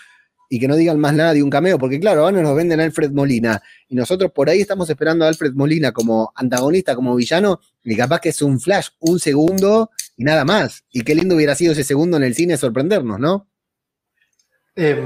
y 0.49 0.59
que 0.59 0.67
no 0.67 0.75
digan 0.75 0.99
más 0.99 1.13
nada 1.13 1.33
de 1.33 1.43
un 1.43 1.49
cameo, 1.49 1.77
porque 1.77 1.99
claro, 1.99 2.25
ahora 2.25 2.41
nos 2.41 2.55
venden 2.55 2.79
a 2.79 2.83
Alfred 2.83 3.11
Molina 3.11 3.61
y 3.87 3.95
nosotros 3.95 4.31
por 4.31 4.49
ahí 4.49 4.61
estamos 4.61 4.89
esperando 4.89 5.23
a 5.23 5.27
Alfred 5.27 5.53
Molina 5.53 5.91
como 5.91 6.33
antagonista, 6.35 6.95
como 6.95 7.15
villano, 7.15 7.59
y 7.83 7.95
capaz 7.95 8.19
que 8.19 8.29
es 8.29 8.41
un 8.41 8.59
flash, 8.59 8.89
un 8.99 9.19
segundo 9.19 9.91
y 10.17 10.23
nada 10.23 10.43
más. 10.45 10.83
Y 10.91 11.03
qué 11.03 11.13
lindo 11.13 11.35
hubiera 11.35 11.53
sido 11.53 11.73
ese 11.73 11.83
segundo 11.83 12.17
en 12.17 12.23
el 12.23 12.33
cine 12.33 12.57
sorprendernos, 12.57 13.19
¿no? 13.19 13.47
Eh, 14.75 14.99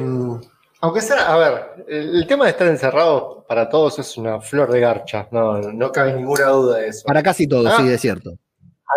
aunque 0.82 1.02
sea, 1.02 1.34
a 1.34 1.38
ver, 1.38 1.86
el, 1.88 2.26
tema 2.26 2.46
de 2.46 2.52
estar 2.52 2.68
encerrado 2.68 3.46
para 3.48 3.70
todos 3.70 4.00
es 4.00 4.18
una 4.18 4.40
flor 4.40 4.72
de 4.72 4.80
garcha, 4.80 5.28
no, 5.32 5.60
no 5.60 5.92
cabe 5.92 6.14
ninguna 6.14 6.48
duda 6.48 6.78
de 6.78 6.88
eso. 6.88 7.06
Para 7.06 7.22
casi 7.22 7.48
todos, 7.48 7.72
ah, 7.72 7.78
sí, 7.82 7.90
es 7.90 8.00
cierto. 8.02 8.38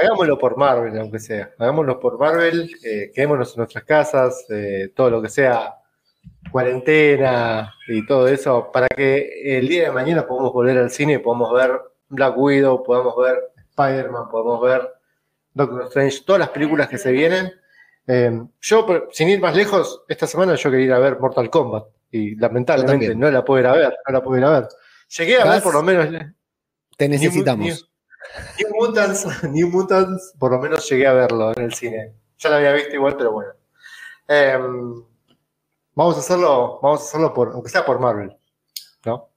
Hagámoslo 0.00 0.38
por 0.38 0.56
Marvel, 0.56 0.98
aunque 0.98 1.18
sea. 1.18 1.50
Hagámoslo 1.58 1.98
por 1.98 2.18
Marvel, 2.18 2.70
eh, 2.84 3.10
quedémonos 3.14 3.52
en 3.54 3.58
nuestras 3.58 3.84
casas, 3.84 4.44
eh, 4.50 4.92
todo 4.94 5.10
lo 5.10 5.22
que 5.22 5.28
sea 5.28 5.74
cuarentena 6.56 7.74
y 7.86 8.06
todo 8.06 8.28
eso, 8.28 8.72
para 8.72 8.88
que 8.88 9.58
el 9.58 9.68
día 9.68 9.82
de 9.82 9.90
mañana 9.92 10.26
podamos 10.26 10.54
volver 10.54 10.78
al 10.78 10.90
cine 10.90 11.18
podamos 11.18 11.52
ver 11.52 11.78
Black 12.08 12.34
Widow, 12.34 12.82
podamos 12.82 13.14
ver 13.18 13.52
Spider-Man, 13.72 14.30
podamos 14.30 14.62
ver 14.62 14.90
Doctor 15.52 15.82
Strange, 15.88 16.22
todas 16.24 16.40
las 16.40 16.48
películas 16.48 16.88
que 16.88 16.96
se 16.96 17.12
vienen. 17.12 17.52
Eh, 18.06 18.40
yo, 18.62 18.86
sin 19.12 19.28
ir 19.28 19.38
más 19.38 19.54
lejos, 19.54 20.04
esta 20.08 20.26
semana 20.26 20.54
yo 20.54 20.70
quería 20.70 20.86
ir 20.86 20.92
a 20.94 20.98
ver 20.98 21.18
Mortal 21.18 21.50
Kombat 21.50 21.88
y 22.10 22.36
lamentablemente 22.36 23.14
no 23.14 23.30
la 23.30 23.44
puedo 23.44 23.60
ir 23.60 23.66
a 23.66 23.72
ver, 23.74 23.94
no 24.06 24.12
la 24.14 24.22
puedo 24.22 24.38
ir 24.38 24.44
a 24.46 24.60
ver. 24.60 24.68
Llegué 25.14 25.38
a 25.38 25.50
ver 25.50 25.62
por 25.62 25.74
lo 25.74 25.82
menos. 25.82 26.08
Te 26.96 27.06
necesitamos. 27.06 27.90
New, 28.58 28.68
Mutants, 28.80 29.42
New 29.50 29.68
Mutants, 29.68 30.32
por 30.38 30.52
lo 30.52 30.58
menos 30.58 30.88
llegué 30.88 31.06
a 31.06 31.12
verlo 31.12 31.52
en 31.54 31.64
el 31.64 31.74
cine. 31.74 32.14
Ya 32.38 32.48
lo 32.48 32.56
había 32.56 32.72
visto 32.72 32.94
igual, 32.94 33.14
pero 33.18 33.32
bueno. 33.32 33.50
Eh, 34.26 34.58
Vamos 35.96 36.16
a 36.16 36.20
hacerlo, 36.20 36.78
vamos 36.82 37.00
a 37.00 37.04
hacerlo 37.04 37.32
por, 37.32 37.52
aunque 37.54 37.70
sea 37.70 37.84
por 37.84 37.98
Marvel, 37.98 38.36
¿no? 39.06 39.30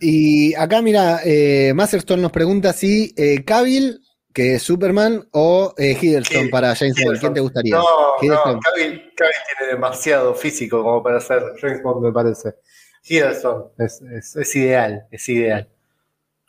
Y 0.00 0.54
acá, 0.54 0.80
mira, 0.80 1.20
eh, 1.24 1.72
Masterstone 1.74 2.22
nos 2.22 2.30
pregunta 2.30 2.72
si 2.72 3.12
eh, 3.16 3.44
Cavill, 3.44 4.00
que 4.32 4.54
es 4.54 4.62
Superman, 4.62 5.26
o 5.32 5.74
eh, 5.76 5.98
Hiddleston 6.00 6.44
sí, 6.44 6.48
para 6.48 6.76
James 6.76 6.94
Bond. 7.04 7.18
¿Quién 7.18 7.34
te 7.34 7.40
gustaría? 7.40 7.74
No, 7.74 7.82
no 8.22 8.60
Cavill, 8.60 9.12
tiene 9.16 9.72
demasiado 9.72 10.32
físico 10.32 10.80
como 10.80 11.02
para 11.02 11.18
ser 11.18 11.42
James 11.60 11.82
Bond, 11.82 12.04
me 12.04 12.12
parece. 12.12 12.54
Hiddleston 13.02 13.72
es, 13.78 14.00
es, 14.00 14.36
es 14.36 14.56
ideal, 14.56 15.08
es 15.10 15.28
ideal. 15.28 15.68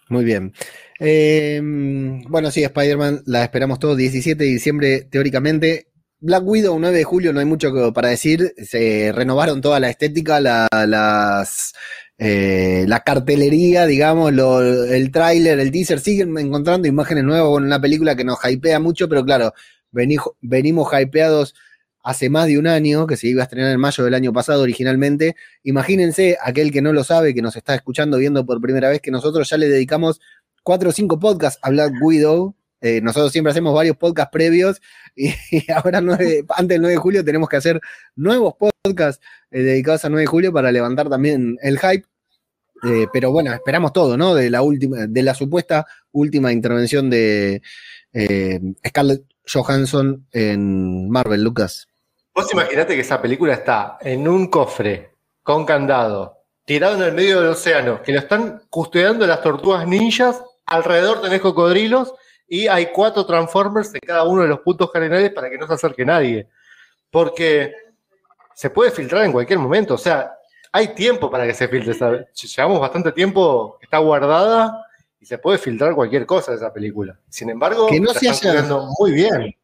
Muy 0.10 0.24
bien. 0.24 0.54
Eh, 1.00 1.60
bueno, 1.64 2.52
sí, 2.52 2.64
Spider-Man 2.64 3.24
la 3.26 3.44
esperamos 3.44 3.80
todos, 3.80 3.98
17 3.98 4.44
de 4.44 4.50
diciembre 4.50 5.02
teóricamente. 5.10 5.89
Black 6.22 6.44
Widow, 6.46 6.78
9 6.78 6.98
de 6.98 7.04
julio, 7.06 7.32
no 7.32 7.40
hay 7.40 7.46
mucho 7.46 7.94
para 7.94 8.10
decir. 8.10 8.54
Se 8.58 9.12
renovaron 9.14 9.62
toda 9.62 9.80
la 9.80 9.90
estética, 9.90 10.42
la, 10.42 10.68
las, 10.86 11.74
eh, 12.18 12.84
la 12.88 13.00
cartelería, 13.02 13.86
digamos, 13.86 14.34
lo, 14.34 14.62
el 14.62 15.12
tráiler, 15.12 15.60
el 15.60 15.72
teaser. 15.72 16.02
Siguen 16.02 16.38
encontrando 16.38 16.90
imágenes 16.90 17.24
nuevas 17.24 17.50
con 17.50 17.64
una 17.64 17.80
película 17.80 18.18
que 18.18 18.26
nos 18.26 18.40
hypea 18.44 18.80
mucho, 18.82 19.08
pero 19.08 19.24
claro, 19.24 19.54
venimos 19.92 20.90
hypeados 20.94 21.56
hace 22.04 22.30
más 22.30 22.48
de 22.48 22.58
un 22.60 22.68
año, 22.68 23.08
que 23.08 23.16
se 23.16 23.28
iba 23.28 23.42
a 23.42 23.46
estrenar 23.46 23.72
en 23.72 23.80
mayo 23.80 24.04
del 24.04 24.14
año 24.14 24.34
pasado 24.34 24.64
originalmente. 24.64 25.38
Imagínense, 25.64 26.38
aquel 26.42 26.72
que 26.72 26.82
no 26.82 26.92
lo 26.92 27.06
sabe, 27.06 27.34
que 27.34 27.42
nos 27.42 27.56
está 27.56 27.76
escuchando, 27.76 28.18
viendo 28.18 28.46
por 28.46 28.60
primera 28.60 28.90
vez, 28.90 29.00
que 29.00 29.12
nosotros 29.12 29.50
ya 29.50 29.58
le 29.58 29.70
dedicamos 29.70 30.20
cuatro 30.64 30.90
o 30.90 30.92
cinco 30.92 31.18
podcasts 31.18 31.60
a 31.62 31.70
Black 31.70 31.94
Widow, 32.02 32.56
eh, 32.82 33.02
nosotros 33.02 33.32
siempre 33.32 33.52
hacemos 33.52 33.74
varios 33.74 33.98
podcasts 33.98 34.32
previos 34.32 34.82
y, 35.52 35.72
ahora 35.72 35.98
antes 35.98 36.68
del 36.68 36.82
9 36.82 36.94
de 36.94 36.98
julio 36.98 37.26
tenemos 37.26 37.50
que 37.50 37.58
hacer 37.58 37.82
nuevos 38.16 38.56
podcasts 38.56 39.22
eh, 39.52 39.62
dedicados 39.62 40.06
al 40.06 40.12
9 40.12 40.22
de 40.22 40.28
julio 40.28 40.54
para 40.54 40.72
levantar 40.72 41.10
también 41.10 41.58
el 41.62 41.78
hype. 41.80 42.06
Eh, 42.84 43.08
pero 43.12 43.32
bueno, 43.32 43.54
esperamos 43.54 43.92
todo, 43.92 44.16
¿no? 44.16 44.34
De 44.34 44.50
la 44.50 44.62
última, 44.62 45.06
de 45.06 45.24
la 45.24 45.34
supuesta 45.34 45.86
última 46.14 46.54
intervención 46.54 47.10
de 47.10 47.62
eh, 48.14 48.62
Scarlett 48.88 49.26
Johansson 49.46 50.26
en 50.32 51.10
Marvel, 51.10 51.44
Lucas. 51.44 51.90
Vos 52.34 52.54
imaginate 52.54 52.96
que 52.96 53.02
esa 53.02 53.22
película 53.22 53.54
está 53.54 53.98
en 54.00 54.26
un 54.26 54.48
cofre 54.48 55.16
con 55.44 55.66
candado, 55.66 56.38
tirado 56.64 56.96
en 56.96 57.04
el 57.04 57.14
medio 57.14 57.42
del 57.42 57.50
océano, 57.50 58.02
que 58.02 58.14
lo 58.14 58.20
están 58.20 58.62
custodiando 58.70 59.28
las 59.28 59.42
tortugas 59.42 59.86
ninjas, 59.86 60.42
alrededor 60.66 61.22
tenés 61.22 61.42
cocodrilos 61.42 62.14
y 62.50 62.68
hay 62.68 62.88
cuatro 62.88 63.26
Transformers 63.26 63.94
en 63.94 64.02
cada 64.02 64.24
uno 64.24 64.42
de 64.42 64.48
los 64.48 64.60
puntos 64.62 64.92
cardinales 64.92 65.32
para 65.32 65.50
que 65.50 65.58
no 65.58 65.68
se 65.68 65.74
acerque 65.74 66.04
nadie. 66.04 66.48
Porque 67.12 67.74
se 68.54 68.70
puede 68.72 68.92
filtrar 68.92 69.24
en 69.24 69.32
cualquier 69.32 69.60
momento. 69.60 69.94
O 69.94 69.98
sea, 69.98 70.34
hay 70.72 70.90
tiempo 70.90 71.30
para 71.30 71.46
que 71.46 71.54
se 71.54 71.68
filtre. 71.68 72.28
Llevamos 72.34 72.80
bastante 72.82 73.12
tiempo, 73.12 73.78
está 73.82 74.00
guardada 74.00 74.86
y 75.20 75.26
se 75.26 75.38
puede 75.38 75.58
filtrar 75.58 75.94
cualquier 75.94 76.26
cosa 76.26 76.52
de 76.52 76.58
esa 76.58 76.74
película. 76.74 77.18
Sin 77.30 77.50
embargo, 77.50 77.88
que 77.88 78.00
no 78.00 78.14
se 78.14 78.30
haya 78.30 78.64
muy 79.00 79.12
bien. 79.12 79.56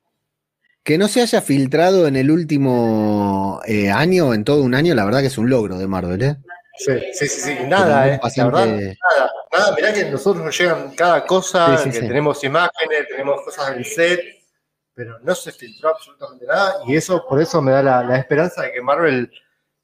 Que 0.84 1.00
no 1.00 1.08
se 1.08 1.22
haya 1.22 1.42
filtrado 1.42 2.06
en 2.06 2.16
el 2.16 2.30
último 2.30 3.60
eh, 3.66 3.90
año, 3.90 4.36
en 4.36 4.44
todo 4.44 4.62
un 4.62 4.76
año, 4.76 4.94
la 4.94 5.06
verdad 5.06 5.22
que 5.22 5.28
es 5.28 5.38
un 5.40 5.50
logro 5.50 5.80
de 5.80 5.88
Marvel, 5.88 6.22
¿eh? 6.22 6.36
Sí, 6.78 6.92
sí, 7.14 7.28
sí, 7.28 7.42
sí. 7.42 7.58
nada, 7.68 8.08
eh. 8.14 8.20
La 8.36 8.46
verdad, 8.46 8.68
nada, 8.68 9.32
nada. 9.58 9.76
Mirá 9.76 9.94
que 9.94 10.06
nosotros 10.06 10.44
nos 10.44 10.58
llegan 10.58 10.96
cada 10.96 11.26
cosa, 11.26 11.78
sí, 11.78 11.84
sí, 11.84 11.90
que 11.92 12.02
sí. 12.02 12.08
tenemos 12.08 12.44
imágenes, 12.44 13.08
tenemos 13.10 13.42
cosas 13.44 13.76
del 13.76 13.86
set, 13.86 14.20
pero 14.94 15.20
no 15.20 15.36
se 15.36 15.52
filtró 15.52 15.90
absolutamente 15.90 16.46
nada. 16.46 16.76
Y 16.88 16.96
eso, 16.96 17.26
por 17.28 17.42
eso 17.42 17.62
me 17.62 17.72
da 17.72 17.82
la, 17.82 18.04
la 18.04 18.18
esperanza 18.18 18.64
de 18.64 18.72
que 18.72 18.82
Marvel 18.82 19.32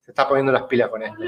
se 0.04 0.12
está 0.12 0.28
poniendo 0.28 0.52
las 0.52 0.64
pilas 0.64 0.90
con 0.90 1.04
esto. 1.04 1.22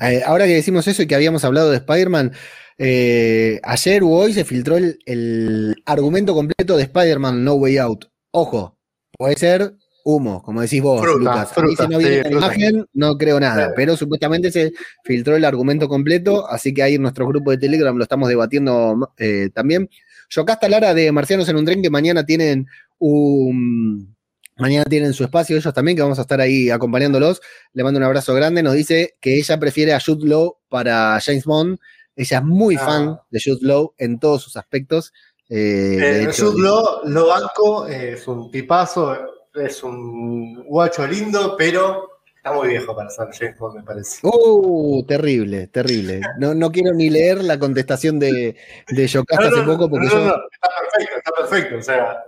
Eh, 0.00 0.22
ahora 0.24 0.46
que 0.46 0.54
decimos 0.54 0.86
eso 0.88 1.02
y 1.02 1.06
que 1.06 1.14
habíamos 1.14 1.44
hablado 1.44 1.70
de 1.70 1.76
Spider-Man, 1.76 2.32
eh, 2.78 3.60
ayer 3.62 4.02
o 4.02 4.08
hoy 4.08 4.32
se 4.32 4.44
filtró 4.44 4.78
el, 4.78 5.82
argumento 5.84 6.34
completo 6.34 6.76
de 6.76 6.84
Spider-Man 6.84 7.44
No 7.44 7.54
Way 7.54 7.76
Out. 7.78 8.06
Ojo, 8.32 8.78
puede 9.12 9.36
ser 9.36 9.74
humo, 10.04 10.42
como 10.42 10.60
decís 10.60 10.82
vos, 10.82 11.04
Lucas. 11.04 11.50
si 11.54 11.86
no 11.88 11.98
viene 11.98 12.22
la 12.22 12.30
imagen, 12.30 12.86
no 12.92 13.16
creo 13.16 13.38
nada, 13.40 13.72
pero 13.74 13.96
supuestamente 13.96 14.50
se 14.50 14.72
filtró 15.04 15.36
el 15.36 15.44
argumento 15.44 15.88
completo, 15.88 16.48
así 16.48 16.72
que 16.72 16.82
ahí 16.82 16.94
en 16.94 17.02
nuestro 17.02 17.26
grupo 17.26 17.50
de 17.50 17.58
Telegram 17.58 17.96
lo 17.96 18.02
estamos 18.02 18.28
debatiendo 18.28 19.12
eh, 19.16 19.50
también. 19.54 19.88
Yocasta 20.30 20.68
Lara 20.68 20.94
de 20.94 21.10
Marcianos 21.12 21.48
en 21.48 21.56
un 21.56 21.64
tren 21.64 21.82
que 21.82 21.90
mañana 21.90 22.24
tienen 22.24 22.66
un 22.98 24.14
Mañana 24.60 24.84
tienen 24.84 25.14
su 25.14 25.24
espacio 25.24 25.56
ellos 25.56 25.72
también, 25.72 25.96
que 25.96 26.02
vamos 26.02 26.18
a 26.18 26.22
estar 26.22 26.38
ahí 26.38 26.68
acompañándolos. 26.68 27.40
Le 27.72 27.82
mando 27.82 27.96
un 27.96 28.04
abrazo 28.04 28.34
grande. 28.34 28.62
Nos 28.62 28.74
dice 28.74 29.16
que 29.18 29.38
ella 29.38 29.58
prefiere 29.58 29.94
a 29.94 30.00
Jude 30.00 30.28
Law 30.28 30.58
para 30.68 31.18
James 31.24 31.46
Bond. 31.46 31.78
Ella 32.14 32.38
es 32.38 32.44
muy 32.44 32.76
ah. 32.76 32.84
fan 32.84 33.20
de 33.30 33.40
Jude 33.42 33.66
Law 33.66 33.94
en 33.96 34.20
todos 34.20 34.42
sus 34.42 34.58
aspectos. 34.58 35.14
Eh, 35.48 36.26
eh 36.26 36.30
Jude 36.36 36.60
Law, 36.60 37.00
lo 37.06 37.28
banco, 37.28 37.86
es 37.86 38.28
un 38.28 38.50
tipazo, 38.50 39.16
es 39.54 39.82
un 39.82 40.64
guacho 40.64 41.06
lindo, 41.06 41.56
pero 41.56 42.20
está 42.36 42.52
muy 42.52 42.68
viejo 42.68 42.94
para 42.94 43.10
ser 43.10 43.28
James 43.32 43.58
Bond, 43.58 43.76
me 43.76 43.82
parece. 43.82 44.20
Uh, 44.22 45.04
terrible, 45.06 45.66
terrible. 45.68 46.20
No, 46.38 46.54
no 46.54 46.70
quiero 46.70 46.94
ni 46.94 47.10
leer 47.10 47.44
la 47.44 47.58
contestación 47.58 48.18
de, 48.18 48.56
de 48.88 49.06
Yocasta 49.06 49.48
hace 49.48 49.62
poco 49.62 49.88
porque 49.90 50.08
yo... 50.08 50.18
está 50.18 50.68
perfecto, 50.80 51.16
está 51.18 51.32
perfecto. 51.32 51.76
O 51.76 51.82
sea, 51.82 52.24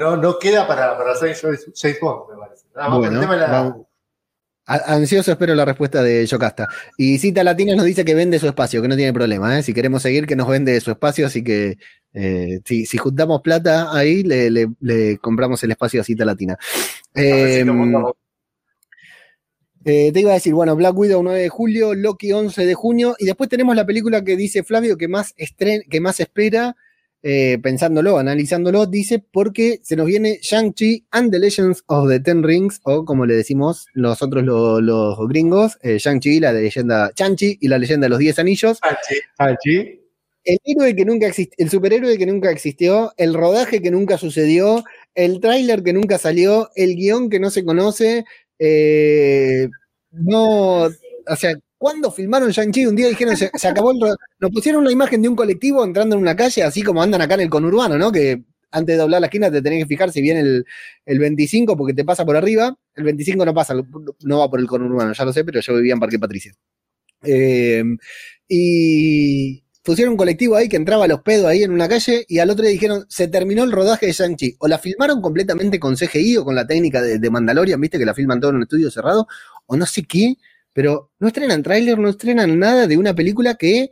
no, 0.00 0.16
no 0.16 0.38
queda 0.38 0.66
para, 0.66 0.96
para 0.96 1.12
hacer 1.12 1.36
James 1.36 2.00
Bond, 2.00 2.30
me 2.30 2.38
parece. 2.38 2.66
bueno, 2.74 3.86
Ansioso 4.64 5.32
espero 5.32 5.54
la 5.56 5.64
respuesta 5.64 6.02
de 6.02 6.24
Yocasta. 6.24 6.68
Y 6.96 7.18
Cita 7.18 7.42
Latina 7.42 7.74
nos 7.74 7.84
dice 7.84 8.04
que 8.04 8.14
vende 8.14 8.38
su 8.38 8.46
espacio, 8.46 8.80
que 8.80 8.88
no 8.88 8.96
tiene 8.96 9.12
problema. 9.12 9.58
¿eh? 9.58 9.62
Si 9.62 9.74
queremos 9.74 10.02
seguir, 10.02 10.26
que 10.26 10.36
nos 10.36 10.46
vende 10.46 10.80
su 10.80 10.92
espacio. 10.92 11.26
Así 11.26 11.42
que 11.42 11.78
eh, 12.14 12.60
si, 12.64 12.86
juntamos 12.96 13.40
plata 13.42 13.88
ahí, 13.92 14.22
le, 14.22 15.18
compramos 15.18 15.62
el 15.64 15.72
espacio 15.72 16.00
a 16.00 16.04
Cita 16.04 16.24
Latina. 16.24 16.56
Em, 17.12 17.94
eh, 19.84 20.12
te 20.12 20.20
iba 20.20 20.30
a 20.30 20.34
decir, 20.34 20.54
bueno, 20.54 20.76
Black 20.76 20.96
Widow 20.96 21.24
9 21.24 21.40
de 21.40 21.48
julio, 21.48 21.94
Loki 21.94 22.30
11 22.30 22.64
de 22.64 22.74
junio. 22.74 23.16
Y 23.18 23.24
después 23.24 23.50
tenemos 23.50 23.74
la 23.74 23.84
película 23.84 24.22
que 24.22 24.36
dice 24.36 24.62
Flavio 24.62 24.96
que 24.96 25.08
más, 25.08 25.34
que 25.90 26.00
más 26.00 26.20
espera 26.20 26.76
eh, 27.22 27.58
pensándolo, 27.62 28.18
analizándolo, 28.18 28.86
dice 28.86 29.18
porque 29.20 29.80
se 29.82 29.94
nos 29.96 30.06
viene 30.06 30.38
Shang-Chi 30.42 31.06
and 31.10 31.30
the 31.30 31.38
Legends 31.38 31.84
of 31.86 32.08
the 32.08 32.20
Ten 32.20 32.42
Rings, 32.42 32.80
o 32.82 33.04
como 33.04 33.26
le 33.26 33.34
decimos 33.34 33.86
nosotros 33.94 34.44
los 34.44 35.28
gringos, 35.28 35.78
eh, 35.82 35.98
Shang-Chi, 35.98 36.40
la 36.40 36.52
leyenda 36.52 37.12
Shang-Chi 37.14 37.58
y 37.60 37.68
la 37.68 37.78
leyenda 37.78 38.06
de 38.06 38.08
los 38.10 38.18
Diez 38.18 38.38
Anillos. 38.38 38.80
Shang-Chi. 39.38 40.00
El 40.44 40.58
héroe 40.64 40.96
que 40.96 41.04
nunca 41.04 41.30
el 41.56 41.70
superhéroe 41.70 42.18
que 42.18 42.26
nunca 42.26 42.50
existió, 42.50 43.12
el 43.16 43.32
rodaje 43.32 43.80
que 43.80 43.92
nunca 43.92 44.18
sucedió, 44.18 44.82
el 45.14 45.38
tráiler 45.38 45.84
que 45.84 45.92
nunca 45.92 46.18
salió, 46.18 46.70
el 46.74 46.96
guion 46.96 47.30
que 47.30 47.38
no 47.38 47.50
se 47.50 47.64
conoce, 47.64 48.24
eh, 48.58 49.68
no, 50.10 50.86
o 50.86 51.36
sea, 51.36 51.54
cuando 51.82 52.12
filmaron 52.12 52.52
Shang-Chi? 52.52 52.86
Un 52.86 52.94
día 52.94 53.08
dijeron, 53.08 53.36
se, 53.36 53.50
acabó 53.66 53.90
el... 53.90 53.98
Nos 54.38 54.52
pusieron 54.52 54.82
una 54.82 54.92
imagen 54.92 55.20
de 55.20 55.28
un 55.28 55.34
colectivo 55.34 55.84
entrando 55.84 56.14
en 56.14 56.22
una 56.22 56.36
calle, 56.36 56.62
así 56.62 56.80
como 56.80 57.02
andan 57.02 57.20
acá 57.22 57.34
en 57.34 57.40
el 57.40 57.50
conurbano, 57.50 57.98
¿no? 57.98 58.12
Que 58.12 58.44
antes 58.70 58.94
de 58.94 59.02
doblar 59.02 59.20
la 59.20 59.26
esquina 59.26 59.50
te 59.50 59.60
tenés 59.60 59.82
que 59.82 59.88
fijar 59.88 60.12
si 60.12 60.22
viene 60.22 60.38
el, 60.42 60.64
el 61.04 61.18
25 61.18 61.76
porque 61.76 61.92
te 61.92 62.04
pasa 62.04 62.24
por 62.24 62.36
arriba. 62.36 62.78
El 62.94 63.02
25 63.02 63.44
no 63.44 63.52
pasa, 63.52 63.74
no 63.74 64.38
va 64.38 64.48
por 64.48 64.60
el 64.60 64.68
conurbano, 64.68 65.12
ya 65.12 65.24
lo 65.24 65.32
sé, 65.32 65.44
pero 65.44 65.58
yo 65.58 65.74
vivía 65.74 65.94
en 65.94 65.98
Parque 65.98 66.20
Patricia. 66.20 66.52
Eh, 67.24 67.82
y 68.46 69.64
pusieron 69.82 70.12
un 70.12 70.18
colectivo 70.18 70.54
ahí 70.54 70.68
que 70.68 70.76
entraba 70.76 71.06
a 71.06 71.08
los 71.08 71.22
pedos 71.22 71.46
ahí 71.46 71.64
en 71.64 71.72
una 71.72 71.88
calle 71.88 72.24
y 72.28 72.38
al 72.38 72.48
otro 72.50 72.62
día 72.62 72.70
dijeron, 72.70 73.06
se 73.08 73.26
terminó 73.26 73.64
el 73.64 73.72
rodaje 73.72 74.06
de 74.06 74.12
Shang-Chi. 74.12 74.54
O 74.60 74.68
la 74.68 74.78
filmaron 74.78 75.20
completamente 75.20 75.80
con 75.80 75.96
CGI 75.96 76.36
o 76.36 76.44
con 76.44 76.54
la 76.54 76.64
técnica 76.64 77.02
de 77.02 77.28
Mandalorian, 77.28 77.80
viste 77.80 77.98
que 77.98 78.06
la 78.06 78.14
filman 78.14 78.38
todo 78.38 78.50
en 78.50 78.58
un 78.58 78.62
estudio 78.62 78.88
cerrado, 78.88 79.26
o 79.66 79.76
no 79.76 79.84
sé 79.84 80.04
qué 80.04 80.36
pero 80.72 81.10
no 81.18 81.28
estrenan 81.28 81.62
tráiler, 81.62 81.98
no 81.98 82.08
estrenan 82.08 82.58
nada 82.58 82.86
de 82.86 82.96
una 82.96 83.14
película 83.14 83.54
que 83.54 83.90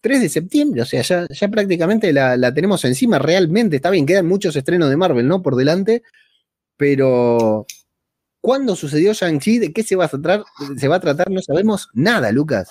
3 0.00 0.20
de 0.22 0.28
septiembre, 0.28 0.82
o 0.82 0.86
sea, 0.86 1.02
ya, 1.02 1.26
ya 1.28 1.48
prácticamente 1.48 2.12
la, 2.12 2.54
tenemos 2.54 2.84
encima 2.84 3.18
realmente. 3.18 3.76
Está 3.76 3.90
bien, 3.90 4.06
quedan 4.06 4.26
muchos 4.26 4.56
estrenos 4.56 4.88
de 4.88 4.96
Marvel, 4.96 5.28
¿no? 5.28 5.42
Por 5.42 5.56
delante, 5.56 6.02
pero 6.76 7.66
¿cuándo 8.40 8.76
sucedió 8.76 9.12
Shang-Chi? 9.12 9.58
¿De 9.58 9.72
qué 9.72 9.82
se 9.82 9.96
va 9.96 10.06
a 10.06 10.08
tratar? 10.08 10.44
Se 10.78 10.88
va 10.88 10.96
a 10.96 11.00
tratar, 11.00 11.30
no 11.30 11.42
sabemos 11.42 11.90
nada, 11.92 12.32
Lucas. 12.32 12.70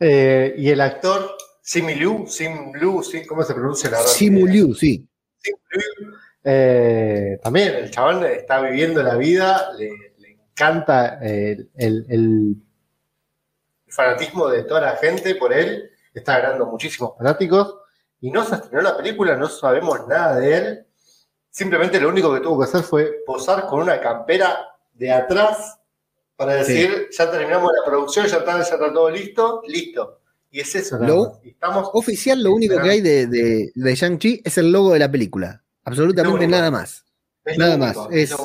Eh, 0.00 0.54
y 0.56 0.70
el 0.70 0.80
actor 0.80 1.36
Simu 1.60 1.90
Liu, 1.90 2.26
Sim 2.26 2.72
Liu, 2.74 3.02
¿cómo 3.28 3.42
se 3.44 3.54
pronuncia 3.54 3.90
la 3.90 3.98
verdad? 3.98 4.12
Simu 4.12 4.46
Liu, 4.46 4.74
sí. 4.74 5.06
Eh, 6.44 7.38
también 7.42 7.74
el 7.74 7.90
chaval 7.90 8.24
está 8.24 8.60
viviendo 8.60 9.02
la 9.02 9.16
vida, 9.16 9.70
le, 9.78 9.90
canta 10.54 11.18
el, 11.22 12.56
fanatismo 13.88 14.48
de 14.48 14.64
toda 14.64 14.80
la 14.80 14.96
gente 14.96 15.34
por 15.34 15.52
él, 15.52 15.90
está 16.14 16.40
ganando 16.40 16.66
muchísimos 16.66 17.16
fanáticos 17.16 17.76
y 18.20 18.30
no 18.30 18.44
se 18.44 18.54
estrenó 18.54 18.82
la 18.82 18.96
película, 18.96 19.36
no 19.36 19.48
sabemos 19.48 20.06
nada 20.08 20.36
de 20.36 20.56
él. 20.56 20.86
Simplemente 21.50 22.00
lo 22.00 22.08
único 22.08 22.32
que 22.32 22.40
tuvo 22.40 22.60
que 22.60 22.64
hacer 22.64 22.82
fue 22.82 23.22
posar 23.26 23.66
con 23.66 23.80
una 23.80 24.00
campera 24.00 24.68
de 24.94 25.10
atrás 25.10 25.78
para 26.36 26.54
decir, 26.54 27.08
ya 27.10 27.30
terminamos 27.30 27.70
la 27.72 27.84
producción, 27.84 28.26
ya 28.26 28.38
está, 28.38 28.54
ya 28.54 28.62
está 28.62 28.78
todo 28.78 29.10
listo, 29.10 29.62
listo. 29.66 30.20
Y 30.50 30.60
es 30.60 30.74
eso, 30.74 30.98
lo, 30.98 31.40
Estamos 31.42 31.90
oficial, 31.92 32.42
lo 32.42 32.52
único 32.52 32.80
que 32.80 32.90
hay 32.90 33.00
de, 33.00 33.26
de, 33.26 33.94
Shang-Chi 33.94 34.42
es 34.44 34.58
el 34.58 34.70
logo 34.70 34.92
de 34.92 34.98
la 34.98 35.10
película. 35.10 35.62
Absolutamente 35.84 36.46
nada 36.46 36.70
más. 36.70 37.04
nada 37.56 37.76
más. 37.76 37.96
Es, 38.10 38.30
es 38.30 38.36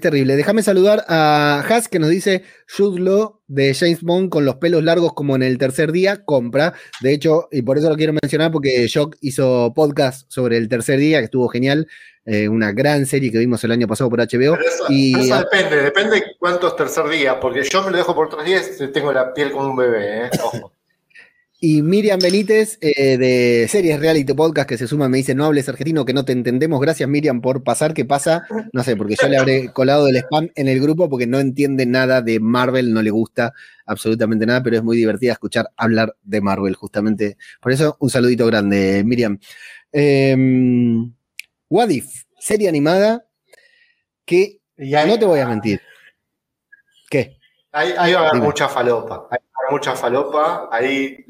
terrible. 0.00 0.34
Déjame 0.34 0.62
saludar 0.62 1.04
a 1.08 1.60
Haas 1.60 1.88
que 1.88 2.00
nos 2.00 2.10
dice 2.10 2.42
Jude 2.68 3.30
de 3.46 3.72
James 3.72 4.02
Bond 4.02 4.30
con 4.30 4.44
los 4.44 4.56
pelos 4.56 4.82
largos 4.82 5.12
como 5.14 5.36
en 5.36 5.44
el 5.44 5.58
tercer 5.58 5.92
día, 5.92 6.24
compra. 6.24 6.74
De 7.00 7.12
hecho, 7.12 7.48
y 7.52 7.62
por 7.62 7.78
eso 7.78 7.88
lo 7.88 7.96
quiero 7.96 8.12
mencionar 8.12 8.50
porque 8.50 8.86
Shock 8.88 9.16
hizo 9.20 9.72
podcast 9.74 10.28
sobre 10.28 10.56
el 10.56 10.68
tercer 10.68 10.98
día, 10.98 11.20
que 11.20 11.26
estuvo 11.26 11.48
genial. 11.48 11.86
Eh, 12.24 12.48
una 12.48 12.72
gran 12.72 13.06
serie 13.06 13.30
que 13.30 13.38
vimos 13.38 13.62
el 13.62 13.70
año 13.70 13.86
pasado 13.86 14.10
por 14.10 14.18
HBO. 14.18 14.56
eso, 14.56 14.86
y, 14.88 15.16
eso 15.16 15.38
depende, 15.38 15.76
depende 15.76 16.24
cuántos 16.40 16.74
tercer 16.74 17.08
días, 17.08 17.36
porque 17.40 17.62
yo 17.62 17.84
me 17.84 17.92
lo 17.92 17.98
dejo 17.98 18.16
por 18.16 18.28
tres 18.28 18.44
días 18.44 18.80
y 18.80 18.88
tengo 18.88 19.12
la 19.12 19.32
piel 19.32 19.52
como 19.52 19.70
un 19.70 19.76
bebé, 19.76 20.26
¿eh? 20.26 20.30
Ojo. 20.42 20.75
Y 21.58 21.80
Miriam 21.80 22.18
Benítez 22.18 22.76
eh, 22.82 23.16
de 23.16 23.66
Series 23.68 23.98
Reality 23.98 24.34
Podcast 24.34 24.68
que 24.68 24.76
se 24.76 24.86
suma 24.86 25.08
me 25.08 25.16
dice, 25.16 25.34
no 25.34 25.46
hables 25.46 25.66
argentino, 25.70 26.04
que 26.04 26.12
no 26.12 26.24
te 26.24 26.32
entendemos. 26.32 26.78
Gracias 26.80 27.08
Miriam 27.08 27.40
por 27.40 27.64
pasar. 27.64 27.94
¿Qué 27.94 28.04
pasa? 28.04 28.46
No 28.74 28.84
sé, 28.84 28.94
porque 28.94 29.16
yo 29.20 29.26
le 29.26 29.38
habré 29.38 29.72
colado 29.72 30.04
del 30.04 30.16
spam 30.16 30.50
en 30.54 30.68
el 30.68 30.80
grupo 30.80 31.08
porque 31.08 31.26
no 31.26 31.40
entiende 31.40 31.86
nada 31.86 32.20
de 32.20 32.40
Marvel, 32.40 32.92
no 32.92 33.00
le 33.00 33.10
gusta 33.10 33.54
absolutamente 33.86 34.44
nada, 34.44 34.62
pero 34.62 34.76
es 34.76 34.82
muy 34.82 34.98
divertida 34.98 35.32
escuchar 35.32 35.70
hablar 35.78 36.14
de 36.22 36.42
Marvel, 36.42 36.74
justamente. 36.74 37.38
Por 37.60 37.72
eso, 37.72 37.96
un 38.00 38.10
saludito 38.10 38.44
grande, 38.46 39.02
Miriam. 39.02 39.38
Eh, 39.92 40.36
What 41.70 41.88
If, 41.88 42.24
serie 42.38 42.68
animada 42.68 43.24
que, 44.26 44.60
ya 44.76 45.06
no 45.06 45.18
te 45.18 45.24
voy 45.24 45.40
a 45.40 45.48
mentir. 45.48 45.80
¿Qué? 47.08 47.38
Ahí, 47.72 48.12
va 48.12 48.20
a 48.20 48.28
haber 48.28 48.42
mucha 48.42 48.68
falopa 48.68 49.28
mucha 49.70 49.94
falopa. 49.94 50.68
Ahí 50.70 51.24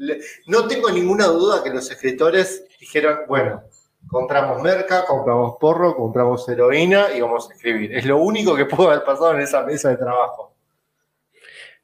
no 0.47 0.67
tengo 0.67 0.89
ninguna 0.91 1.25
duda 1.27 1.63
que 1.63 1.69
los 1.69 1.89
escritores 1.89 2.65
dijeron, 2.79 3.19
bueno, 3.27 3.63
compramos 4.07 4.61
merca, 4.61 5.05
compramos 5.05 5.55
porro, 5.59 5.95
compramos 5.95 6.47
heroína 6.49 7.07
y 7.15 7.21
vamos 7.21 7.49
a 7.49 7.53
escribir. 7.53 7.93
Es 7.95 8.05
lo 8.05 8.17
único 8.17 8.55
que 8.55 8.65
pudo 8.65 8.89
haber 8.89 9.03
pasado 9.03 9.33
en 9.33 9.41
esa 9.41 9.63
mesa 9.63 9.89
de 9.89 9.97
trabajo. 9.97 10.55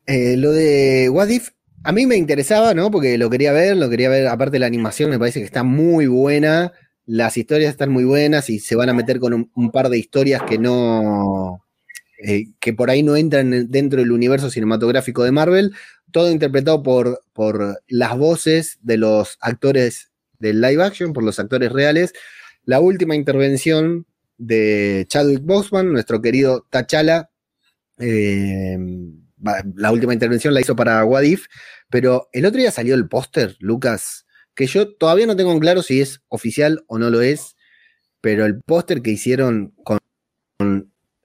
Eh, 0.06 0.36
lo 0.38 0.51
de 0.51 1.10
What 1.10 1.30
If, 1.30 1.49
a 1.84 1.91
mí 1.91 2.06
me 2.06 2.16
interesaba, 2.16 2.74
¿no? 2.74 2.91
Porque 2.91 3.18
lo 3.18 3.30
quería 3.30 3.51
ver, 3.51 3.78
lo 3.78 3.89
quería 3.89 4.10
ver, 4.10 4.28
aparte 4.28 4.60
la 4.60 4.68
animación, 4.68 5.10
me 5.10 5.20
parece 5.20 5.39
que 5.39 5.45
está 5.45 5.64
muy 5.64 6.08
buena. 6.08 6.74
Las 7.06 7.36
historias 7.36 7.72
están 7.72 7.91
muy 7.91 8.06
buenas 8.06 8.49
y 8.49 8.60
se 8.60 8.76
van 8.76 8.89
a 8.89 8.93
meter 8.93 9.20
con 9.20 9.51
un 9.54 9.72
par 9.72 9.89
de 9.89 9.97
historias 9.97 10.41
que 10.43 10.58
no, 10.58 11.62
eh, 12.26 12.45
que 12.61 12.71
por 12.71 12.89
ahí 12.89 13.03
no 13.03 13.17
entran 13.17 13.69
dentro 13.69 13.99
del 13.99 14.13
universo 14.13 14.49
cinematográfico 14.49 15.26
de 15.26 15.32
Marvel, 15.32 15.74
todo 16.11 16.32
interpretado 16.32 16.82
por, 16.82 17.21
por 17.34 17.82
las 17.88 18.17
voces 18.17 18.80
de 18.82 18.95
los 18.97 19.38
actores 19.41 20.11
del 20.39 20.61
live 20.61 20.82
action, 20.82 21.11
por 21.11 21.24
los 21.24 21.38
actores 21.38 21.74
reales. 21.74 22.13
La 22.63 22.80
última 22.80 23.17
intervención 23.17 24.05
de 24.38 25.05
Chadwick 25.09 25.43
Boseman, 25.43 25.91
nuestro 25.91 26.21
querido 26.21 26.65
T'Challa, 26.69 27.30
eh, 27.97 28.78
la 29.76 29.91
última 29.91 30.13
intervención 30.13 30.53
la 30.53 30.61
hizo 30.61 30.78
para 30.78 31.03
Wadif, 31.03 31.47
pero 31.89 32.30
el 32.32 32.45
otro 32.45 32.59
día 32.59 32.71
salió 32.71 32.95
el 32.95 33.09
póster, 33.09 33.57
Lucas, 33.59 34.26
que 34.55 34.67
yo 34.67 34.95
todavía 34.95 35.28
no 35.28 35.36
tengo 35.36 35.51
en 35.51 35.59
claro 35.59 35.84
si 35.84 35.99
es 35.99 36.21
oficial 36.30 36.86
o 36.88 36.99
no 36.99 37.09
lo 37.09 37.21
es, 37.21 37.57
pero 38.21 38.45
el 38.45 38.61
póster 38.61 39.01
que 39.01 39.11
hicieron 39.11 39.74
con 39.84 39.99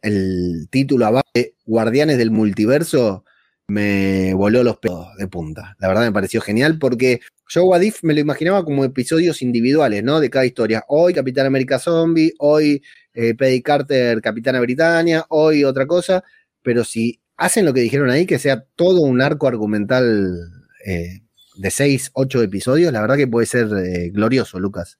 el 0.09 0.69
título 0.71 1.07
abajo 1.07 1.29
de 1.35 1.55
Guardianes 1.67 2.19
del 2.19 2.31
Multiverso 2.31 3.25
me 3.69 4.33
voló 4.35 4.65
los 4.65 4.79
pedos 4.79 5.09
de 5.19 5.29
punta. 5.29 5.77
La 5.79 5.89
verdad 5.89 6.03
me 6.03 6.13
pareció 6.13 6.41
genial 6.41 6.79
porque 6.79 7.21
yo 7.49 7.65
Wadif 7.67 8.03
me 8.03 8.15
lo 8.15 8.21
imaginaba 8.21 8.65
como 8.65 8.85
episodios 8.85 9.43
individuales, 9.43 10.03
¿no? 10.03 10.21
De 10.21 10.31
cada 10.31 10.47
historia. 10.47 10.85
Hoy 10.89 11.13
Capitán 11.13 11.47
América 11.47 11.79
Zombie, 11.79 12.33
hoy 12.39 12.83
eh, 13.13 13.35
Paddy 13.35 13.63
Carter 13.63 14.21
Capitana 14.23 14.61
Britannia, 14.61 15.27
hoy 15.29 15.65
otra 15.65 15.87
cosa, 15.87 16.25
pero 16.63 16.85
si 16.85 17.21
hacen 17.37 17.67
lo 17.67 17.75
que 17.75 17.81
dijeron 17.81 18.11
ahí, 18.11 18.27
que 18.27 18.39
sea 18.39 18.65
todo 18.75 19.03
un 19.03 19.21
arco 19.21 19.47
argumental 19.47 20.51
eh, 20.87 21.21
de 21.57 21.71
seis, 21.71 22.11
ocho 22.15 22.43
episodios, 22.43 22.93
la 22.93 23.03
verdad 23.03 23.17
que 23.17 23.27
puede 23.29 23.47
ser 23.47 23.69
eh, 23.77 24.11
glorioso, 24.11 24.59
Lucas. 24.59 24.99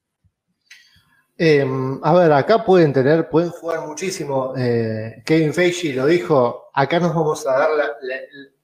Em, 1.41 2.01
a 2.03 2.15
ver, 2.15 2.33
acá 2.33 2.65
pueden 2.65 2.93
tener, 2.93 3.29
pueden 3.29 3.51
jugar 3.51 3.87
muchísimo. 3.87 4.55
Eh, 4.57 5.23
Kevin 5.25 5.55
Feige 5.55 5.95
lo 5.95 6.07
dijo, 6.07 6.71
acá 6.75 6.99
nos 6.99 7.15
vamos 7.15 7.47
a 7.47 7.59
dar 7.59 7.71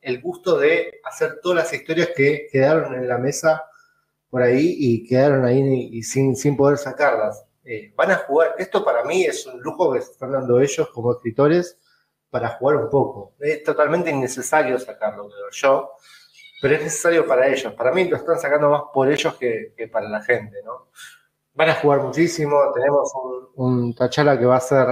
el 0.00 0.20
gusto 0.20 0.58
de 0.58 1.00
hacer 1.04 1.38
todas 1.40 1.58
las 1.58 1.72
historias 1.72 2.08
que 2.16 2.48
quedaron 2.50 2.94
en 2.94 3.06
la 3.06 3.18
mesa 3.18 3.64
por 4.28 4.42
ahí 4.42 4.74
y 4.76 5.06
quedaron 5.06 5.44
ahí 5.44 5.60
y 5.92 6.02
sin, 6.02 6.34
sin 6.34 6.56
poder 6.56 6.76
sacarlas. 6.76 7.46
van 7.96 8.10
a 8.10 8.16
jugar, 8.16 8.56
esto 8.58 8.84
para 8.84 9.04
mí 9.04 9.24
es 9.24 9.46
un 9.46 9.60
lujo 9.62 9.92
que 9.92 10.00
están 10.00 10.32
dando 10.32 10.60
ellos 10.60 10.88
como 10.92 11.12
escritores 11.12 11.78
para 12.34 12.48
jugar 12.48 12.78
un 12.78 12.90
poco. 12.90 13.34
Es 13.38 13.62
totalmente 13.62 14.10
innecesario 14.10 14.76
sacarlo, 14.80 15.28
creo 15.28 15.50
yo, 15.52 15.92
pero 16.60 16.74
es 16.74 16.82
necesario 16.82 17.24
para 17.24 17.46
ellos. 17.46 17.72
Para 17.74 17.92
mí 17.92 18.08
lo 18.08 18.16
están 18.16 18.40
sacando 18.40 18.68
más 18.70 18.82
por 18.92 19.08
ellos 19.08 19.36
que, 19.36 19.72
para 19.92 20.08
la 20.08 20.20
gente, 20.20 20.56
¿no? 20.64 20.88
Van 21.54 21.70
a 21.70 21.74
jugar 21.74 22.00
muchísimo, 22.00 22.56
tenemos 22.74 23.12
un, 23.54 23.94
Tachala 23.94 24.38
que 24.38 24.44
va 24.44 24.56
a 24.56 24.60
ser 24.60 24.86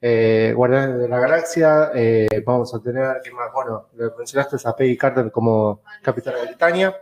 eh, 0.00 0.52
Guardián 0.56 0.98
de 0.98 1.08
la 1.08 1.20
Galaxia, 1.20 1.92
eh, 1.94 2.42
vamos 2.44 2.74
a 2.74 2.82
tener, 2.82 3.20
¿qué 3.22 3.30
más? 3.30 3.52
Bueno, 3.52 3.88
le 3.94 4.10
mencionaste 4.18 4.56
a 4.64 4.74
Peggy 4.74 4.96
Carter 4.96 5.30
como 5.30 5.82
Capitana 6.02 6.38
de 6.38 6.46
Britannia. 6.46 7.00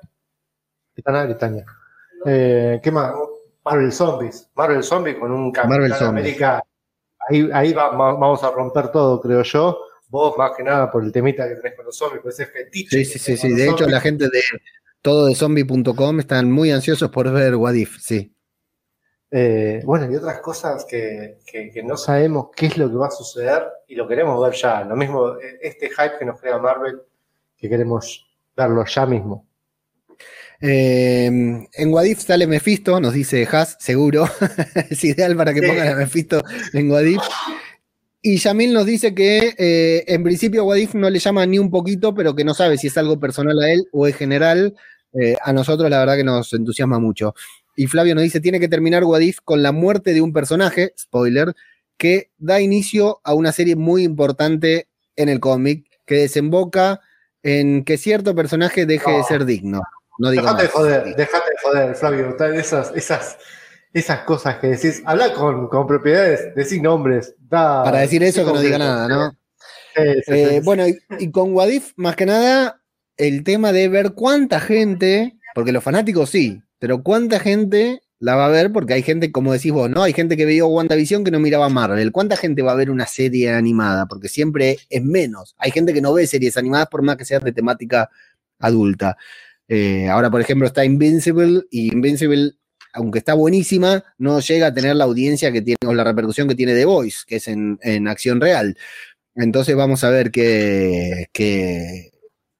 Capitana 0.91 1.21
de 1.21 1.27
Britannia. 1.27 1.65
Eh, 2.27 2.81
¿Qué 2.83 2.91
más? 2.91 3.15
Marvel 3.65 3.93
Zombies. 3.93 4.51
Marvel 4.55 4.83
Zombies 4.83 5.17
con 5.17 5.33
un 5.33 5.53
Capitán 5.53 5.89
de 5.89 6.05
América 6.05 6.63
ahí, 7.53 7.73
vamos 7.73 8.43
a 8.43 8.51
romper 8.51 8.89
todo, 8.91 9.21
creo 9.21 9.43
yo. 9.43 9.79
Vos, 10.09 10.39
más 10.39 10.53
que 10.57 10.63
nada, 10.63 10.91
por 10.91 11.05
el 11.05 11.13
temita 11.13 11.47
que 11.47 11.57
tenés 11.57 11.77
con 11.77 11.85
los 11.85 11.97
zombies, 11.97 12.23
pues 12.23 12.41
es 12.41 12.51
fetiche. 12.51 13.05
Sí, 13.05 13.19
sí, 13.19 13.37
sí, 13.37 13.53
De 13.53 13.69
hecho, 13.69 13.87
la 13.87 14.01
gente 14.01 14.25
de 14.25 14.41
todo 15.03 15.27
de 15.27 15.35
zombie.com 15.35 16.21
están 16.21 16.51
muy 16.51 16.71
ansiosos 16.71 17.11
por 17.11 17.31
ver 17.31 17.57
Wadif, 17.57 17.99
sí. 18.01 18.35
Eh, 19.31 19.83
bueno, 19.85 20.11
y 20.11 20.17
otras 20.17 20.41
cosas 20.41 20.85
que, 20.85 21.39
no 21.85 21.97
sabemos 21.97 22.49
qué 22.57 22.67
es 22.67 22.79
lo 22.79 22.89
que 22.89 22.97
va 22.97 23.09
a 23.09 23.11
suceder 23.11 23.65
y 23.87 23.95
lo 23.95 24.09
queremos 24.09 24.41
ver 24.43 24.55
ya. 24.55 24.85
Lo 24.85 24.97
mismo, 24.97 25.35
este 25.61 25.91
hype 25.91 26.19
que 26.19 26.25
nos 26.25 26.41
crea 26.41 26.59
Marvel, 26.59 27.01
que 27.57 27.69
queremos 27.69 28.27
verlo 28.57 28.85
ya 28.87 29.07
mismo. 29.07 29.47
Eh, 30.61 31.27
en 31.27 31.93
Wadif 31.93 32.21
sale 32.21 32.47
Mephisto, 32.47 33.01
nos 33.01 33.13
dice 33.13 33.47
Haas, 33.51 33.77
seguro. 33.79 34.27
es 34.91 35.05
ideal 35.05 35.37
para 35.37 35.55
que 35.55 35.63
pongan 35.63 35.89
a 35.89 35.95
Mephisto 35.95 36.43
en 36.73 36.91
Wadif. 36.91 37.21
Y 38.21 38.39
Yamil 38.39 38.73
nos 38.73 38.85
dice 38.85 39.15
que 39.15 39.55
eh, 39.57 40.05
en 40.09 40.25
principio 40.25 40.65
Wadif 40.65 40.95
no 40.95 41.09
le 41.09 41.21
llama 41.21 41.47
ni 41.47 41.59
un 41.59 41.71
poquito, 41.71 42.15
pero 42.15 42.35
que 42.35 42.45
no 42.45 42.53
sabe 42.53 42.77
si 42.77 42.89
es 42.89 42.99
algo 42.99 43.21
personal 43.21 43.59
a 43.61 43.71
él 43.71 43.87
o 43.93 44.07
es 44.07 44.17
general. 44.17 44.75
Eh, 45.13 45.37
a 45.41 45.53
nosotros 45.53 45.89
la 45.89 46.01
verdad 46.01 46.17
que 46.17 46.25
nos 46.25 46.53
entusiasma 46.53 46.99
mucho. 46.99 47.35
Y 47.79 47.87
Flavio 47.87 48.17
nos 48.17 48.25
dice, 48.25 48.41
tiene 48.41 48.59
que 48.59 48.67
terminar 48.67 49.05
Wadif 49.05 49.39
con 49.45 49.63
la 49.63 49.71
muerte 49.71 50.13
de 50.13 50.21
un 50.21 50.33
personaje, 50.33 50.95
spoiler, 50.99 51.55
que 51.97 52.33
da 52.37 52.61
inicio 52.61 53.21
a 53.23 53.35
una 53.35 53.53
serie 53.53 53.77
muy 53.77 54.03
importante 54.03 54.89
en 55.15 55.29
el 55.29 55.39
cómic, 55.39 55.87
que 56.05 56.17
desemboca 56.17 57.01
en 57.45 57.85
que 57.85 57.97
cierto 57.97 58.35
personaje 58.35 58.85
deje 58.85 59.13
de 59.13 59.23
ser 59.23 59.45
digno. 59.45 59.81
No 60.19 60.31
dejate 60.31 60.63
de 60.63 60.69
joder, 60.71 61.15
dejate 61.15 61.51
de 61.51 61.57
joder, 61.63 61.95
Flavio. 61.95 62.37
Esas, 62.55 62.91
esas, 62.97 63.39
esas 63.93 64.23
cosas 64.25 64.57
que 64.57 64.67
decís, 64.67 65.01
habla 65.07 65.33
con, 65.33 65.69
con 65.69 65.87
propiedades, 65.87 66.53
decís 66.57 66.83
nombres. 66.83 67.37
Para 67.49 68.01
decir 68.01 68.25
eso 68.25 68.45
que 68.45 68.53
no 68.55 68.61
diga 68.61 68.79
nada, 68.79 69.07
¿no? 69.07 69.39
Eh, 69.95 70.61
bueno, 70.65 70.83
y, 71.17 71.31
con 71.31 71.55
Wadif, 71.55 71.93
más 71.95 72.17
que 72.17 72.27
nada, 72.27 72.83
el 73.17 73.45
tema 73.45 73.71
de 73.71 73.87
ver 73.87 74.15
cuánta 74.15 74.59
gente, 74.59 75.39
porque 75.55 75.71
los 75.71 75.85
fanáticos 75.85 76.31
sí, 76.31 76.61
pero 76.79 77.03
cuánta 77.03 77.41
gente 77.41 78.03
la 78.21 78.35
va 78.35 78.47
a 78.47 78.51
ver, 78.51 78.73
porque 78.73 78.95
hay 78.95 79.03
gente, 79.03 79.31
como 79.31 79.53
decís 79.53 79.73
vos, 79.73 79.89
¿no? 79.89 80.03
Hay 80.03 80.13
gente 80.13 80.37
que 80.37 80.45
veía 80.45 80.65
WandaVision 80.65 81.25
que 81.25 81.31
no 81.31 81.39
miraba 81.39 81.69
Marvel. 81.69 82.11
¿Cuánta 82.11 82.37
gente 82.37 82.63
va 82.63 82.73
a 82.73 82.77
ver 82.77 82.91
una 82.91 83.07
serie 83.07 83.51
animada? 83.51 84.07
Porque 84.07 84.29
siempre 84.29 84.79
es 84.91 85.05
menos. 85.05 85.55
Hay 85.59 85.71
gente 85.71 85.95
que 85.95 86.01
no 86.01 86.13
ve 86.13 86.27
series 86.27 86.57
animadas 86.57 86.89
por 86.89 87.03
más 87.03 87.17
que 87.17 87.25
sean 87.25 87.45
de 87.45 87.53
temática 87.53 88.11
adulta. 88.59 89.17
Eh, 89.69 90.09
ahora, 90.09 90.31
por 90.31 90.41
ejemplo, 90.41 90.67
está 90.67 90.85
Invincible 90.85 91.63
y 91.71 91.93
Invincible, 91.93 92.55
aunque 92.93 93.19
está 93.21 93.35
buenísima, 93.35 94.03
no 94.19 94.41
llega 94.41 94.69
a 94.69 94.75
tener 94.75 94.97
la 94.97 95.05
audiencia 95.05 95.53
que 95.53 95.63
tiene 95.63 95.79
o 95.87 95.95
la 95.95 96.05
repercusión 96.05 96.49
que 96.49 96.55
tiene 96.55 96.75
The 96.75 96.87
Voice, 96.87 97.19
que 97.27 97.37
es 97.37 97.49
en, 97.49 98.09
acción 98.09 98.41
real. 98.41 98.77
Entonces 99.37 99.77
vamos 99.77 100.03
a 100.05 100.11
ver 100.11 100.31
qué, 100.33 101.29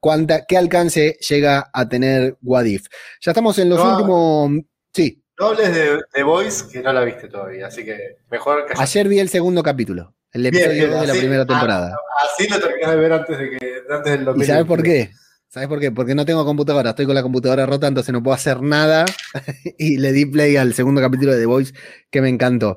cuánta, 0.01 0.45
qué 0.47 0.57
alcance 0.57 1.19
llega 1.29 1.71
a 1.73 1.89
tener 1.89 2.37
Wadif. 2.43 2.87
Ya 3.21 3.33
estamos 3.33 3.59
en 3.59 3.69
los 3.69 3.81
últimos... 3.81 4.51
Sí. 4.93 5.23
No 5.39 5.47
hables 5.47 5.73
de 5.73 6.01
The 6.13 6.23
Voice, 6.23 6.65
que 6.71 6.83
no 6.83 6.93
la 6.93 7.05
viste 7.05 7.29
todavía, 7.29 7.67
así 7.69 7.85
que 7.85 8.19
mejor 8.31 8.67
que... 8.67 8.75
Ayer 8.77 9.09
vi 9.09 9.21
el 9.21 9.29
segundo 9.29 9.63
capítulo, 9.63 10.15
el 10.33 10.47
episodio 10.47 11.01
de 11.01 11.07
la 11.07 11.15
primera 11.15 11.47
temporada. 11.47 11.97
así 12.25 12.49
lo 12.49 12.59
terminé 12.59 12.91
de 12.91 12.97
ver 12.97 13.13
antes, 13.13 13.39
de 13.39 13.51
que, 13.51 13.83
antes 13.89 14.13
del 14.13 14.25
2020. 14.25 14.45
¿Y 14.45 14.47
sabes 14.47 14.67
por 14.67 14.83
qué? 14.83 15.11
¿Sabes 15.49 15.69
por 15.69 15.81
qué? 15.81 15.91
Porque 15.93 16.15
no 16.15 16.27
tengo 16.27 16.45
computadora, 16.45 16.91
estoy 16.91 17.07
con 17.07 17.15
la 17.15 17.23
computadora 17.23 17.65
rota, 17.65 17.87
entonces 17.87 18.13
no 18.13 18.23
puedo 18.23 18.35
hacer 18.35 18.61
nada. 18.61 19.07
y 19.79 19.97
le 19.97 20.13
di 20.13 20.27
play 20.27 20.57
al 20.57 20.75
segundo 20.75 21.01
capítulo 21.01 21.33
de 21.33 21.39
The 21.39 21.47
Voice, 21.47 21.73
que 22.11 22.21
me 22.21 22.29
encantó. 22.29 22.77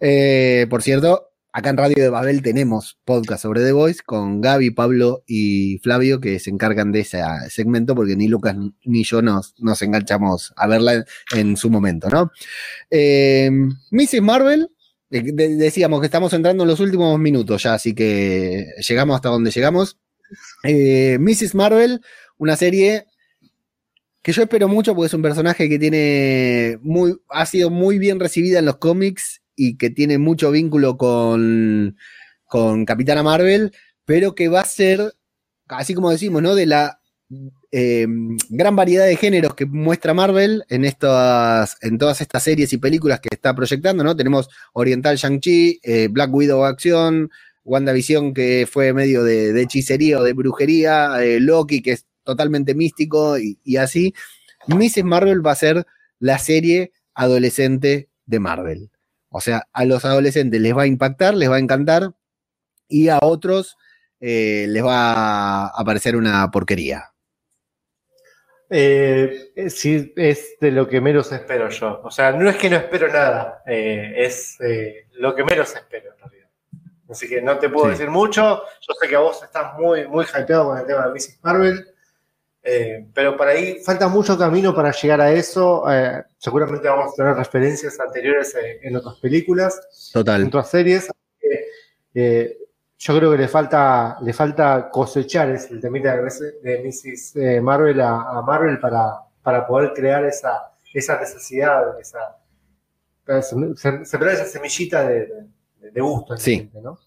Eh, 0.00 0.66
por 0.70 0.82
cierto, 0.82 1.32
acá 1.56 1.70
en 1.70 1.78
Radio 1.78 2.02
de 2.02 2.10
Babel 2.10 2.42
tenemos 2.42 2.98
podcast 3.06 3.40
sobre 3.44 3.62
The 3.62 3.72
Voice 3.72 4.02
con 4.04 4.42
Gaby, 4.42 4.72
Pablo 4.72 5.24
y 5.26 5.78
Flavio, 5.78 6.20
que 6.20 6.38
se 6.38 6.50
encargan 6.50 6.92
de 6.92 7.00
ese 7.00 7.22
segmento, 7.48 7.94
porque 7.94 8.14
ni 8.14 8.28
Lucas 8.28 8.54
ni 8.84 9.04
yo 9.04 9.22
nos, 9.22 9.54
nos 9.56 9.80
enganchamos 9.80 10.52
a 10.54 10.66
verla 10.66 11.06
en, 11.34 11.56
su 11.56 11.70
momento, 11.70 12.10
¿no? 12.10 12.30
Eh, 12.90 13.50
Mrs. 13.90 14.20
Marvel, 14.20 14.68
eh, 15.10 15.22
decíamos 15.32 16.00
que 16.00 16.06
estamos 16.06 16.30
entrando 16.34 16.64
en 16.64 16.68
los 16.68 16.78
últimos 16.78 17.18
minutos 17.18 17.62
ya, 17.62 17.72
así 17.72 17.94
que 17.94 18.66
llegamos 18.86 19.16
hasta 19.16 19.30
donde 19.30 19.50
llegamos. 19.50 19.98
Eh, 20.62 21.16
Mrs. 21.18 21.54
Marvel, 21.54 22.02
una 22.36 22.56
serie 22.56 23.06
que 24.20 24.32
yo 24.32 24.42
espero 24.42 24.68
mucho 24.68 24.94
porque 24.94 25.06
es 25.06 25.14
un 25.14 25.22
personaje 25.22 25.70
que 25.70 25.78
tiene 25.78 26.78
muy, 26.82 27.16
ha 27.30 27.46
sido 27.46 27.70
muy 27.70 27.98
bien 27.98 28.20
recibida 28.20 28.58
en 28.58 28.66
los 28.66 28.76
cómics 28.76 29.40
y 29.56 29.76
que 29.76 29.90
tiene 29.90 30.18
mucho 30.18 30.50
vínculo 30.50 30.96
con, 30.96 31.96
con 32.44 32.84
Capitana 32.84 33.22
Marvel, 33.22 33.72
pero 34.04 34.34
que 34.34 34.48
va 34.48 34.60
a 34.60 34.64
ser, 34.64 35.14
así 35.68 35.94
como 35.94 36.10
decimos, 36.10 36.42
¿no? 36.42 36.54
De 36.54 36.66
la 36.66 37.00
eh, 37.72 38.06
gran 38.48 38.76
variedad 38.76 39.06
de 39.06 39.16
géneros 39.16 39.54
que 39.54 39.66
muestra 39.66 40.14
Marvel 40.14 40.64
en, 40.68 40.84
estas, 40.84 41.76
en 41.80 41.98
todas 41.98 42.20
estas 42.20 42.42
series 42.42 42.72
y 42.72 42.78
películas 42.78 43.20
que 43.20 43.28
está 43.32 43.54
proyectando, 43.54 44.04
¿no? 44.04 44.14
Tenemos 44.14 44.48
Oriental 44.72 45.16
Shang-Chi, 45.16 45.80
eh, 45.82 46.08
Black 46.10 46.32
Widow 46.32 46.64
Acción, 46.64 47.30
WandaVision, 47.64 48.32
que 48.32 48.68
fue 48.70 48.92
medio 48.92 49.24
de, 49.24 49.60
hechicería 49.60 50.20
o 50.20 50.22
de 50.22 50.32
brujería, 50.32 51.22
eh, 51.22 51.40
Loki, 51.40 51.82
que 51.82 51.92
es 51.92 52.06
totalmente 52.22 52.74
místico 52.74 53.36
y, 53.38 53.76
así. 53.76 54.14
Mrs. 54.68 55.04
Marvel 55.04 55.44
va 55.44 55.52
a 55.52 55.56
ser 55.56 55.86
la 56.18 56.38
serie 56.38 56.92
adolescente 57.14 58.08
de 58.24 58.40
Marvel. 58.40 58.90
O 59.30 59.40
sea, 59.40 59.66
a 59.72 59.84
los 59.84 60.04
adolescentes 60.04 60.60
les 60.60 60.76
va 60.76 60.82
a 60.82 60.86
impactar, 60.86 61.34
les 61.34 61.50
va 61.50 61.56
a 61.56 61.60
encantar, 61.60 62.12
y 62.88 63.08
a 63.08 63.18
otros 63.20 63.76
eh, 64.20 64.66
les 64.68 64.84
va 64.84 65.66
a 65.66 65.84
parecer 65.84 66.16
una 66.16 66.50
porquería. 66.50 67.12
Eh, 68.68 69.52
sí, 69.68 70.12
es 70.16 70.56
de 70.60 70.70
lo 70.72 70.88
que 70.88 71.00
menos 71.00 71.30
espero 71.32 71.68
yo. 71.68 72.00
O 72.02 72.10
sea, 72.10 72.32
no 72.32 72.48
es 72.48 72.56
que 72.56 72.70
no 72.70 72.76
espero 72.76 73.08
nada, 73.12 73.62
es 73.66 74.58
lo 75.12 75.34
que 75.34 75.44
menos 75.44 75.74
espero 75.74 76.12
en 76.12 76.18
realidad. 76.18 76.48
Así 77.08 77.28
que 77.28 77.40
no 77.40 77.58
te 77.58 77.68
puedo 77.68 77.88
decir 77.88 78.10
mucho. 78.10 78.62
Yo 78.80 78.94
sé 79.00 79.08
que 79.08 79.16
vos 79.16 79.42
estás 79.42 79.78
muy, 79.78 80.06
muy 80.08 80.24
hypeado 80.24 80.68
con 80.68 80.78
el 80.78 80.86
tema 80.86 81.06
de 81.06 81.12
Mrs. 81.12 81.38
Marvel. 81.42 81.95
Eh, 82.68 83.06
pero 83.14 83.36
para 83.36 83.52
ahí 83.52 83.78
falta 83.84 84.08
mucho 84.08 84.36
camino 84.36 84.74
para 84.74 84.90
llegar 84.90 85.20
a 85.20 85.30
eso. 85.30 85.84
Eh, 85.90 86.24
seguramente 86.36 86.88
vamos 86.88 87.12
a 87.12 87.16
tener 87.16 87.36
referencias 87.36 87.98
anteriores 88.00 88.54
eh, 88.56 88.80
en 88.82 88.96
otras 88.96 89.16
películas, 89.20 90.10
Total. 90.12 90.40
en 90.40 90.48
otras 90.48 90.68
series. 90.68 91.08
yo 92.12 93.18
creo 93.18 93.30
que 93.30 93.38
le 93.38 93.46
falta, 93.46 94.18
le 94.20 94.32
falta 94.32 94.88
cosechar 94.90 95.50
ese, 95.50 95.74
el 95.74 95.80
temita 95.80 96.16
de, 96.16 96.82
Mrs. 96.82 97.62
Marvel 97.62 98.00
a, 98.00 98.42
Marvel 98.44 98.80
para, 98.80 99.20
para 99.42 99.64
poder 99.64 99.92
crear 99.94 100.24
esa, 100.24 100.72
esa 100.92 101.20
necesidad, 101.20 102.00
esa, 102.00 102.36
sembrar 104.04 104.34
esa 104.34 104.44
semillita 104.44 105.06
de 105.06 105.46
de, 105.92 106.00
gusto. 106.00 106.36
sí. 106.36 106.70
¿no? 106.82 106.98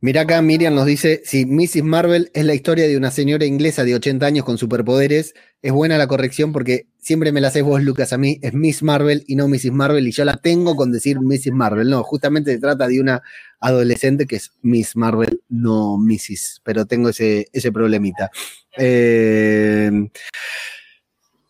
Mirá 0.00 0.20
acá, 0.20 0.40
Miriam 0.42 0.76
nos 0.76 0.86
dice, 0.86 1.22
si 1.24 1.44
Mrs. 1.44 1.82
Marvel 1.82 2.30
es 2.32 2.44
la 2.44 2.54
historia 2.54 2.86
de 2.86 2.96
una 2.96 3.10
señora 3.10 3.44
inglesa 3.46 3.82
de 3.82 3.96
80 3.96 4.24
años 4.26 4.44
con 4.44 4.56
superpoderes, 4.56 5.34
es 5.60 5.72
buena 5.72 5.98
la 5.98 6.06
corrección 6.06 6.52
porque 6.52 6.86
siempre 7.00 7.32
me 7.32 7.40
la 7.40 7.48
haces 7.48 7.64
vos, 7.64 7.82
Lucas, 7.82 8.12
a 8.12 8.18
mí, 8.18 8.38
es 8.42 8.54
Miss 8.54 8.84
Marvel 8.84 9.24
y 9.26 9.34
no 9.34 9.48
Mrs. 9.48 9.72
Marvel, 9.72 10.06
y 10.06 10.12
yo 10.12 10.24
la 10.24 10.36
tengo 10.36 10.76
con 10.76 10.92
decir 10.92 11.18
Mrs. 11.20 11.50
Marvel. 11.50 11.90
No, 11.90 12.04
justamente 12.04 12.52
se 12.52 12.60
trata 12.60 12.86
de 12.86 13.00
una 13.00 13.22
adolescente 13.58 14.26
que 14.26 14.36
es 14.36 14.52
Miss 14.62 14.94
Marvel, 14.94 15.42
no 15.48 15.98
Mrs., 15.98 16.60
pero 16.62 16.86
tengo 16.86 17.08
ese, 17.08 17.48
ese 17.52 17.72
problemita. 17.72 18.30
Eh, 18.76 19.90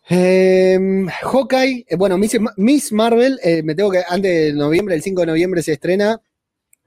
em, 0.09 1.07
Hawkeye, 1.07 1.85
eh, 1.87 1.95
bueno, 1.97 2.17
Miss, 2.17 2.91
Marvel, 2.93 3.39
eh, 3.43 3.61
me 3.61 3.75
tengo 3.75 3.91
que, 3.91 4.01
antes 4.09 4.31
de 4.31 4.53
noviembre, 4.53 4.95
el 4.95 5.03
5 5.03 5.21
de 5.21 5.27
noviembre 5.27 5.61
se 5.61 5.73
estrena. 5.73 6.19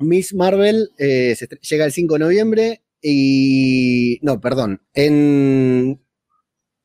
Miss 0.02 0.34
Marvel 0.34 0.90
llega 0.98 1.84
el 1.84 1.92
5 1.92 2.14
de 2.14 2.20
noviembre 2.20 2.82
y. 3.00 4.18
No, 4.22 4.40
perdón. 4.40 4.82
En 4.94 6.00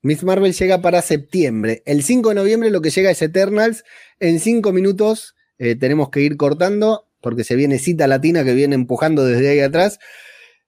Miss 0.01 0.23
Marvel 0.23 0.53
llega 0.53 0.81
para 0.81 1.01
septiembre. 1.01 1.83
El 1.85 2.03
5 2.03 2.29
de 2.29 2.35
noviembre 2.35 2.69
lo 2.69 2.81
que 2.81 2.91
llega 2.91 3.11
es 3.11 3.21
Eternals. 3.21 3.83
En 4.19 4.39
5 4.39 4.71
minutos 4.71 5.35
eh, 5.57 5.75
tenemos 5.75 6.09
que 6.09 6.21
ir 6.21 6.37
cortando 6.37 7.07
porque 7.21 7.43
se 7.43 7.55
viene 7.55 7.79
cita 7.79 8.07
latina 8.07 8.43
que 8.43 8.53
viene 8.53 8.75
empujando 8.75 9.25
desde 9.25 9.49
ahí 9.49 9.59
atrás. 9.59 9.99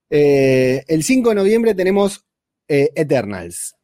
Eh, 0.09 0.83
el 0.87 1.03
5 1.03 1.29
de 1.29 1.35
noviembre 1.35 1.75
tenemos 1.75 2.25
eh, 2.67 2.89
Eternals. 2.95 3.75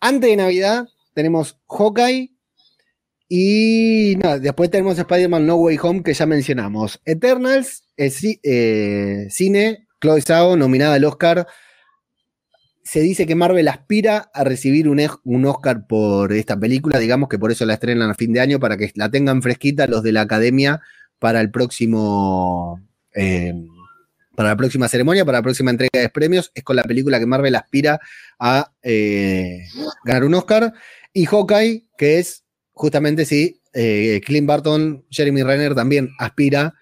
Antes 0.00 0.30
de 0.30 0.36
Navidad 0.36 0.86
tenemos 1.14 1.58
Hawkeye. 1.68 2.35
Y 3.28 4.14
después 4.40 4.70
tenemos 4.70 4.98
Spider-Man 4.98 5.46
No 5.46 5.56
Way 5.56 5.78
Home 5.82 6.02
que 6.02 6.14
ya 6.14 6.26
mencionamos. 6.26 7.00
Eternals 7.04 7.84
es 7.96 8.16
cine, 9.34 9.86
Chloe 10.00 10.22
Zhao 10.22 10.56
nominada 10.56 10.94
al 10.94 11.04
Oscar 11.04 11.46
se 12.86 13.00
dice 13.00 13.26
que 13.26 13.34
Marvel 13.34 13.66
aspira 13.66 14.30
a 14.32 14.44
recibir 14.44 14.88
un, 14.88 15.02
un, 15.24 15.44
Oscar 15.46 15.88
por 15.88 16.32
esta 16.32 16.56
película, 16.56 17.00
digamos 17.00 17.28
que 17.28 17.36
por 17.36 17.50
eso 17.50 17.66
la 17.66 17.74
estrenan 17.74 18.10
a 18.10 18.14
fin 18.14 18.32
de 18.32 18.38
año, 18.38 18.60
para 18.60 18.76
que 18.76 18.92
la 18.94 19.10
tengan 19.10 19.42
fresquita 19.42 19.88
los 19.88 20.04
de 20.04 20.12
la 20.12 20.20
academia 20.20 20.80
para 21.18 21.40
el 21.40 21.50
próximo. 21.50 22.80
Eh, 23.12 23.52
para 24.36 24.50
la 24.50 24.56
próxima 24.56 24.86
ceremonia, 24.86 25.24
para 25.24 25.38
la 25.38 25.42
próxima 25.42 25.72
entrega 25.72 25.98
de 25.98 26.10
premios, 26.10 26.52
es 26.54 26.62
con 26.62 26.76
la 26.76 26.84
película 26.84 27.18
que 27.18 27.26
Marvel 27.26 27.56
aspira 27.56 27.98
a 28.38 28.70
eh, 28.82 29.66
ganar 30.04 30.24
un 30.24 30.34
Oscar. 30.34 30.72
Y 31.12 31.24
Hawkeye, 31.24 31.86
que 31.98 32.20
es 32.20 32.44
justamente 32.76 33.24
sí, 33.24 33.60
eh, 33.72 34.20
Clint 34.24 34.46
Barton, 34.46 35.04
Jeremy 35.10 35.42
Renner 35.42 35.74
también 35.74 36.10
aspira 36.18 36.74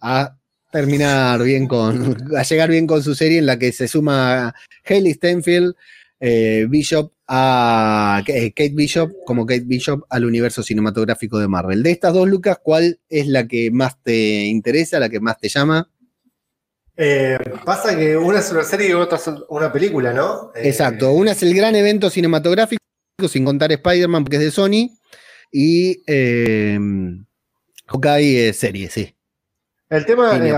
a 0.00 0.36
terminar 0.72 1.42
bien 1.42 1.68
con, 1.68 2.16
a 2.36 2.42
llegar 2.42 2.70
bien 2.70 2.86
con 2.86 3.02
su 3.02 3.14
serie 3.14 3.38
en 3.38 3.46
la 3.46 3.58
que 3.58 3.70
se 3.70 3.86
suma 3.86 4.54
Hayley 4.84 5.12
Stenfield, 5.12 5.74
eh, 6.18 6.66
Bishop 6.68 7.12
a 7.28 8.22
eh, 8.26 8.52
Kate 8.52 8.72
Bishop 8.74 9.12
como 9.26 9.44
Kate 9.44 9.64
Bishop 9.66 10.04
al 10.08 10.24
universo 10.24 10.62
cinematográfico 10.62 11.38
de 11.38 11.48
Marvel. 11.48 11.82
De 11.82 11.90
estas 11.90 12.14
dos, 12.14 12.26
Lucas, 12.26 12.58
¿cuál 12.62 12.98
es 13.08 13.26
la 13.26 13.46
que 13.46 13.70
más 13.70 14.02
te 14.02 14.44
interesa, 14.44 14.98
la 14.98 15.10
que 15.10 15.20
más 15.20 15.38
te 15.38 15.48
llama? 15.48 15.88
Eh, 16.96 17.38
pasa 17.64 17.96
que 17.96 18.16
una 18.16 18.38
es 18.38 18.50
una 18.50 18.64
serie 18.64 18.90
y 18.90 18.92
otra 18.92 19.18
es 19.18 19.28
una 19.48 19.72
película, 19.72 20.12
¿no? 20.12 20.50
Exacto, 20.54 21.12
una 21.12 21.32
es 21.32 21.42
el 21.42 21.54
gran 21.54 21.74
evento 21.74 22.08
cinematográfico, 22.08 22.82
sin 23.28 23.44
contar 23.44 23.72
Spider-Man, 23.72 24.24
que 24.24 24.36
es 24.36 24.42
de 24.42 24.50
Sony, 24.50 24.90
y 25.52 26.02
eh, 26.06 26.78
Hawkeye 27.86 28.48
es 28.48 28.58
serie, 28.58 28.88
sí. 28.88 29.14
El 29.92 30.06
tema, 30.06 30.34
eh, 30.34 30.54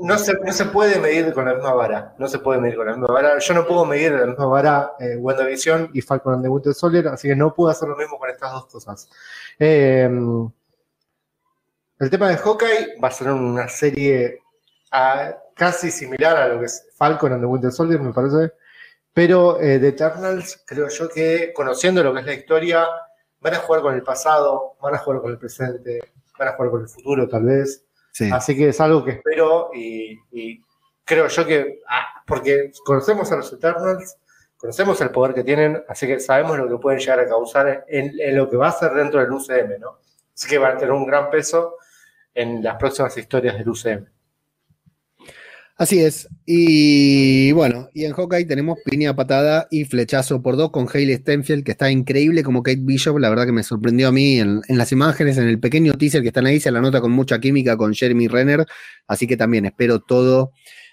no, 0.00 0.16
se, 0.16 0.66
puede 0.66 1.00
medir 1.00 1.32
con 1.32 1.44
la 1.44 1.54
misma 1.54 1.74
vara. 1.74 2.14
No 2.18 2.28
se 2.28 2.38
puede 2.38 2.60
medir 2.60 2.76
con 2.76 2.86
la 2.86 2.92
misma 2.92 3.12
vara. 3.12 3.36
Yo 3.40 3.52
no 3.52 3.66
puedo 3.66 3.84
medir 3.84 4.12
la 4.12 4.26
misma 4.26 4.46
vara 4.46 4.92
eh, 5.00 5.16
WandaVision 5.16 5.90
y 5.92 6.00
Falcon 6.00 6.34
and 6.34 6.44
the 6.44 6.48
Winter 6.48 6.72
Soldier, 6.72 7.08
así 7.08 7.26
que 7.26 7.34
no 7.34 7.52
puedo 7.52 7.70
hacer 7.70 7.88
lo 7.88 7.96
mismo 7.96 8.16
con 8.16 8.30
estas 8.30 8.52
dos 8.52 8.66
cosas. 8.66 9.10
Eh, 9.58 10.08
el 11.98 12.10
tema 12.10 12.28
de 12.28 12.36
Hawkeye 12.36 13.00
va 13.02 13.08
a 13.08 13.10
ser 13.10 13.32
una 13.32 13.68
serie 13.68 14.38
ah, 14.92 15.34
casi 15.56 15.90
similar 15.90 16.36
a 16.36 16.46
lo 16.46 16.60
que 16.60 16.66
es 16.66 16.86
Falcon 16.94 17.32
and 17.32 17.42
the 17.42 17.46
Winter 17.46 17.72
Soldier, 17.72 18.00
me 18.00 18.12
parece. 18.12 18.52
Pero 19.12 19.60
eh, 19.60 19.80
de 19.80 19.88
Eternals, 19.88 20.62
creo 20.66 20.88
yo 20.88 21.08
que 21.08 21.52
conociendo 21.54 22.04
lo 22.04 22.12
que 22.14 22.20
es 22.20 22.26
la 22.26 22.34
historia, 22.34 22.86
van 23.44 23.54
a 23.54 23.58
jugar 23.58 23.82
con 23.82 23.94
el 23.94 24.02
pasado, 24.02 24.76
van 24.80 24.94
a 24.94 24.98
jugar 24.98 25.20
con 25.20 25.30
el 25.30 25.38
presente, 25.38 26.00
van 26.38 26.48
a 26.48 26.52
jugar 26.52 26.70
con 26.70 26.80
el 26.80 26.88
futuro, 26.88 27.28
tal 27.28 27.44
vez. 27.44 27.84
Así 28.32 28.56
que 28.56 28.70
es 28.70 28.80
algo 28.80 29.04
que 29.04 29.10
espero 29.10 29.70
y, 29.74 30.62
creo 31.04 31.28
yo 31.28 31.46
que, 31.46 31.82
ah, 31.86 32.22
porque 32.26 32.72
conocemos 32.86 33.30
a 33.32 33.36
los 33.36 33.52
Eternals, 33.52 34.16
conocemos 34.56 34.98
el 35.02 35.10
poder 35.10 35.34
que 35.34 35.44
tienen, 35.44 35.84
así 35.88 36.06
que 36.06 36.20
sabemos 36.20 36.56
lo 36.56 36.68
que 36.68 36.78
pueden 36.78 37.00
llegar 37.00 37.20
a 37.20 37.28
causar 37.28 37.84
en, 37.86 38.34
lo 38.34 38.48
que 38.48 38.56
va 38.56 38.68
a 38.68 38.72
ser 38.72 38.94
dentro 38.94 39.20
del 39.20 39.30
UCM, 39.30 39.78
¿no? 39.78 39.98
Así 40.34 40.48
que 40.48 40.56
van 40.56 40.76
a 40.76 40.78
tener 40.78 40.92
un 40.92 41.04
gran 41.04 41.28
peso 41.28 41.76
en 42.32 42.62
las 42.62 42.76
próximas 42.76 43.14
historias 43.18 43.58
del 43.58 43.68
UCM. 43.68 44.06
Así 45.76 46.00
es. 46.00 46.28
Y 46.46 47.50
bueno, 47.50 47.88
y 47.92 48.04
en 48.04 48.12
Hawkeye 48.12 48.44
tenemos 48.44 48.78
piña 48.84 49.16
patada 49.16 49.66
y 49.72 49.84
flechazo 49.84 50.40
por 50.40 50.56
dos 50.56 50.70
con 50.70 50.86
Hayley 50.92 51.16
Stenfield, 51.16 51.64
que 51.64 51.72
está 51.72 51.90
increíble 51.90 52.44
como 52.44 52.62
Kate 52.62 52.78
Bishop. 52.80 53.18
La 53.18 53.28
verdad 53.28 53.44
que 53.44 53.52
me 53.52 53.64
sorprendió 53.64 54.08
a 54.08 54.12
mí 54.12 54.38
en, 54.38 54.62
las 54.68 54.92
imágenes, 54.92 55.36
en 55.36 55.48
el 55.48 55.58
pequeño 55.58 55.94
teaser 55.94 56.22
que 56.22 56.28
están 56.28 56.46
ahí, 56.46 56.60
se 56.60 56.70
la 56.70 56.80
nota 56.80 57.00
con 57.00 57.10
mucha 57.10 57.40
química 57.40 57.76
con 57.76 57.92
Jeremy 57.92 58.28
Renner. 58.28 58.66
Así 59.08 59.26
que 59.26 59.36
también 59.36 59.66
espero 59.66 59.98
todo 59.98 60.52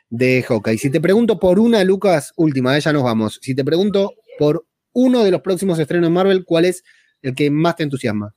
de 0.09 0.43
Hawkeye. 0.47 0.79
Si 0.79 0.89
te 0.89 0.99
pregunto 0.99 1.39
por 1.39 1.59
una, 1.59 1.83
Lucas, 1.83 2.33
última, 2.35 2.75
eh, 2.75 2.81
ya 2.81 2.91
nos 2.91 3.03
vamos. 3.03 3.39
Si 3.43 3.53
te 3.53 3.63
pregunto 3.63 4.15
por 4.39 4.65
uno 4.93 5.23
de 5.23 5.29
los 5.29 5.41
próximos 5.41 5.77
estrenos 5.77 6.09
de 6.09 6.13
Marvel, 6.13 6.43
¿cuál 6.43 6.65
es 6.65 6.83
el 7.21 7.35
que 7.35 7.51
más 7.51 7.75
te 7.75 7.83
entusiasma? 7.83 8.33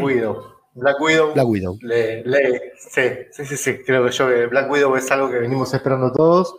Cuido. 0.00 0.59
Black 0.80 1.00
Widow. 1.00 1.34
Black 1.34 1.46
Widow. 1.46 1.78
sí, 2.78 3.02
sí, 3.30 3.44
sí, 3.44 3.56
sí, 3.56 3.78
creo 3.84 4.04
que 4.04 4.10
yo 4.12 4.28
que 4.28 4.46
Black 4.46 4.70
Widow 4.70 4.96
es 4.96 5.10
algo 5.10 5.30
que 5.30 5.38
venimos 5.38 5.72
esperando 5.72 6.12
todos 6.12 6.54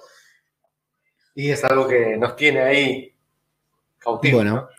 y 1.35 1.49
es 1.49 1.63
algo 1.63 1.87
que 1.87 2.17
nos 2.17 2.35
tiene 2.35 2.61
ahí 2.61 3.15
cautivos. 3.99 4.43
Bueno, 4.43 4.69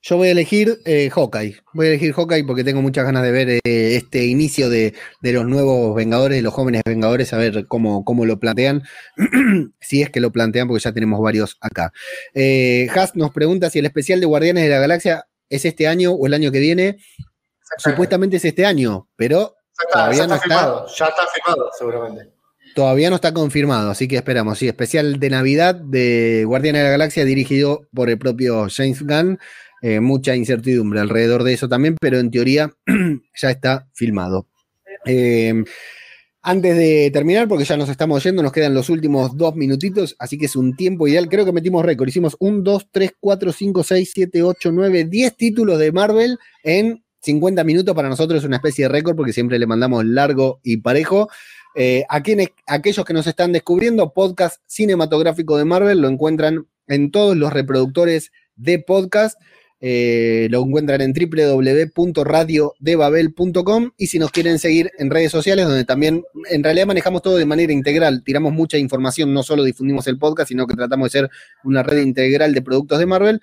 yo 0.00 0.16
voy 0.16 0.28
a 0.28 0.30
elegir 0.32 0.78
eh, 0.84 1.10
Hawkeye. 1.10 1.56
Voy 1.74 1.86
a 1.86 1.88
elegir 1.90 2.12
Hawkeye 2.12 2.44
porque 2.44 2.64
tengo 2.64 2.80
muchas 2.80 3.04
ganas 3.04 3.22
de 3.22 3.32
ver 3.32 3.48
eh, 3.50 3.60
este 3.96 4.26
inicio 4.26 4.70
de, 4.70 4.94
los 5.22 5.44
nuevos 5.44 5.94
Vengadores, 5.94 6.38
de 6.38 6.42
los 6.42 6.54
jóvenes 6.54 6.82
Vengadores, 6.86 7.32
a 7.32 7.38
ver 7.38 7.66
cómo, 7.66 8.04
cómo 8.04 8.24
lo 8.24 8.38
plantean. 8.38 8.84
si 9.80 10.02
es 10.02 10.10
que 10.10 10.20
lo 10.20 10.30
plantean, 10.30 10.68
porque 10.68 10.82
ya 10.82 10.92
tenemos 10.92 11.20
varios 11.20 11.58
acá. 11.60 11.92
Eh, 12.32 12.88
Haas 12.94 13.16
nos 13.16 13.32
pregunta 13.32 13.70
si 13.70 13.80
el 13.80 13.86
especial 13.86 14.20
de 14.20 14.26
Guardianes 14.26 14.64
de 14.64 14.70
la 14.70 14.78
Galaxia 14.78 15.26
es 15.50 15.64
este 15.64 15.88
año 15.88 16.12
o 16.12 16.26
el 16.26 16.34
año 16.34 16.52
que 16.52 16.60
viene. 16.60 16.98
Supuestamente 17.76 18.36
es 18.36 18.44
este 18.44 18.64
año, 18.64 19.08
pero 19.16 19.54
todavía 19.92 20.26
no 20.26 20.34
está. 20.34 20.86
ya 20.96 21.06
está 21.06 21.22
firmado, 21.32 21.70
seguramente. 21.76 22.32
Todavía 22.74 23.10
no 23.10 23.16
está 23.16 23.32
confirmado, 23.32 23.90
así 23.90 24.08
que 24.08 24.16
esperamos. 24.16 24.58
Sí, 24.58 24.68
especial 24.68 25.18
de 25.18 25.30
Navidad 25.30 25.74
de 25.74 26.44
Guardianes 26.46 26.80
de 26.80 26.84
la 26.84 26.92
Galaxia 26.92 27.24
dirigido 27.24 27.88
por 27.92 28.10
el 28.10 28.18
propio 28.18 28.68
James 28.70 29.02
Gunn. 29.02 29.38
Eh, 29.80 30.00
mucha 30.00 30.34
incertidumbre 30.34 31.00
alrededor 31.00 31.44
de 31.44 31.52
eso 31.52 31.68
también, 31.68 31.96
pero 32.00 32.18
en 32.18 32.30
teoría 32.30 32.72
ya 33.36 33.50
está 33.50 33.88
filmado. 33.94 34.46
Eh, 35.06 35.64
antes 36.42 36.76
de 36.76 37.10
terminar, 37.12 37.48
porque 37.48 37.64
ya 37.64 37.76
nos 37.76 37.88
estamos 37.88 38.22
yendo, 38.22 38.42
nos 38.42 38.52
quedan 38.52 38.72
los 38.72 38.88
últimos 38.90 39.36
dos 39.36 39.54
minutitos, 39.54 40.16
así 40.18 40.38
que 40.38 40.46
es 40.46 40.56
un 40.56 40.76
tiempo 40.76 41.06
ideal. 41.06 41.28
Creo 41.28 41.44
que 41.44 41.52
metimos 41.52 41.84
récord. 41.84 42.08
Hicimos 42.08 42.36
un, 42.38 42.64
dos, 42.64 42.88
tres, 42.90 43.12
cuatro, 43.20 43.52
cinco, 43.52 43.82
seis, 43.82 44.12
siete, 44.14 44.42
ocho, 44.42 44.72
nueve, 44.72 45.04
diez 45.04 45.36
títulos 45.36 45.78
de 45.78 45.92
Marvel 45.92 46.38
en 46.62 47.04
50 47.28 47.62
minutos 47.62 47.94
para 47.94 48.08
nosotros 48.08 48.38
es 48.38 48.46
una 48.46 48.56
especie 48.56 48.86
de 48.86 48.88
récord 48.88 49.14
porque 49.14 49.34
siempre 49.34 49.58
le 49.58 49.66
mandamos 49.66 50.06
largo 50.06 50.60
y 50.62 50.78
parejo. 50.78 51.28
Eh, 51.74 52.06
a 52.08 52.22
quienes, 52.22 52.48
aquellos 52.66 53.04
que 53.04 53.12
nos 53.12 53.26
están 53.26 53.52
descubriendo, 53.52 54.14
podcast 54.14 54.62
cinematográfico 54.66 55.58
de 55.58 55.66
Marvel 55.66 56.00
lo 56.00 56.08
encuentran 56.08 56.66
en 56.86 57.10
todos 57.10 57.36
los 57.36 57.52
reproductores 57.52 58.32
de 58.56 58.78
podcast. 58.78 59.38
Eh, 59.80 60.48
lo 60.50 60.62
encuentran 60.62 61.02
en 61.02 61.12
www.radiodebabel.com 61.12 63.90
y 63.98 64.06
si 64.06 64.18
nos 64.18 64.30
quieren 64.30 64.58
seguir 64.58 64.90
en 64.98 65.10
redes 65.10 65.30
sociales, 65.30 65.66
donde 65.66 65.84
también 65.84 66.24
en 66.50 66.64
realidad 66.64 66.86
manejamos 66.86 67.20
todo 67.20 67.36
de 67.36 67.44
manera 67.44 67.74
integral, 67.74 68.24
tiramos 68.24 68.54
mucha 68.54 68.78
información, 68.78 69.34
no 69.34 69.42
solo 69.42 69.64
difundimos 69.64 70.06
el 70.06 70.16
podcast, 70.18 70.48
sino 70.48 70.66
que 70.66 70.74
tratamos 70.74 71.12
de 71.12 71.20
ser 71.20 71.28
una 71.62 71.82
red 71.82 71.98
integral 71.98 72.54
de 72.54 72.62
productos 72.62 72.98
de 72.98 73.06
Marvel 73.06 73.42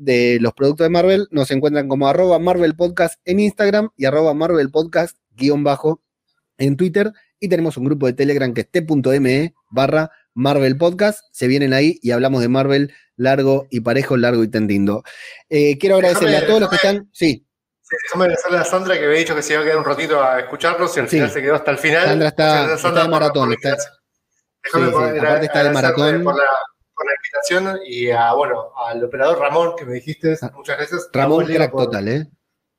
de 0.00 0.38
los 0.40 0.52
productos 0.54 0.84
de 0.86 0.88
Marvel 0.90 1.28
nos 1.30 1.50
encuentran 1.50 1.88
como 1.88 2.08
arroba 2.08 2.38
Marvel 2.38 2.74
Podcast 2.74 3.20
en 3.24 3.38
Instagram 3.40 3.90
y 3.96 4.06
arroba 4.06 4.32
Marvel 4.34 4.70
Podcast 4.70 5.16
guion 5.36 5.62
bajo 5.62 6.02
en 6.58 6.76
Twitter. 6.76 7.12
Y 7.38 7.48
tenemos 7.48 7.76
un 7.76 7.84
grupo 7.84 8.06
de 8.06 8.12
Telegram 8.14 8.52
que 8.52 8.62
es 8.62 8.70
t.me 8.70 9.54
barra 9.70 10.10
Marvel 10.34 10.76
Podcast. 10.76 11.20
Se 11.32 11.46
vienen 11.46 11.72
ahí 11.72 11.98
y 12.02 12.10
hablamos 12.12 12.40
de 12.42 12.48
Marvel 12.48 12.92
largo 13.16 13.66
y 13.70 13.80
parejo, 13.80 14.16
largo 14.16 14.42
y 14.42 14.48
tendiendo. 14.48 15.02
Eh, 15.48 15.76
quiero 15.78 15.96
agradecerle 15.96 16.36
a 16.38 16.46
todos 16.46 16.60
los 16.60 16.70
que 16.70 16.76
están. 16.76 17.08
Sí. 17.12 17.46
déjame 18.04 18.24
agradecerle 18.24 18.58
a 18.58 18.64
Sandra 18.64 18.98
que 18.98 19.04
había 19.04 19.18
dicho 19.18 19.34
que 19.34 19.42
se 19.42 19.52
iba 19.54 19.62
a 19.62 19.64
quedar 19.64 19.78
un 19.78 19.84
ratito 19.84 20.22
a 20.22 20.40
escucharnos 20.40 20.96
y 20.96 21.00
al 21.00 21.08
Sí. 21.08 21.16
final 21.16 21.30
se 21.30 21.42
quedó 21.42 21.54
hasta 21.56 21.70
el 21.72 21.78
final. 21.78 22.06
Sandra 22.06 22.28
está, 22.28 22.44
gracias, 22.44 22.70
está 22.76 22.82
Sandra, 22.88 23.02
de 23.02 23.08
maratón. 23.10 23.52
está-. 23.52 23.76
Déjame 24.62 24.86
Sí, 24.90 25.18
aparte 25.18 25.46
está 25.46 25.64
de 25.64 25.70
maratón. 25.70 26.24
Por 26.24 26.36
la, 26.36 26.44
por 27.00 27.06
la 27.06 27.12
invitación 27.16 27.80
y 27.86 28.10
a, 28.10 28.32
bueno, 28.34 28.72
al 28.76 29.02
operador 29.02 29.38
Ramón 29.38 29.72
que 29.78 29.84
me 29.86 29.94
dijiste, 29.94 30.36
Ah, 30.42 30.52
muchas 30.54 30.76
gracias. 30.76 31.08
Ramón, 31.12 31.46
Leo, 31.46 31.56
crack 31.56 31.70
por- 31.70 31.84
total, 31.86 32.08
¿eh? 32.08 32.26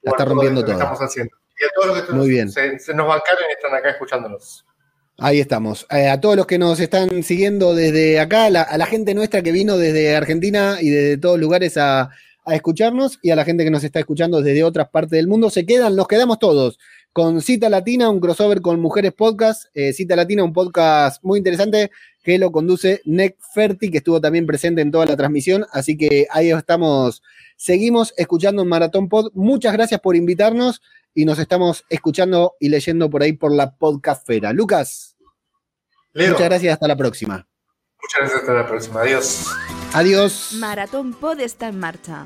La 0.03 0.11
está 0.11 0.26
rompiendo 0.26 0.61
todo. 0.63 0.74
estamos 0.74 0.99
haciendo. 0.99 1.36
Y 1.59 1.63
a 1.63 1.67
todos 1.76 1.88
los 1.97 2.05
que 2.07 2.13
Muy 2.13 2.30
bien. 2.30 2.49
Se, 2.51 2.78
se 2.80 2.93
nos 2.93 3.07
bancaron 3.07 3.43
y 3.49 3.53
están 3.53 3.74
acá 3.74 3.89
escuchándonos. 3.91 4.65
Ahí 5.17 5.39
estamos. 5.39 5.86
Eh, 5.91 6.07
a 6.09 6.19
todos 6.19 6.36
los 6.36 6.47
que 6.47 6.57
nos 6.57 6.80
están 6.80 7.22
siguiendo 7.24 7.76
desde 7.76 8.19
acá, 8.19 8.49
la- 8.49 8.61
a 8.63 8.78
la 8.78 8.86
gente 8.86 9.13
nuestra 9.13 9.41
que 9.41 9.51
vino 9.51 9.78
desde 9.78 10.15
Argentina 10.15 10.78
y 10.82 10.89
desde 10.89 11.17
todos 11.17 11.39
lugares 11.39 11.78
a, 11.78 12.09
a 12.45 12.55
escucharnos 12.55 13.19
y 13.22 13.30
a 13.32 13.36
la 13.36 13.43
gente 13.45 13.63
que 13.63 13.69
nos 13.72 13.84
está 13.84 13.99
escuchando 13.99 14.41
desde 14.41 14.63
otras 14.63 14.89
partes 14.89 15.11
del 15.11 15.28
mundo, 15.28 15.49
se 15.51 15.65
quedan, 15.65 15.95
nos 15.95 16.07
quedamos 16.07 16.39
todos 16.39 16.80
con 17.14 17.41
Cita 17.41 17.70
Latina, 17.70 18.09
un 18.09 18.20
crossover 18.20 18.62
con 18.62 18.80
Mujeres 18.80 19.14
Podcast. 19.14 19.66
Eh, 19.74 19.93
Cita 19.93 20.16
Latina, 20.16 20.43
un 20.43 20.53
podcast 20.53 21.24
muy 21.24 21.38
interesante 21.38 21.91
que 22.24 22.38
lo 22.38 22.51
conduce 22.51 23.01
Nick 23.05 23.36
Ferti, 23.53 23.89
que 23.89 23.97
estuvo 23.97 24.22
también 24.22 24.45
presente 24.45 24.82
en 24.82 24.91
toda 24.91 25.05
la 25.05 25.18
transmisión. 25.18 25.66
Así 25.72 25.97
que 25.97 26.28
ahí 26.32 26.51
estamos. 26.51 27.22
Seguimos 27.57 28.14
escuchando 28.18 28.62
en 28.62 28.68
Maratón 28.70 29.09
Pod. 29.09 29.32
Muchas 29.34 29.74
gracias 29.74 29.99
por 29.99 30.16
invitarnos 30.16 30.82
y 31.14 31.26
nos 31.26 31.39
estamos 31.39 31.84
escuchando 31.89 32.55
y 32.59 32.70
leyendo 32.70 33.09
por 33.09 33.24
ahí 33.24 33.34
por 33.34 33.51
la 33.53 33.76
podcastfera. 33.76 34.53
Lucas. 34.53 35.16
Leo, 36.14 36.32
Muchas 36.34 36.45
gracias, 36.49 36.74
hasta 36.74 36.88
la 36.88 36.95
próxima. 36.95 37.47
muchas 38.01 38.20
gracias. 38.20 38.39
Hasta 38.41 38.53
la 38.53 38.68
próxima. 38.68 39.01
Adiós. 39.01 39.45
Adiós. 39.93 40.53
Maratón 40.59 41.14
Pod 41.14 41.39
está 41.39 41.68
en 41.70 41.80
marcha. 41.80 42.26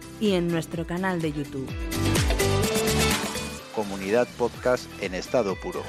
y 0.21 0.33
en 0.33 0.47
nuestro 0.47 0.87
canal 0.87 1.21
de 1.21 1.33
YouTube. 1.33 1.67
Comunidad 3.75 4.27
Podcast 4.37 4.85
en 5.01 5.15
estado 5.15 5.55
puro. 5.55 5.81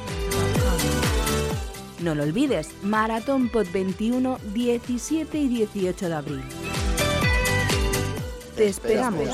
No 2.01 2.17
lo 2.17 2.25
olvides, 2.25 2.71
Maratón 2.83 3.49
Pod 3.49 3.69
21, 3.73 4.39
17 4.53 5.39
y 5.39 5.49
18 5.49 6.09
de 6.09 6.15
abril. 6.15 6.43
Te 8.57 8.67
esperamos. 8.67 9.29